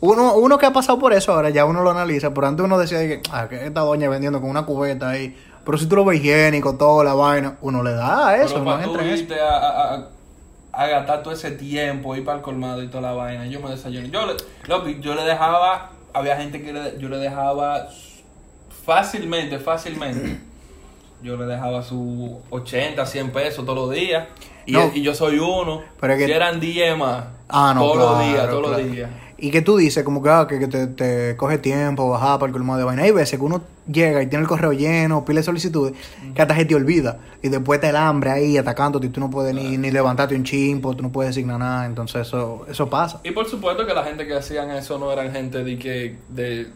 Uno, 0.00 0.32
uno 0.32 0.56
que 0.56 0.64
ha 0.64 0.72
pasado 0.72 0.98
por 0.98 1.12
eso 1.12 1.34
ahora, 1.34 1.50
ya 1.50 1.66
uno 1.66 1.82
lo 1.82 1.90
analiza. 1.90 2.32
Por 2.32 2.46
antes 2.46 2.64
uno 2.64 2.78
decía 2.78 3.00
que, 3.00 3.20
ah, 3.30 3.48
que 3.50 3.66
esta 3.66 3.80
doña 3.80 4.08
vendiendo 4.08 4.40
con 4.40 4.48
una 4.48 4.64
cubeta 4.64 5.10
ahí. 5.10 5.36
Pero 5.64 5.78
si 5.78 5.86
tú 5.86 5.96
lo 5.96 6.04
ves 6.04 6.18
higiénico, 6.20 6.76
todo 6.76 7.04
la 7.04 7.14
vaina, 7.14 7.56
uno 7.60 7.82
le 7.82 7.92
da 7.92 8.28
a 8.28 8.36
eso, 8.36 8.54
Pero 8.54 8.58
no 8.60 8.64
para 8.66 8.82
tú 8.84 8.90
entra 8.90 9.04
en 9.06 9.10
eso. 9.10 9.22
irte 9.22 9.40
a, 9.40 9.56
a, 9.58 10.08
a- 10.72 10.86
gastar 10.86 11.22
todo 11.22 11.32
ese 11.34 11.50
tiempo, 11.52 12.14
ir 12.16 12.24
para 12.24 12.38
el 12.38 12.42
colmado 12.42 12.82
y 12.82 12.88
toda 12.88 13.02
la 13.02 13.12
vaina, 13.12 13.46
yo 13.46 13.60
me 13.60 13.70
desayuno. 13.70 14.06
Yo 14.08 14.26
le, 14.26 14.34
loco, 14.66 14.88
yo 14.88 15.14
le 15.14 15.22
dejaba, 15.24 15.90
había 16.14 16.36
gente 16.36 16.62
que 16.62 16.72
le- 16.72 16.98
yo 16.98 17.08
le 17.08 17.18
dejaba 17.18 17.88
fácilmente, 18.84 19.58
fácilmente. 19.58 20.40
Yo 21.22 21.36
le 21.36 21.44
dejaba 21.44 21.82
sus 21.82 22.30
80, 22.48 23.04
100 23.04 23.30
pesos 23.30 23.66
todos 23.66 23.76
los 23.76 23.90
días. 23.94 24.26
Y, 24.64 24.72
No. 24.72 24.90
y 24.94 25.02
yo 25.02 25.14
soy 25.14 25.38
uno. 25.38 25.82
Pero 26.00 26.14
es 26.14 26.18
que- 26.18 26.24
si 26.24 26.32
eran 26.32 26.58
10 26.60 26.96
más. 26.96 27.24
Ah, 27.46 27.72
no, 27.74 27.82
Todos 27.82 27.96
los 27.98 28.06
claro, 28.14 28.24
días, 28.26 28.48
todos 28.48 28.66
claro. 28.68 28.82
los 28.82 28.90
días. 28.92 29.10
Y 29.40 29.50
que 29.50 29.62
tú 29.62 29.76
dices, 29.76 30.04
como 30.04 30.22
que, 30.22 30.28
ah, 30.28 30.46
que, 30.48 30.58
que 30.58 30.68
te, 30.68 30.86
te 30.86 31.36
coge 31.36 31.58
tiempo 31.58 32.08
bajar 32.10 32.38
para 32.38 32.48
el 32.48 32.52
colmado 32.52 32.78
de 32.78 32.84
vaina. 32.84 33.02
Hay 33.04 33.10
veces 33.10 33.38
que 33.38 33.44
uno 33.44 33.62
llega 33.90 34.22
y 34.22 34.26
tiene 34.26 34.42
el 34.42 34.48
correo 34.48 34.72
lleno, 34.72 35.24
pile 35.24 35.42
solicitudes, 35.42 35.94
que 36.34 36.42
hasta 36.42 36.54
se 36.54 36.64
te 36.66 36.74
olvida. 36.74 37.18
Y 37.42 37.48
después 37.48 37.78
está 37.78 37.88
el 37.88 37.96
hambre 37.96 38.30
ahí 38.30 38.58
atacándote 38.58 39.06
y 39.06 39.08
tú 39.10 39.20
no 39.20 39.30
puedes 39.30 39.54
ni, 39.54 39.78
ni 39.78 39.90
levantarte 39.90 40.34
un 40.34 40.44
chimpo, 40.44 40.94
tú 40.94 41.02
no 41.02 41.10
puedes 41.10 41.34
designar 41.34 41.58
nada. 41.58 41.86
Entonces 41.86 42.26
eso, 42.26 42.66
eso 42.68 42.90
pasa. 42.90 43.20
Y 43.24 43.30
por 43.30 43.48
supuesto 43.48 43.86
que 43.86 43.94
la 43.94 44.04
gente 44.04 44.26
que 44.26 44.34
hacían 44.34 44.70
eso 44.72 44.98
no 44.98 45.10
eran 45.12 45.32
gente 45.32 45.64
de 45.64 45.78
que 45.78 46.16
de 46.28 46.68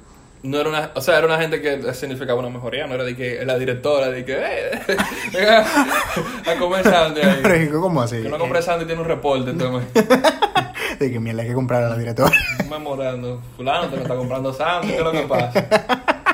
no 0.44 0.60
era 0.60 0.68
una, 0.68 0.90
o 0.94 1.00
sea, 1.00 1.16
era 1.16 1.26
una 1.26 1.38
gente 1.38 1.60
que 1.62 1.94
significaba 1.94 2.38
una 2.38 2.50
mejoría, 2.50 2.86
no 2.86 2.94
era 2.94 3.04
de 3.04 3.16
que 3.16 3.44
la 3.46 3.58
directora 3.58 4.10
de 4.10 4.26
que 4.26 4.36
eh, 4.36 4.80
venga 5.32 5.64
a 6.46 6.58
comer 6.58 6.84
sándwich 6.84 7.24
ahí. 7.24 7.68
¿cómo 7.68 8.02
así? 8.02 8.22
Que 8.22 8.28
no 8.28 8.38
compré 8.38 8.60
sándwich 8.60 8.86
tiene 8.86 9.00
un 9.00 9.08
reporte, 9.08 9.50
entonces 9.50 9.88
De 10.98 11.12
que 11.12 11.20
mierda 11.20 11.42
hay 11.42 11.48
que 11.48 11.54
comprar 11.54 11.84
a 11.84 11.90
la 11.90 11.96
directora. 11.96 12.30
me 12.58 12.70
memorando, 12.70 13.40
fulano 13.56 13.88
te 13.88 13.96
lo 13.96 14.02
está 14.02 14.16
comprando 14.16 14.52
sándwich, 14.52 14.92
¿qué 14.92 14.98
es 14.98 15.04
lo 15.04 15.12
que 15.12 15.22
pasa? 15.22 16.04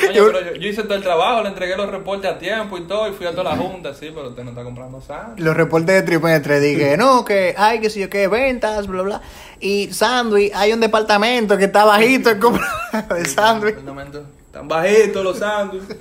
Pero 0.00 0.12
yo, 0.12 0.54
yo 0.54 0.68
hice 0.68 0.82
todo 0.82 0.94
el 0.94 1.02
trabajo, 1.02 1.42
le 1.42 1.48
entregué 1.48 1.76
los 1.76 1.90
reportes 1.90 2.30
a 2.30 2.38
tiempo 2.38 2.76
y 2.78 2.82
todo, 2.82 3.08
y 3.08 3.12
fui 3.12 3.26
a 3.26 3.32
toda 3.32 3.44
la 3.44 3.56
junta, 3.56 3.94
sí, 3.94 4.10
pero 4.14 4.28
usted 4.28 4.44
no 4.44 4.50
está 4.50 4.62
comprando 4.62 5.00
sándwich. 5.00 5.44
Los 5.44 5.56
reportes 5.56 5.94
de 5.94 6.02
trimestre 6.02 6.60
dije, 6.60 6.96
no, 6.96 7.24
que 7.24 7.54
hay, 7.56 7.80
que 7.80 7.90
sé 7.90 8.00
yo 8.00 8.10
qué, 8.10 8.28
ventas, 8.28 8.86
bla, 8.86 9.02
bla. 9.02 9.20
Y 9.60 9.92
sándwich, 9.92 10.52
hay 10.54 10.72
un 10.72 10.80
departamento 10.80 11.56
que 11.56 11.64
está 11.64 11.84
bajito 11.84 12.30
en 12.30 12.40
compra 12.40 12.66
de 13.14 13.24
sándwich. 13.24 13.76
Tan 14.52 14.68
bajitos 14.68 15.22
los 15.22 15.38
sándwiches. 15.38 15.96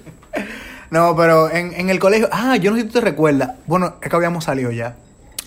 No, 0.89 1.15
pero 1.15 1.49
en, 1.49 1.73
en 1.73 1.89
el 1.89 1.99
colegio, 1.99 2.29
ah, 2.31 2.55
yo 2.57 2.71
no 2.71 2.77
sé 2.77 2.83
si 2.83 2.87
tú 2.87 2.93
te 2.93 3.01
recuerdas, 3.01 3.51
bueno, 3.65 3.95
es 4.01 4.09
que 4.09 4.15
habíamos 4.15 4.45
salido 4.45 4.71
ya, 4.71 4.95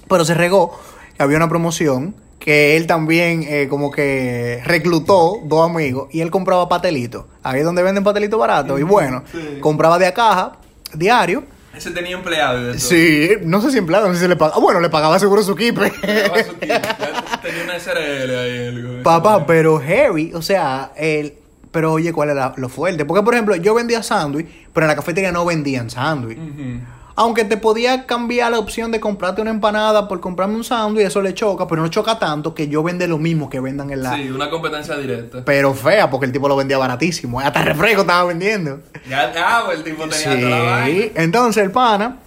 pero 0.08 0.24
se 0.24 0.34
regó, 0.34 0.78
había 1.18 1.36
una 1.36 1.48
promoción 1.48 2.14
que 2.38 2.76
él 2.76 2.86
también 2.86 3.44
eh, 3.46 3.66
como 3.68 3.90
que 3.90 4.60
reclutó 4.64 5.40
dos 5.44 5.68
amigos 5.68 6.08
y 6.12 6.20
él 6.20 6.30
compraba 6.30 6.68
patelitos, 6.68 7.24
ahí 7.42 7.58
es 7.60 7.64
donde 7.64 7.82
venden 7.82 8.04
patelitos 8.04 8.38
baratos, 8.38 8.78
y 8.78 8.82
bueno, 8.84 9.24
Sí. 9.32 9.58
compraba 9.60 9.98
de 9.98 10.06
a 10.06 10.14
caja, 10.14 10.52
diario, 10.94 11.44
Ese 11.76 11.90
tenía 11.90 12.14
empleado 12.16 12.60
y 12.60 12.64
de 12.64 12.70
todo. 12.72 12.80
sí, 12.80 13.30
no 13.42 13.60
sé 13.60 13.70
si 13.72 13.78
empleado, 13.78 14.08
no 14.08 14.14
sé 14.14 14.20
si 14.20 14.28
le 14.28 14.36
pagaba, 14.36 14.60
bueno, 14.60 14.80
le 14.80 14.88
pagaba 14.88 15.18
seguro 15.18 15.42
su 15.42 15.54
kipe. 15.54 15.90
Pagaba 15.90 16.44
su. 16.44 16.54
Ya 16.66 17.40
Tenía 17.42 17.64
una 17.64 17.78
SRL 17.78 18.36
ahí. 18.36 19.02
Papá, 19.04 19.46
pero 19.46 19.78
heavy, 19.80 20.32
o 20.34 20.42
sea, 20.42 20.92
el, 20.96 21.34
pero 21.70 21.92
oye, 21.92 22.12
¿cuál 22.12 22.30
era 22.30 22.52
lo 22.56 22.68
fuerte? 22.68 23.04
Porque, 23.04 23.22
por 23.22 23.34
ejemplo, 23.34 23.54
yo 23.56 23.74
vendía 23.74 24.02
sándwich, 24.02 24.46
pero 24.72 24.84
en 24.86 24.88
la 24.88 24.96
cafetería 24.96 25.30
no 25.30 25.44
vendían 25.44 25.88
sándwich. 25.90 26.36
Ujú. 26.38 26.80
Aunque 27.20 27.44
te 27.44 27.56
podía 27.56 28.06
cambiar 28.06 28.52
la 28.52 28.60
opción 28.60 28.92
de 28.92 29.00
comprarte 29.00 29.42
una 29.42 29.50
empanada 29.50 30.06
por 30.06 30.20
comprarme 30.20 30.54
un 30.54 30.62
sándwich, 30.62 31.04
eso 31.04 31.20
le 31.20 31.34
choca, 31.34 31.66
pero 31.66 31.82
no 31.82 31.88
choca 31.88 32.16
tanto 32.20 32.54
que 32.54 32.68
yo 32.68 32.84
vende 32.84 33.08
lo 33.08 33.18
mismo 33.18 33.50
que 33.50 33.58
vendan 33.58 33.90
en 33.90 34.04
la... 34.04 34.14
Sí, 34.14 34.30
una 34.30 34.48
competencia 34.48 34.96
directa. 34.96 35.44
Pero 35.44 35.74
fea, 35.74 36.08
porque 36.10 36.26
el 36.26 36.32
tipo 36.32 36.46
lo 36.46 36.54
vendía 36.54 36.78
baratísimo. 36.78 37.40
Hasta 37.40 37.60
refresco 37.62 38.02
estaba 38.02 38.22
vendiendo. 38.22 38.82
Ya, 39.10 39.32
ah, 39.36 39.62
pues 39.66 39.78
el 39.78 39.84
tipo 39.84 40.06
tenía 40.06 40.38
toda 40.38 40.48
la 40.48 40.70
vaina. 40.70 41.02
Sí. 41.02 41.12
Entonces 41.16 41.60
el 41.64 41.72
pana 41.72 42.18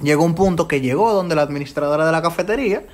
llegó 0.00 0.22
a 0.22 0.26
un 0.26 0.36
punto 0.36 0.68
que 0.68 0.80
llegó 0.80 1.12
donde 1.12 1.34
la 1.34 1.42
administradora 1.42 2.06
de 2.06 2.12
la 2.12 2.22
cafetería 2.22 2.84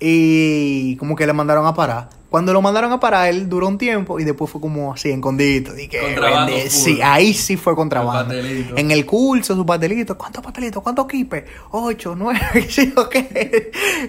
y 0.00 0.96
como 0.96 1.14
que 1.14 1.28
le 1.28 1.32
mandaron 1.32 1.64
a 1.64 1.74
parar. 1.74 2.08
Cuando 2.30 2.52
lo 2.52 2.60
mandaron 2.60 2.92
a 2.92 3.00
parar, 3.00 3.28
él 3.30 3.48
duró 3.48 3.68
un 3.68 3.78
tiempo 3.78 4.20
y 4.20 4.24
después 4.24 4.50
fue 4.50 4.60
como 4.60 4.92
así, 4.92 5.08
escondidito. 5.10 5.76
Y 5.78 5.88
que 5.88 5.98
Contrabando 5.98 6.52
vende-. 6.52 6.68
Sí, 6.68 7.00
ahí 7.02 7.32
sí 7.32 7.56
fue 7.56 7.74
contrabando. 7.74 8.34
El. 8.34 8.74
En 8.76 8.90
el 8.90 9.06
curso, 9.06 9.54
su 9.56 9.64
pastelito. 9.64 10.18
¿Cuántos 10.18 10.42
pastelitos? 10.44 10.82
¿Cuántos 10.82 11.06
quipes? 11.06 11.44
Ocho, 11.70 12.14
nueve, 12.14 12.66
sí, 12.68 12.92
ok. 12.94 13.16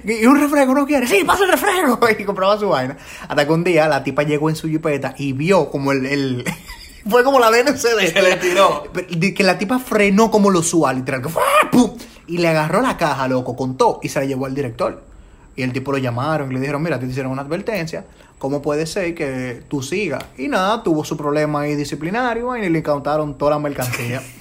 Y 0.04 0.26
un 0.26 0.38
refresco, 0.40 0.74
¿no 0.74 0.86
quiere? 0.86 1.08
Sí, 1.08 1.24
pasa 1.26 1.46
el 1.46 1.52
refresco. 1.52 2.00
Y 2.20 2.24
compraba 2.26 2.60
su 2.60 2.68
vaina. 2.70 2.98
Hasta 3.28 3.46
que 3.46 3.52
un 3.54 3.64
día 3.64 3.88
la 3.88 4.04
tipa 4.04 4.24
llegó 4.24 4.50
en 4.50 4.56
su 4.58 4.68
jipeta 4.68 5.16
y 5.18 5.32
vio 5.32 5.70
como 5.70 5.92
el... 5.94 6.06
el- 6.06 6.46
fue 7.10 7.24
como 7.24 7.40
la 7.40 7.50
DNC 7.50 7.82
de 7.98 8.08
Se 8.12 8.22
le 8.22 8.36
tiró. 8.36 8.84
que 9.34 9.44
la 9.44 9.58
tipa 9.58 9.80
frenó 9.80 10.30
como 10.30 10.50
lo 10.52 10.60
usual, 10.60 10.98
literal. 10.98 11.22
Que 11.22 11.30
fue. 11.30 11.42
¡pum! 11.72 11.92
Y 12.28 12.38
le 12.40 12.50
agarró 12.50 12.82
la 12.82 12.98
caja, 12.98 13.28
loco, 13.30 13.56
contó 13.56 14.00
y 14.04 14.10
se 14.10 14.20
la 14.20 14.26
llevó 14.26 14.46
al 14.46 14.54
director. 14.54 15.08
Y 15.60 15.64
el 15.64 15.74
tipo 15.74 15.92
lo 15.92 15.98
llamaron 15.98 16.50
y 16.50 16.54
le 16.54 16.62
dijeron, 16.62 16.82
mira, 16.82 16.98
te 16.98 17.06
hicieron 17.06 17.34
una 17.34 17.42
advertencia. 17.42 18.06
¿Cómo 18.38 18.62
puede 18.62 18.86
ser 18.86 19.14
que 19.14 19.62
tú 19.68 19.84
sigas? 19.84 20.24
Y 20.38 20.48
nada, 20.48 20.82
tuvo 20.84 21.04
su 21.04 21.18
problema 21.18 21.60
ahí 21.60 21.76
disciplinario 21.76 22.56
y 22.56 22.70
le 22.70 22.80
incautaron 22.80 23.38
toda 23.38 23.52
la 23.52 23.60
mercancía. 23.60 24.22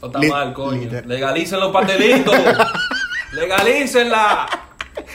O 0.00 0.06
está 0.06 0.20
Li- 0.20 0.30
mal, 0.30 0.54
coño. 0.54 0.88
Legalicen 1.06 1.58
los 1.60 1.70
pastelitos. 1.72 2.32
Legalícenla. 3.32 4.46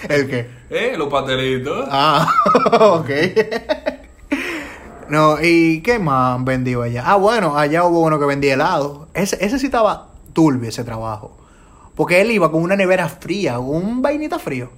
¿El 0.10 0.28
qué? 0.30 0.50
¿Eh? 0.70 0.94
Los 0.98 1.08
pastelitos. 1.08 1.88
Ah, 1.90 2.28
ok. 2.80 3.10
No, 5.10 5.38
¿y 5.42 5.82
qué 5.82 5.98
más 6.00 6.44
vendió 6.44 6.82
allá? 6.84 7.04
Ah, 7.06 7.16
bueno, 7.16 7.58
allá 7.58 7.86
hubo 7.86 8.02
uno 8.02 8.20
que 8.20 8.26
vendía 8.26 8.54
helado. 8.54 9.08
Ese, 9.14 9.44
ese 9.44 9.58
sí 9.58 9.66
estaba 9.68 10.10
turbio, 10.34 10.70
ese 10.70 10.84
trabajo. 10.84 11.38
Porque 11.96 12.22
él 12.22 12.32
iba 12.32 12.52
con 12.52 12.62
una 12.62 12.76
nevera 12.76 13.08
fría, 13.08 13.56
con 13.56 13.70
un 13.76 14.02
vainita 14.02 14.38
frío. 14.38 14.70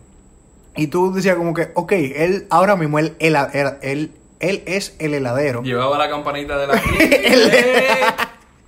Y 0.76 0.88
tú 0.88 1.14
decías 1.14 1.36
como 1.36 1.54
que, 1.54 1.70
ok, 1.74 1.92
él 1.94 2.48
ahora 2.50 2.76
mismo, 2.76 3.00
él, 3.00 3.16
él, 3.20 3.36
él, 3.82 4.12
él, 4.40 4.64
es 4.66 4.96
el 5.00 5.14
heladero. 5.14 5.62
Llevaba 5.64 5.98
la 5.98 6.10
campanita 6.10 6.58
de 6.58 6.68
la 6.68 6.74
¿Eh? 7.00 8.02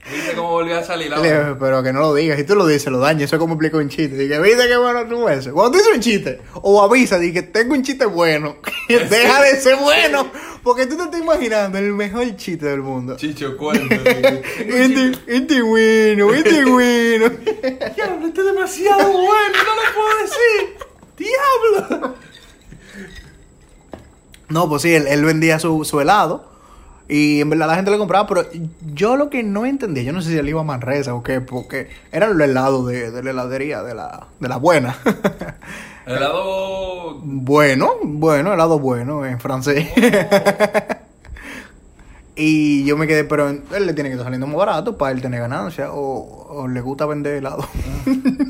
¿Viste 0.09 0.35
cómo 0.35 0.51
volvió 0.51 0.77
a 0.77 0.83
salir 0.83 1.09
la 1.09 1.17
Le- 1.19 1.55
Pero 1.59 1.83
que 1.83 1.91
no 1.91 1.99
lo 1.99 2.13
digas, 2.15 2.37
si 2.37 2.45
tú 2.45 2.55
lo 2.55 2.65
dices, 2.65 2.87
lo 2.89 2.99
dañas. 2.99 3.23
Eso 3.23 3.35
es 3.35 3.39
como 3.41 3.55
explico 3.55 3.77
un 3.77 3.89
chiste. 3.89 4.15
Dije, 4.15 4.39
¿viste 4.39 4.65
qué 4.65 4.77
bueno 4.77 5.05
tú 5.05 5.27
eso? 5.27 5.51
Cuando 5.53 5.71
tú 5.73 5.77
dices 5.79 5.93
un 5.93 5.99
chiste, 5.99 6.39
o 6.61 6.81
avisa, 6.81 7.19
dije, 7.19 7.41
tengo 7.43 7.73
un 7.73 7.83
chiste 7.83 8.05
bueno. 8.05 8.55
Deja 8.87 9.41
de 9.41 9.59
ser 9.59 9.75
bueno. 9.75 10.31
Porque 10.63 10.85
tú 10.85 10.95
te 10.95 11.03
estás 11.03 11.19
imaginando 11.19 11.77
el 11.77 11.91
mejor 11.91 12.33
chiste 12.37 12.67
del 12.67 12.81
mundo. 12.81 13.17
Chicho, 13.17 13.57
cuento. 13.57 13.95
Este 13.95 15.61
bueno, 15.61 16.33
este 16.33 16.65
bueno. 16.65 17.29
Diablo, 17.95 18.27
este 18.27 18.39
es 18.41 18.45
demasiado 18.47 19.11
bueno, 19.11 19.57
no 19.65 19.75
lo 19.75 19.93
puedo 19.93 20.21
decir. 20.21 20.86
¡Diablo! 21.17 22.15
No, 24.49 24.69
pues 24.69 24.83
sí, 24.83 24.93
él, 24.93 25.07
él 25.07 25.25
vendía 25.25 25.59
su, 25.59 25.83
su 25.83 25.99
helado. 25.99 26.45
Y 27.09 27.39
en 27.39 27.49
verdad 27.49 27.67
la 27.67 27.75
gente 27.75 27.91
le 27.91 27.97
compraba, 27.97 28.27
pero 28.27 28.45
yo 28.93 29.15
lo 29.15 29.29
que 29.29 29.41
no 29.41 29.65
entendía, 29.65 30.03
yo 30.03 30.11
no 30.11 30.21
sé 30.21 30.31
si 30.31 30.37
él 30.37 30.49
iba 30.49 30.59
a 30.59 30.65
Manresa 30.65 31.13
o 31.13 31.23
qué, 31.23 31.39
porque 31.39 31.89
eran 32.11 32.37
los 32.37 32.47
helados 32.47 32.85
de, 32.87 33.11
de 33.11 33.23
la 33.23 33.29
heladería, 33.31 33.81
de 33.81 33.95
la, 33.95 34.27
de 34.39 34.49
la 34.49 34.57
buena. 34.57 34.97
Helado. 36.05 37.15
Bueno, 37.21 37.93
bueno, 38.03 38.53
helado 38.53 38.79
bueno 38.79 39.25
en 39.25 39.39
francés. 39.39 39.87
Y 42.37 42.85
yo 42.85 42.95
me 42.97 43.07
quedé, 43.07 43.23
pero 43.23 43.49
él 43.49 43.61
le 43.85 43.93
tiene 43.93 44.09
que 44.09 44.13
estar 44.13 44.25
saliendo 44.25 44.47
muy 44.47 44.57
barato 44.57 44.97
para 44.97 45.11
él 45.11 45.21
tener 45.21 45.39
ganancia 45.41 45.91
o, 45.91 46.45
o 46.49 46.67
le 46.67 46.79
gusta 46.81 47.05
vender 47.05 47.33
helado. 47.35 47.67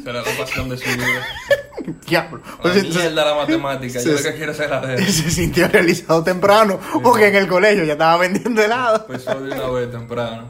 Será 0.03 0.21
la 0.21 0.37
pasión 0.37 0.69
de 0.69 0.77
su 0.77 0.83
vida. 0.89 1.25
Diablo. 2.05 2.41
La 2.45 2.57
Pues, 2.61 2.75
entonces, 2.77 3.01
mierda 3.03 3.25
la 3.25 3.35
matemática. 3.35 3.99
se- 3.99 4.09
Yo 4.09 4.11
lo 4.17 4.21
que 4.23 4.33
quiero 4.35 4.51
es 4.51 4.59
heladero. 4.59 5.05
se 5.05 5.31
sintió 5.31 5.67
realizado 5.69 6.23
temprano 6.23 6.79
porque 7.01 7.27
en 7.27 7.35
el 7.35 7.47
colegio 7.47 7.83
ya 7.85 7.93
estaba 7.93 8.17
vendiendo 8.17 8.61
helado. 8.61 9.05
Pues 9.07 9.23
soy 9.23 9.47
de 9.49 9.53
una 9.55 9.69
vez 9.69 9.89
temprano. 9.91 10.49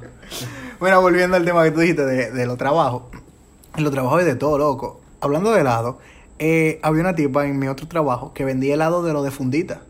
Bueno, 0.80 1.02
volviendo 1.02 1.38
al 1.38 1.46
tema 1.46 1.64
que 1.64 1.72
tú 1.72 1.80
dijiste 1.80 2.06
de, 2.06 2.32
de 2.32 2.46
los 2.46 2.58
trabajos. 2.58 3.04
Los 3.78 3.92
trabajos 3.92 4.20
hay 4.20 4.26
de 4.26 4.36
todo, 4.36 4.58
loco. 4.58 5.02
Hablando 5.22 5.52
de 5.52 5.62
helado, 5.62 6.00
eh, 6.40 6.80
había 6.84 7.02
una 7.02 7.16
tipa 7.16 7.46
en 7.46 7.58
mi 7.60 7.68
otro 7.68 7.88
trabajo 7.88 8.34
que 8.34 8.44
vendía 8.46 8.74
helado 8.74 9.04
de 9.04 9.14
los 9.14 9.24
de 9.24 9.32
fundita. 9.32 9.82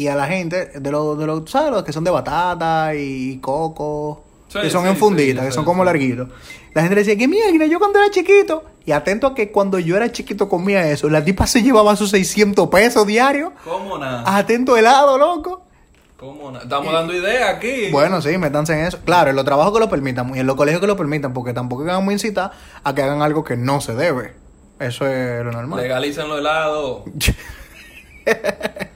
Y 0.00 0.08
a 0.08 0.14
la 0.14 0.26
gente, 0.26 0.80
de 0.80 0.90
los, 0.90 1.18
de 1.18 1.26
los, 1.26 1.50
¿sabes? 1.50 1.70
Los 1.70 1.82
que 1.82 1.92
son 1.92 2.04
de 2.04 2.10
batata 2.10 2.94
y 2.94 3.36
coco. 3.36 4.24
Sí, 4.48 4.58
que 4.58 4.70
son 4.70 4.84
sí, 4.84 4.88
en 4.88 4.96
fundita, 4.96 5.42
sí, 5.42 5.48
que 5.48 5.52
son 5.52 5.66
como 5.66 5.84
larguitos. 5.84 6.26
La 6.72 6.80
gente 6.80 6.96
decía, 6.96 7.18
que 7.18 7.28
mierda, 7.28 7.66
yo 7.66 7.78
cuando 7.78 7.98
era 7.98 8.10
chiquito, 8.10 8.64
Y 8.86 8.92
atento 8.92 9.26
a 9.26 9.34
que 9.34 9.52
cuando 9.52 9.78
yo 9.78 9.98
era 9.98 10.10
chiquito 10.10 10.48
comía 10.48 10.90
eso, 10.90 11.10
la 11.10 11.22
tipa 11.22 11.46
se 11.46 11.62
llevaba 11.62 11.94
sus 11.96 12.08
600 12.12 12.70
pesos 12.70 13.06
diarios. 13.06 13.52
¿Cómo 13.62 13.98
nada? 13.98 14.24
Atento 14.38 14.74
helado, 14.74 15.18
loco. 15.18 15.64
¿Cómo 16.16 16.50
nada? 16.50 16.64
Estamos 16.64 16.94
dando 16.94 17.14
ideas 17.14 17.56
aquí. 17.56 17.90
Bueno, 17.92 18.22
sí, 18.22 18.38
métanse 18.38 18.72
en 18.72 18.86
eso. 18.86 19.00
Claro, 19.04 19.28
en 19.28 19.36
los 19.36 19.44
trabajos 19.44 19.74
que 19.74 19.80
lo 19.80 19.90
permitan 19.90 20.34
y 20.34 20.38
en 20.38 20.46
los 20.46 20.56
colegios 20.56 20.80
que 20.80 20.86
lo 20.86 20.96
permitan, 20.96 21.34
porque 21.34 21.52
tampoco 21.52 21.84
a 21.86 22.00
incitar 22.10 22.52
a 22.82 22.94
que 22.94 23.02
hagan 23.02 23.20
algo 23.20 23.44
que 23.44 23.58
no 23.58 23.82
se 23.82 23.94
debe. 23.94 24.32
Eso 24.78 25.06
es 25.06 25.44
lo 25.44 25.52
normal. 25.52 25.78
Legalicen 25.78 26.26
los 26.26 26.38
helados, 26.38 27.02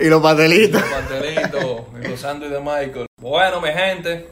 y 0.00 0.04
los 0.08 0.22
pastelitos. 0.22 0.80
los 0.80 0.90
pastelitos, 0.90 1.82
y 2.02 2.08
los 2.08 2.20
sándwiches 2.20 2.52
de 2.54 2.60
Michael. 2.60 3.06
Bueno, 3.20 3.60
mi 3.60 3.68
gente. 3.70 4.28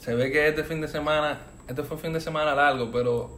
Se 0.00 0.14
ve 0.14 0.30
que 0.30 0.48
este 0.48 0.62
fin 0.64 0.80
de 0.80 0.88
semana, 0.88 1.40
este 1.68 1.82
fue 1.82 1.96
un 1.96 2.02
fin 2.02 2.12
de 2.12 2.20
semana 2.20 2.54
largo, 2.54 2.90
pero 2.92 3.30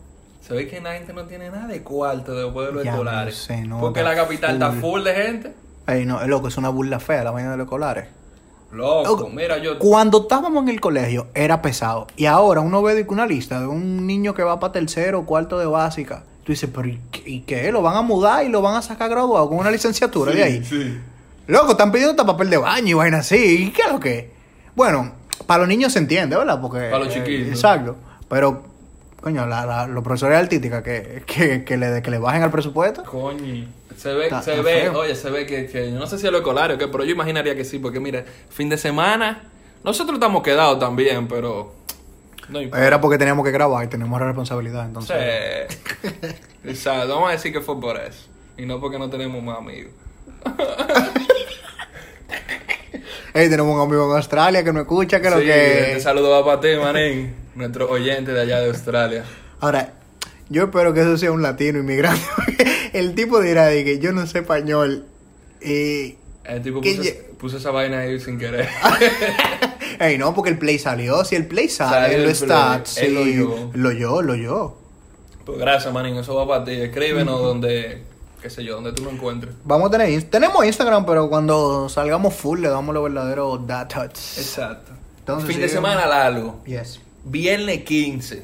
se 0.47 0.55
ve 0.55 0.69
que 0.69 0.81
la 0.81 0.93
gente 0.95 1.13
no 1.15 1.25
tiene 1.25 1.51
nada 1.51 1.67
de 1.67 1.83
cuarto 1.83 2.35
después 2.35 2.69
de 2.69 2.73
los 2.75 2.85
Ya 2.85 2.91
escolares. 2.93 3.35
no 3.49 3.57
sé, 3.57 3.63
no, 3.65 3.81
porque 3.81 4.03
la 4.03 4.15
capital 4.15 4.55
está 4.55 4.73
full. 4.73 5.03
de 5.03 5.15
gente. 5.15 5.55
Ey, 5.87 6.05
no, 6.05 6.21
es 6.21 6.29
loco, 6.29 6.49
es 6.49 6.57
una 6.59 6.69
burla 6.69 7.01
fea 7.01 7.25
la 7.25 7.31
vaina 7.31 7.53
de 7.53 7.57
los 7.57 7.65
escolares. 7.65 8.09
Loco, 8.71 9.03
Loco, 9.09 9.29
mira, 9.31 9.57
yo. 9.57 9.79
Cuando 9.79 10.23
estábamos 10.23 10.63
en 10.65 10.69
el 10.69 10.79
colegio 10.81 11.29
era 11.35 11.63
pesado. 11.63 12.07
Y 12.17 12.27
ahora 12.27 12.61
uno 12.61 12.83
ve 12.83 13.07
una 13.09 13.25
lista 13.27 13.61
de 13.61 13.67
un 13.67 14.07
niño 14.07 14.35
que 14.35 14.43
va 14.43 14.61
para 14.61 14.75
tercero 14.75 15.21
o 15.21 15.25
cuarto 15.25 15.59
de 15.59 15.65
básica. 15.65 16.25
Tú 16.49 16.53
dices, 16.53 16.71
pero 16.75 16.89
¿y 16.89 16.99
qué, 17.13 17.23
y 17.27 17.41
qué? 17.43 17.71
¿Lo 17.71 17.83
van 17.83 17.95
a 17.99 18.01
mudar 18.01 18.43
y 18.43 18.49
lo 18.49 18.63
van 18.63 18.77
a 18.77 18.81
sacar 18.81 19.11
graduado 19.11 19.51
con 19.51 19.59
una 19.59 19.71
licenciatura 19.71 20.33
de 20.33 20.43
ahí? 20.43 20.65
Sí. 20.65 20.99
Loco, 21.47 21.73
están 21.73 21.93
pidiendo 21.93 22.13
hasta 22.13 22.25
papel 22.25 22.49
de 22.49 22.57
baño 22.57 22.87
y 22.89 22.95
vaina 22.95 23.19
así. 23.19 23.65
¿Y 23.65 23.71
qué 23.71 23.83
es 23.83 23.93
lo 23.93 24.01
que? 24.01 24.31
Bueno, 24.75 25.13
para 25.45 25.59
los 25.59 25.69
niños 25.69 25.93
se 25.93 25.99
entiende, 25.99 26.39
¿verdad? 26.39 26.59
Porque, 26.59 26.79
Para 26.91 27.01
los 27.05 27.15
eh, 27.15 27.23
chiquitos. 27.23 27.49
exacto. 27.51 27.97
Pero, 28.31 28.63
coño, 29.21 29.45
la- 29.47 29.67
la- 29.67 29.87
los 29.87 30.03
profesores 30.03 30.39
de 30.39 30.43
artística 30.43 30.83
que, 30.83 31.23
que, 31.27 31.65
que, 31.65 31.77
le, 31.77 32.01
que 32.01 32.11
le 32.11 32.17
bajen 32.19 32.43
al 32.43 32.51
presupuesto. 32.51 33.05
Coño. 33.05 33.67
Se 33.95 34.15
ve, 34.15 34.25
Está- 34.25 34.41
se 34.41 34.53
está 34.53 34.63
ve, 34.63 34.81
feo. 34.85 34.99
oye, 35.01 35.15
se 35.15 35.29
ve 35.29 35.45
que, 35.45 35.67
que 35.67 35.91
yo 35.93 35.99
no 35.99 36.07
sé 36.07 36.17
si 36.19 36.25
es 36.25 36.33
lo 36.33 36.39
escolar 36.39 36.73
o 36.73 36.79
qué, 36.79 36.89
pero 36.89 37.05
yo 37.05 37.13
imaginaría 37.13 37.55
que 37.55 37.65
sí, 37.67 37.79
porque 37.79 38.01
mira, 38.01 38.25
fin 38.49 38.71
de 38.71 38.79
semana, 38.79 39.43
nosotros 39.85 40.15
estamos 40.17 40.43
quedados 40.43 40.79
también, 40.79 41.29
pero 41.29 41.75
no. 42.49 42.61
Era 42.61 43.01
porque 43.01 43.19
teníamos 43.19 43.45
que 43.45 43.53
grabar 43.53 43.85
y 43.85 43.89
tenemos 43.89 44.19
la 44.21 44.27
responsabilidad, 44.27 44.87
entonces. 44.87 45.17
Sí. 46.03 46.09
Exacto, 46.65 47.09
vamos 47.09 47.29
a 47.29 47.33
decir 47.33 47.53
que 47.53 47.61
fue 47.61 47.81
por 47.81 47.97
eso. 47.99 48.27
Y 48.57 48.67
no 48.67 48.81
porque 48.81 48.99
no 48.99 49.09
tenemos 49.09 49.43
más 49.43 49.59
amigos. 49.59 49.93
Ey, 53.35 53.49
tenemos 53.49 53.75
un 53.75 53.81
amigo 53.83 54.11
en 54.11 54.17
Australia 54.17 54.65
que 54.65 54.73
nos 54.73 54.83
escucha, 54.83 55.21
que 55.21 55.31
lo 55.31 55.39
que... 55.39 55.91
Este 55.91 56.01
saludo 56.01 56.31
va 56.31 56.45
para 56.45 56.61
ti, 56.61 56.69
manín. 56.81 57.35
Nuestro 57.55 57.89
oyente 57.89 58.33
de 58.33 58.41
allá 58.41 58.59
de 58.61 58.69
Australia. 58.69 59.25
Ahora, 59.61 59.93
yo 60.49 60.65
espero 60.65 60.95
que 60.95 61.03
eso 61.03 61.17
sea 61.19 61.31
un 61.31 61.43
latino 61.43 61.79
inmigrante. 61.79 62.23
el 62.95 63.15
tipo 63.15 63.41
dirá 63.41 63.67
de 63.67 63.85
que 63.85 63.99
yo 63.99 64.13
no 64.13 64.27
sé 64.27 64.41
español. 64.41 65.05
Y... 65.61 66.17
El 66.45 66.63
tipo 66.63 66.81
puso 67.39 67.59
esa 67.59 67.71
vaina 67.71 68.01
ahí 68.01 68.19
sin 68.19 68.39
querer. 68.39 68.69
Ey, 70.01 70.19
no, 70.19 70.35
porque 70.35 70.51
el 70.51 70.59
play 70.59 70.79
salió. 70.79 71.25
Si 71.25 71.35
el 71.35 71.47
play 71.47 71.69
sale, 71.69 72.17
play, 72.17 72.35
stats, 72.35 72.99
él 72.99 73.15
lo 73.15 73.25
sí, 73.25 73.31
oyó. 73.31 73.71
lo 73.75 73.93
yo, 73.93 74.23
lo 74.23 74.35
yo. 74.35 74.79
pues 75.45 75.59
gracias, 75.59 75.93
manín, 75.93 76.17
eso 76.17 76.35
va 76.35 76.47
para 76.47 76.65
ti. 76.65 76.73
Escríbenos 76.73 77.41
donde, 77.41 78.03
qué 78.41 78.51
sé 78.51 78.65
yo, 78.65 78.77
donde 78.77 78.93
tú 78.93 79.05
lo 79.05 79.11
encuentres. 79.11 79.55
Vamos 79.65 79.89
a 79.89 79.99
tener... 79.99 80.23
Tenemos 80.25 80.65
Instagram, 80.65 81.05
pero 81.05 81.29
cuando 81.29 81.89
salgamos 81.89 82.35
full 82.35 82.61
le 82.61 82.69
damos 82.69 82.95
los 82.95 83.03
verdaderos 83.03 83.67
datos. 83.67 84.39
Exacto. 84.39 84.93
Entonces, 85.19 85.51
fin 85.51 85.61
de 85.61 85.69
sí, 85.69 85.75
semana 85.75 86.07
largo. 86.07 86.63
Yes. 86.65 87.01
Viernes 87.25 87.85
15. 87.85 88.43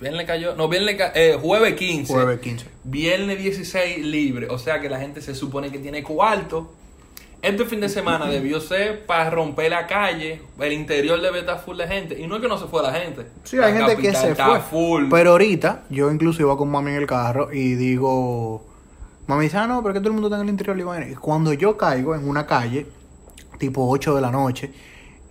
Viernes 0.00 0.26
cayó. 0.26 0.56
No, 0.56 0.68
viernes 0.68 0.96
eh, 1.14 1.38
jueves 1.40 1.74
15. 1.74 2.12
Jueves 2.12 2.40
15. 2.40 2.66
Viernes 2.84 3.38
16 3.38 4.04
libre. 4.04 4.48
O 4.48 4.58
sea 4.58 4.80
que 4.80 4.88
la 4.88 4.98
gente 4.98 5.20
se 5.20 5.34
supone 5.34 5.70
que 5.70 5.78
tiene 5.78 6.02
cuarto. 6.02 6.72
Este 7.42 7.64
fin 7.64 7.80
de 7.80 7.88
semana 7.88 8.26
debió 8.26 8.60
ser 8.60 9.06
para 9.06 9.30
romper 9.30 9.70
la 9.70 9.86
calle. 9.86 10.42
El 10.58 10.72
interior 10.74 11.20
debe 11.22 11.40
estar 11.40 11.58
full 11.58 11.76
de 11.78 11.88
gente. 11.88 12.20
Y 12.20 12.26
no 12.26 12.36
es 12.36 12.42
que 12.42 12.48
no 12.48 12.58
se 12.58 12.66
fue 12.66 12.82
la 12.82 12.92
gente. 12.92 13.26
Sí, 13.44 13.56
La 13.56 13.66
hay 13.66 13.72
gente 13.72 13.96
que 13.96 14.14
se 14.14 14.34
fue. 14.34 14.60
full. 14.60 15.08
Pero 15.10 15.30
ahorita, 15.30 15.84
yo 15.88 16.10
incluso 16.10 16.42
iba 16.42 16.56
con 16.58 16.70
mami 16.70 16.90
en 16.90 16.98
el 16.98 17.06
carro 17.06 17.50
y 17.50 17.74
digo, 17.76 18.66
mami 19.26 19.44
dice, 19.44 19.56
ah, 19.56 19.66
no, 19.66 19.82
pero 19.82 19.94
que 19.94 20.00
todo 20.00 20.08
el 20.08 20.14
mundo 20.14 20.28
está 20.28 20.36
en 20.36 20.42
el 20.42 20.50
interior. 20.50 20.78
Y 21.08 21.14
cuando 21.14 21.54
yo 21.54 21.78
caigo 21.78 22.14
en 22.14 22.28
una 22.28 22.46
calle, 22.46 22.86
tipo 23.58 23.88
8 23.88 24.14
de 24.16 24.20
la 24.20 24.30
noche, 24.30 24.70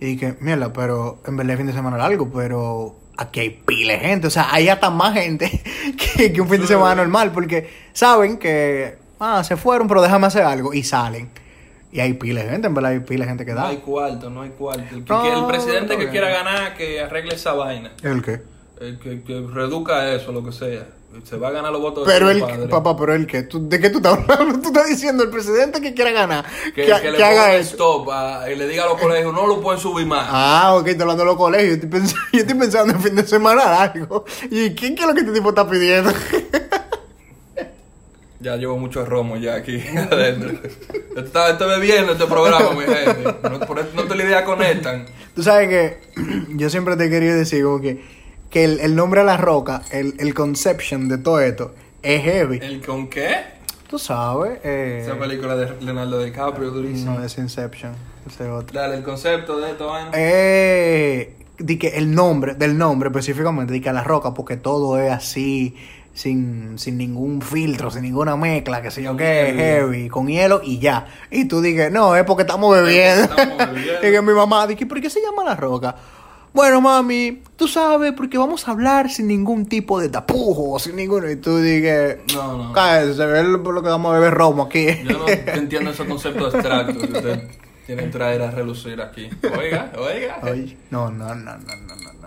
y 0.00 0.06
dije, 0.06 0.36
mierda, 0.40 0.72
pero 0.72 1.20
en 1.26 1.36
verdad 1.36 1.52
es 1.52 1.58
fin 1.58 1.66
de 1.68 1.72
semana 1.74 1.96
largo, 1.96 2.28
pero 2.28 2.96
aquí 3.18 3.38
hay 3.38 3.50
pile 3.50 3.98
gente. 3.98 4.26
O 4.26 4.30
sea, 4.30 4.48
hay 4.52 4.68
hasta 4.68 4.90
más 4.90 5.14
gente 5.14 5.62
que, 6.16 6.32
que 6.32 6.40
un 6.40 6.48
fin 6.48 6.60
de 6.60 6.66
semana 6.66 6.96
normal, 6.96 7.30
porque 7.30 7.70
saben 7.92 8.36
que, 8.36 8.96
ah, 9.20 9.44
se 9.44 9.56
fueron, 9.56 9.86
pero 9.86 10.02
déjame 10.02 10.26
hacer 10.26 10.42
algo, 10.42 10.74
y 10.74 10.82
salen. 10.82 11.30
Y 11.92 12.00
hay 12.00 12.12
pile 12.14 12.44
de 12.44 12.50
gente, 12.50 12.68
en 12.68 12.74
verdad 12.74 12.92
hay 12.92 13.00
pile 13.00 13.24
de 13.24 13.28
gente 13.30 13.44
que 13.44 13.50
no 13.52 13.56
da. 13.62 13.68
hay 13.68 13.78
cuarto, 13.78 14.30
no 14.30 14.42
hay 14.42 14.50
cuarto. 14.50 14.82
El, 14.94 15.04
que 15.04 15.12
No, 15.12 15.40
el 15.40 15.46
presidente 15.46 15.96
que 15.98 16.08
quiera 16.08 16.28
ganar, 16.28 16.74
que 16.76 17.00
arregle 17.00 17.34
esa 17.34 17.52
vaina. 17.54 17.92
¿El 18.02 18.22
qué? 18.22 18.42
El 18.80 18.98
que, 18.98 19.22
que 19.22 19.40
reduzca 19.52 20.12
eso, 20.14 20.30
lo 20.32 20.44
que 20.44 20.52
sea. 20.52 20.86
Se 21.24 21.36
va 21.36 21.48
a 21.48 21.50
ganar 21.50 21.72
los 21.72 21.80
votos 21.80 22.04
Pero 22.06 22.28
de 22.28 22.34
el, 22.34 22.40
padre. 22.40 22.68
papá, 22.68 22.96
pero 22.96 23.12
el 23.12 23.26
que, 23.26 23.42
¿de 23.42 23.80
qué 23.80 23.90
tú 23.90 23.96
estás 23.98 24.16
hablando? 24.16 24.60
Tú 24.62 24.68
estás 24.68 24.86
diciendo 24.86 25.24
el 25.24 25.30
presidente 25.30 25.80
que 25.80 25.92
quiera 25.92 26.12
ganar, 26.12 26.44
Que, 26.72 26.84
que, 26.86 26.92
que 26.92 27.00
que 27.00 27.10
le 27.10 27.24
haga 27.24 27.42
ponga 27.42 27.56
eso. 27.56 27.70
stop 27.72 28.10
a- 28.12 28.48
y 28.48 28.54
le 28.54 28.68
diga 28.68 28.84
a 28.84 28.86
los 28.86 29.00
colegios, 29.00 29.34
no 29.34 29.44
lo 29.48 29.60
pueden 29.60 29.80
subir 29.80 30.06
más. 30.06 30.28
Ah, 30.30 30.76
ok, 30.76 30.86
estoy 30.86 31.02
hablando 31.02 31.24
de 31.24 31.30
los 31.30 31.36
colegios. 31.36 31.66
Yo 31.68 31.74
estoy, 31.74 31.88
pensando, 31.90 32.20
yo 32.32 32.38
estoy 32.38 32.54
pensando 32.56 32.94
en 32.94 33.00
fin 33.02 33.16
de 33.16 33.26
semana 33.26 33.64
largo. 33.64 34.24
¿Y 34.52 34.70
qué, 34.76 34.94
qué 34.94 35.02
es 35.02 35.08
lo 35.08 35.12
que 35.14 35.20
este 35.22 35.32
tipo 35.32 35.48
está 35.48 35.68
pidiendo? 35.68 36.12
Ya 38.40 38.56
llevo 38.56 38.78
mucho 38.78 39.04
romo 39.04 39.36
ya 39.36 39.54
aquí 39.56 39.78
adentro. 40.10 40.50
Estoy, 41.16 41.52
estoy 41.52 41.68
bebiendo 41.80 42.12
este 42.12 42.26
programa, 42.26 42.70
mi 42.72 42.84
gente. 42.84 43.34
No, 43.50 43.60
por 43.60 43.78
eso 43.78 43.88
no 43.94 44.04
te 44.04 44.14
la 44.14 44.24
idea 44.24 44.44
conectan. 44.44 45.06
Tú 45.34 45.42
sabes 45.42 45.68
que 45.68 45.98
yo 46.56 46.70
siempre 46.70 46.96
te 46.96 47.04
he 47.06 47.10
querido 47.10 47.36
decir 47.36 47.62
como 47.64 47.80
que, 47.80 48.02
que 48.48 48.64
el, 48.64 48.80
el 48.80 48.96
nombre 48.96 49.20
a 49.20 49.24
la 49.24 49.36
roca, 49.36 49.82
el, 49.92 50.14
el 50.18 50.32
conception 50.34 51.08
de 51.08 51.18
todo 51.18 51.40
esto, 51.40 51.74
es 52.02 52.22
heavy. 52.22 52.58
¿El 52.62 52.80
con 52.84 53.08
qué? 53.08 53.60
Tú 53.88 53.98
sabes. 53.98 54.58
Eh, 54.64 55.02
Esa 55.04 55.18
película 55.18 55.54
de 55.56 55.74
Leonardo 55.84 56.22
DiCaprio, 56.22 56.70
durísima. 56.70 57.16
no 57.16 57.24
es 57.24 57.36
Inception, 57.36 57.92
ese 58.26 58.48
otro. 58.48 58.72
Dale, 58.72 58.96
el 58.96 59.02
concepto 59.02 59.58
de 59.60 59.72
esta 59.72 59.84
vaina. 59.84 60.10
Eh, 60.14 61.34
di 61.58 61.76
que 61.78 61.88
el 61.88 62.14
nombre, 62.14 62.54
del 62.54 62.78
nombre 62.78 63.08
específicamente, 63.10 63.72
di 63.72 63.80
que 63.82 63.90
a 63.90 63.92
la 63.92 64.04
roca, 64.04 64.32
porque 64.32 64.56
todo 64.56 64.98
es 64.98 65.10
así, 65.12 65.76
sin, 66.14 66.78
sin 66.78 66.98
ningún 66.98 67.40
filtro, 67.42 67.90
sin 67.90 68.02
ninguna 68.02 68.36
mezcla, 68.36 68.82
que 68.82 68.90
sé 68.90 69.02
yo 69.02 69.16
qué, 69.16 69.54
heavy, 69.56 70.08
con 70.08 70.26
hielo 70.28 70.60
y 70.62 70.78
ya. 70.78 71.06
Y 71.30 71.46
tú 71.46 71.60
dices, 71.60 71.90
no, 71.92 72.14
es 72.16 72.24
porque 72.24 72.42
estamos 72.42 72.74
bebiendo. 72.74 73.24
Estamos 73.24 73.58
bebiendo. 73.74 74.08
y 74.08 74.12
que 74.12 74.22
mi 74.22 74.32
mamá 74.32 74.66
dice, 74.66 74.86
¿por 74.86 75.00
qué 75.00 75.08
se 75.10 75.20
llama 75.22 75.44
la 75.44 75.54
roca? 75.56 75.94
Bueno, 76.52 76.80
mami, 76.80 77.42
tú 77.54 77.68
sabes, 77.68 78.12
porque 78.12 78.36
vamos 78.36 78.66
a 78.66 78.72
hablar 78.72 79.08
sin 79.08 79.28
ningún 79.28 79.66
tipo 79.66 80.00
de 80.00 80.08
tapujo, 80.08 80.80
sin 80.80 80.96
ninguno. 80.96 81.30
Y 81.30 81.36
tú 81.36 81.58
dices, 81.58 82.16
No, 82.34 82.58
no. 82.58 82.72
cállate, 82.72 83.14
se 83.14 83.24
ve 83.24 83.44
lo 83.44 83.62
que 83.82 83.88
vamos 83.88 84.10
a 84.12 84.18
beber 84.18 84.34
romo 84.34 84.64
aquí. 84.64 84.86
Yo 85.04 85.16
no 85.18 85.28
entiendo 85.28 85.90
esos 85.92 86.08
conceptos 86.08 86.52
abstractos 86.52 86.96
que 87.06 87.12
ustedes 87.12 87.40
quieren 87.86 88.10
traer 88.10 88.42
a 88.42 88.50
relucir 88.50 89.00
aquí. 89.00 89.30
Oiga, 89.56 89.92
oiga. 89.96 90.40
Oye, 90.42 90.76
no, 90.90 91.08
no, 91.12 91.36
no, 91.36 91.56
no, 91.56 91.76
no. 91.76 91.94
no. 91.94 92.19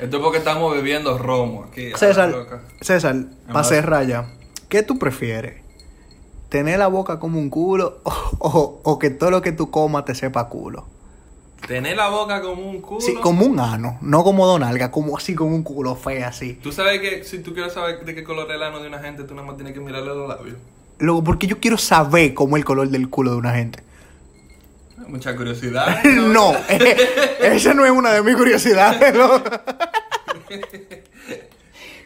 Esto 0.00 0.16
es 0.16 0.22
porque 0.22 0.38
estamos 0.38 0.72
bebiendo 0.74 1.18
romo 1.18 1.64
aquí. 1.70 1.90
César. 1.96 2.34
César, 2.80 3.16
para 3.46 3.64
cerrar 3.64 4.06
ya, 4.06 4.30
¿qué 4.68 4.82
tú 4.82 4.98
prefieres? 4.98 5.60
¿Tener 6.48 6.78
la 6.78 6.88
boca 6.88 7.18
como 7.20 7.38
un 7.38 7.50
culo 7.50 8.00
o, 8.04 8.12
o- 8.38 8.80
o 8.82 8.98
que 8.98 9.10
todo 9.10 9.30
lo 9.30 9.42
que 9.42 9.52
tú 9.52 9.70
comas 9.70 10.04
te 10.04 10.14
sepa 10.14 10.48
culo? 10.48 10.86
Tener 11.66 11.96
la 11.96 12.08
boca 12.08 12.40
como 12.40 12.68
un 12.70 12.80
culo. 12.80 13.00
Sí, 13.02 13.14
como 13.22 13.44
un 13.44 13.60
ano, 13.60 13.98
no 14.00 14.24
como 14.24 14.46
donalga, 14.46 14.90
como 14.90 15.16
así 15.16 15.34
como 15.34 15.54
un 15.54 15.62
culo 15.62 15.94
feo 15.94 16.26
así. 16.26 16.54
Tú 16.54 16.72
sabes 16.72 17.00
que 17.00 17.22
si 17.24 17.40
tú 17.40 17.52
quieres 17.52 17.74
saber 17.74 18.02
de 18.04 18.14
qué 18.14 18.24
color 18.24 18.48
es 18.48 18.56
el 18.56 18.62
ano 18.62 18.80
de 18.80 18.88
una 18.88 18.98
gente, 18.98 19.24
tú 19.24 19.34
nada 19.34 19.46
más 19.46 19.56
tienes 19.56 19.74
que 19.74 19.80
mirarle 19.80 20.08
los 20.14 20.26
labios. 20.28 20.56
Luego, 20.98 21.22
porque 21.22 21.46
yo 21.46 21.60
quiero 21.60 21.76
saber 21.76 22.32
cómo 22.34 22.56
es 22.56 22.60
el 22.62 22.64
color 22.64 22.88
del 22.88 23.08
culo 23.10 23.32
de 23.32 23.36
una 23.36 23.52
gente. 23.52 23.82
Mucha 25.10 25.36
curiosidad. 25.36 26.02
No, 26.04 26.54
eh, 26.68 27.38
esa 27.42 27.74
no 27.74 27.84
es 27.84 27.90
una 27.90 28.12
de 28.12 28.22
mis 28.22 28.36
curiosidades. 28.36 29.12
¿no? 29.12 29.28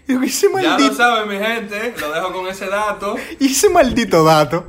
Digo, 0.06 0.22
ese 0.22 0.46
Ya 0.46 0.52
lo 0.52 0.68
maldito, 0.68 0.94
saben, 0.94 1.28
mi 1.28 1.36
gente. 1.38 1.94
Lo 2.00 2.12
dejo 2.12 2.32
con 2.32 2.46
ese 2.48 2.66
dato. 2.66 3.16
ese 3.38 3.68
maldito 3.68 4.24
dato. 4.24 4.66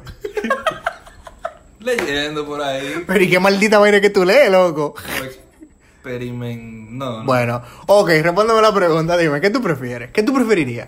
Leyendo 1.79 2.45
por 2.45 2.61
ahí. 2.61 3.03
Pero 3.07 3.23
¿y 3.23 3.29
qué 3.29 3.39
maldita 3.39 3.79
vaina 3.79 4.01
que 4.01 4.09
tú 4.09 4.25
lees, 4.25 4.51
loco? 4.51 4.95
Experimen... 5.23 6.97
No, 6.97 7.19
no. 7.19 7.25
Bueno, 7.25 7.61
ok, 7.87 8.09
respóndeme 8.21 8.61
la 8.61 8.73
pregunta, 8.73 9.17
dime, 9.17 9.41
¿qué 9.41 9.49
tú 9.49 9.61
prefieres? 9.61 10.11
¿Qué 10.11 10.23
tú 10.23 10.33
preferirías? 10.33 10.87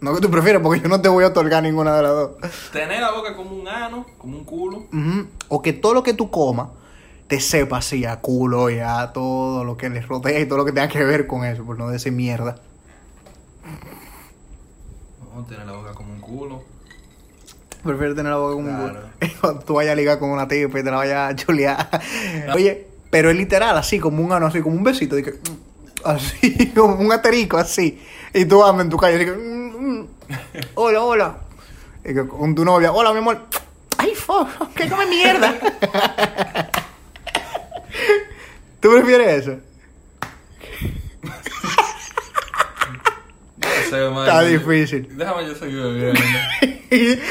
No 0.00 0.14
que 0.14 0.20
tú 0.20 0.30
prefieres, 0.30 0.60
porque 0.60 0.80
yo 0.80 0.88
no 0.88 1.00
te 1.00 1.08
voy 1.08 1.24
a 1.24 1.28
otorgar 1.28 1.62
ninguna 1.62 1.96
de 1.96 2.02
las 2.02 2.12
dos. 2.12 2.30
Tener 2.72 3.00
la 3.00 3.12
boca 3.12 3.34
como 3.34 3.56
un 3.56 3.66
ano, 3.66 4.04
como 4.18 4.36
un 4.36 4.44
culo. 4.44 4.86
O 5.48 5.62
que 5.62 5.72
todo 5.72 5.94
lo 5.94 6.02
que 6.02 6.12
tú 6.12 6.30
comas 6.30 6.68
te 7.28 7.40
sepa 7.40 7.78
así 7.78 8.04
a 8.04 8.20
culo 8.20 8.70
y 8.70 8.78
a 8.78 9.12
todo 9.12 9.64
lo 9.64 9.76
que 9.76 9.88
les 9.90 10.06
rodea 10.06 10.38
y 10.40 10.46
todo 10.46 10.58
lo 10.58 10.64
que 10.64 10.72
tenga 10.72 10.88
que 10.88 11.02
ver 11.04 11.26
con 11.26 11.44
eso, 11.44 11.64
por 11.64 11.78
no 11.78 11.88
decir 11.88 12.12
mierda. 12.12 12.56
No, 15.34 15.44
tiene 15.44 15.64
la 15.64 15.72
boca 15.72 15.92
como 15.92 16.12
un 16.12 16.20
culo. 16.20 16.62
Prefiero 17.82 18.14
tener 18.14 18.32
la 18.32 18.38
boca 18.38 18.54
como 18.54 18.70
un 18.70 18.76
Claro. 18.90 19.08
culo. 19.20 19.30
Cuando 19.40 19.60
tú 19.64 19.74
vayas 19.74 19.92
a 19.92 19.96
ligar 19.96 20.18
con 20.18 20.30
una 20.30 20.48
tipa 20.48 20.78
y 20.80 20.82
te 20.84 20.90
la 20.90 20.96
vayas 20.96 21.32
a 21.32 21.36
chulear. 21.36 21.88
Oye, 22.54 22.86
pero 23.10 23.30
es 23.30 23.36
literal, 23.36 23.76
así, 23.76 23.98
como 23.98 24.22
un 24.22 24.32
ano, 24.32 24.46
así, 24.46 24.60
como 24.60 24.76
un 24.76 24.82
besito. 24.84 25.16
que, 25.16 25.34
así, 26.04 26.72
como 26.74 26.94
un 26.96 27.12
aterico, 27.12 27.58
así. 27.58 28.00
Y 28.34 28.44
tú 28.46 28.64
andas 28.64 28.84
en 28.84 28.90
tu 28.90 28.96
calle, 28.96 29.22
y 29.22 29.24
que, 29.26 29.32
mm, 29.32 30.00
mm, 30.00 30.08
hola, 30.74 31.02
hola. 31.02 31.36
Y 32.04 32.14
que 32.14 32.26
con 32.26 32.54
tu 32.54 32.64
novia, 32.64 32.92
hola, 32.92 33.12
mi 33.12 33.18
amor. 33.18 33.40
Ay, 33.98 34.14
fuck, 34.14 34.48
que 34.74 34.88
come 34.88 35.06
mierda. 35.06 35.54
¿Tú 38.80 38.90
prefieres 38.92 39.42
eso? 39.42 39.56
No 43.58 43.68
sé, 43.90 44.10
man. 44.10 44.24
Está 44.26 44.42
difícil. 44.42 45.08
Déjame 45.16 45.46
yo 45.46 45.54
seguir 45.54 45.80
bebiendo. 45.80 46.20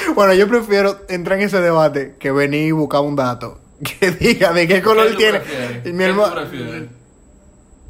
bueno, 0.15 0.33
yo 0.33 0.47
prefiero 0.47 0.99
entrar 1.09 1.39
en 1.39 1.45
ese 1.45 1.61
debate 1.61 2.15
que 2.19 2.31
venir 2.31 2.67
y 2.67 2.71
buscar 2.71 3.01
un 3.01 3.15
dato 3.15 3.59
que 3.83 4.11
diga 4.11 4.51
de 4.53 4.67
qué 4.67 4.81
color 4.81 5.09
¿Qué 5.11 5.15
tiene. 5.17 5.39
prefieres? 5.39 5.69
Mi 5.77 5.83
¿Qué 5.83 5.91
tú 5.91 6.01
hermano- 6.03 6.33
prefieres? 6.35 6.83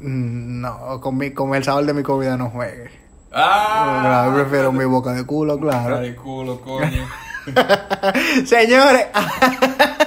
Mm, 0.00 0.60
No, 0.60 1.00
con, 1.00 1.16
mi, 1.16 1.30
con 1.32 1.54
el 1.54 1.64
sabor 1.64 1.84
de 1.86 1.94
mi 1.94 2.02
comida 2.02 2.36
no 2.36 2.50
juegue. 2.50 2.90
Ah, 3.32 4.00
Claro, 4.02 4.30
yo 4.30 4.42
prefiero 4.42 4.72
mi 4.72 4.84
boca 4.84 5.12
de 5.12 5.24
culo, 5.24 5.58
claro. 5.58 5.98
Ay, 5.98 6.14
culo, 6.14 6.60
coño. 6.60 7.06
Señores, 8.46 9.06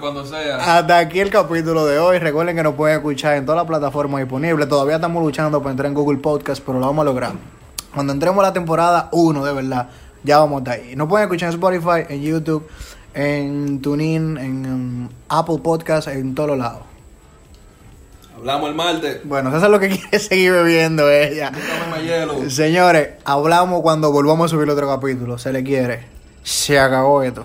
Cuando 0.00 0.24
sea. 0.24 0.56
hasta 0.56 0.98
aquí 0.98 1.20
el 1.20 1.30
capítulo 1.30 1.86
de 1.86 1.98
hoy. 1.98 2.18
Recuerden 2.18 2.56
que 2.56 2.62
nos 2.62 2.74
pueden 2.74 2.96
escuchar 2.96 3.36
en 3.36 3.44
todas 3.44 3.58
las 3.58 3.66
plataformas 3.66 4.20
disponibles. 4.20 4.68
Todavía 4.68 4.96
estamos 4.96 5.22
luchando 5.22 5.60
para 5.60 5.72
entrar 5.72 5.88
en 5.88 5.94
Google 5.94 6.18
Podcast, 6.18 6.62
pero 6.64 6.78
lo 6.78 6.86
vamos 6.86 7.02
a 7.02 7.04
lograr. 7.04 7.32
Cuando 7.94 8.12
entremos 8.12 8.38
a 8.44 8.48
la 8.48 8.52
temporada 8.52 9.08
1, 9.12 9.44
de 9.44 9.52
verdad, 9.52 9.88
ya 10.22 10.38
vamos 10.38 10.56
a 10.56 10.58
estar 10.58 10.74
ahí. 10.74 10.96
Nos 10.96 11.08
pueden 11.08 11.24
escuchar 11.24 11.48
en 11.48 11.54
Spotify, 11.54 12.12
en 12.12 12.22
YouTube, 12.22 12.68
en 13.14 13.80
TuneIn, 13.80 14.36
en, 14.38 15.08
Apple 15.28 15.58
Podcast, 15.62 16.08
en 16.08 16.34
todos 16.34 16.50
los 16.50 16.58
lados. 16.58 16.82
Hablamos 18.36 18.68
el 18.68 18.74
martes. 18.76 19.20
Bueno, 19.24 19.48
eso 19.48 19.66
es 19.66 19.72
lo 19.72 19.80
que 19.80 19.88
quiere 19.98 20.18
seguir 20.18 20.52
bebiendo 20.52 21.10
ella. 21.10 21.50
Más 21.90 22.02
hielo. 22.02 22.48
Señores, 22.50 23.10
hablamos 23.24 23.82
cuando 23.82 24.12
volvamos 24.12 24.46
a 24.46 24.48
subir 24.54 24.70
otro 24.70 24.88
capítulo. 24.88 25.38
Se 25.38 25.52
le 25.52 25.64
quiere. 25.64 26.06
Se 26.44 26.78
acabó 26.78 27.22
esto. 27.22 27.44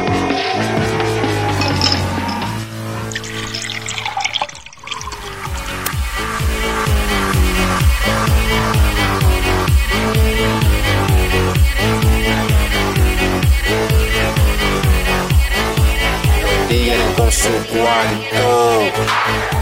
Tigre 17.71 18.91
con 18.91 19.07
su 19.07 19.13
cuarto. 19.13 19.60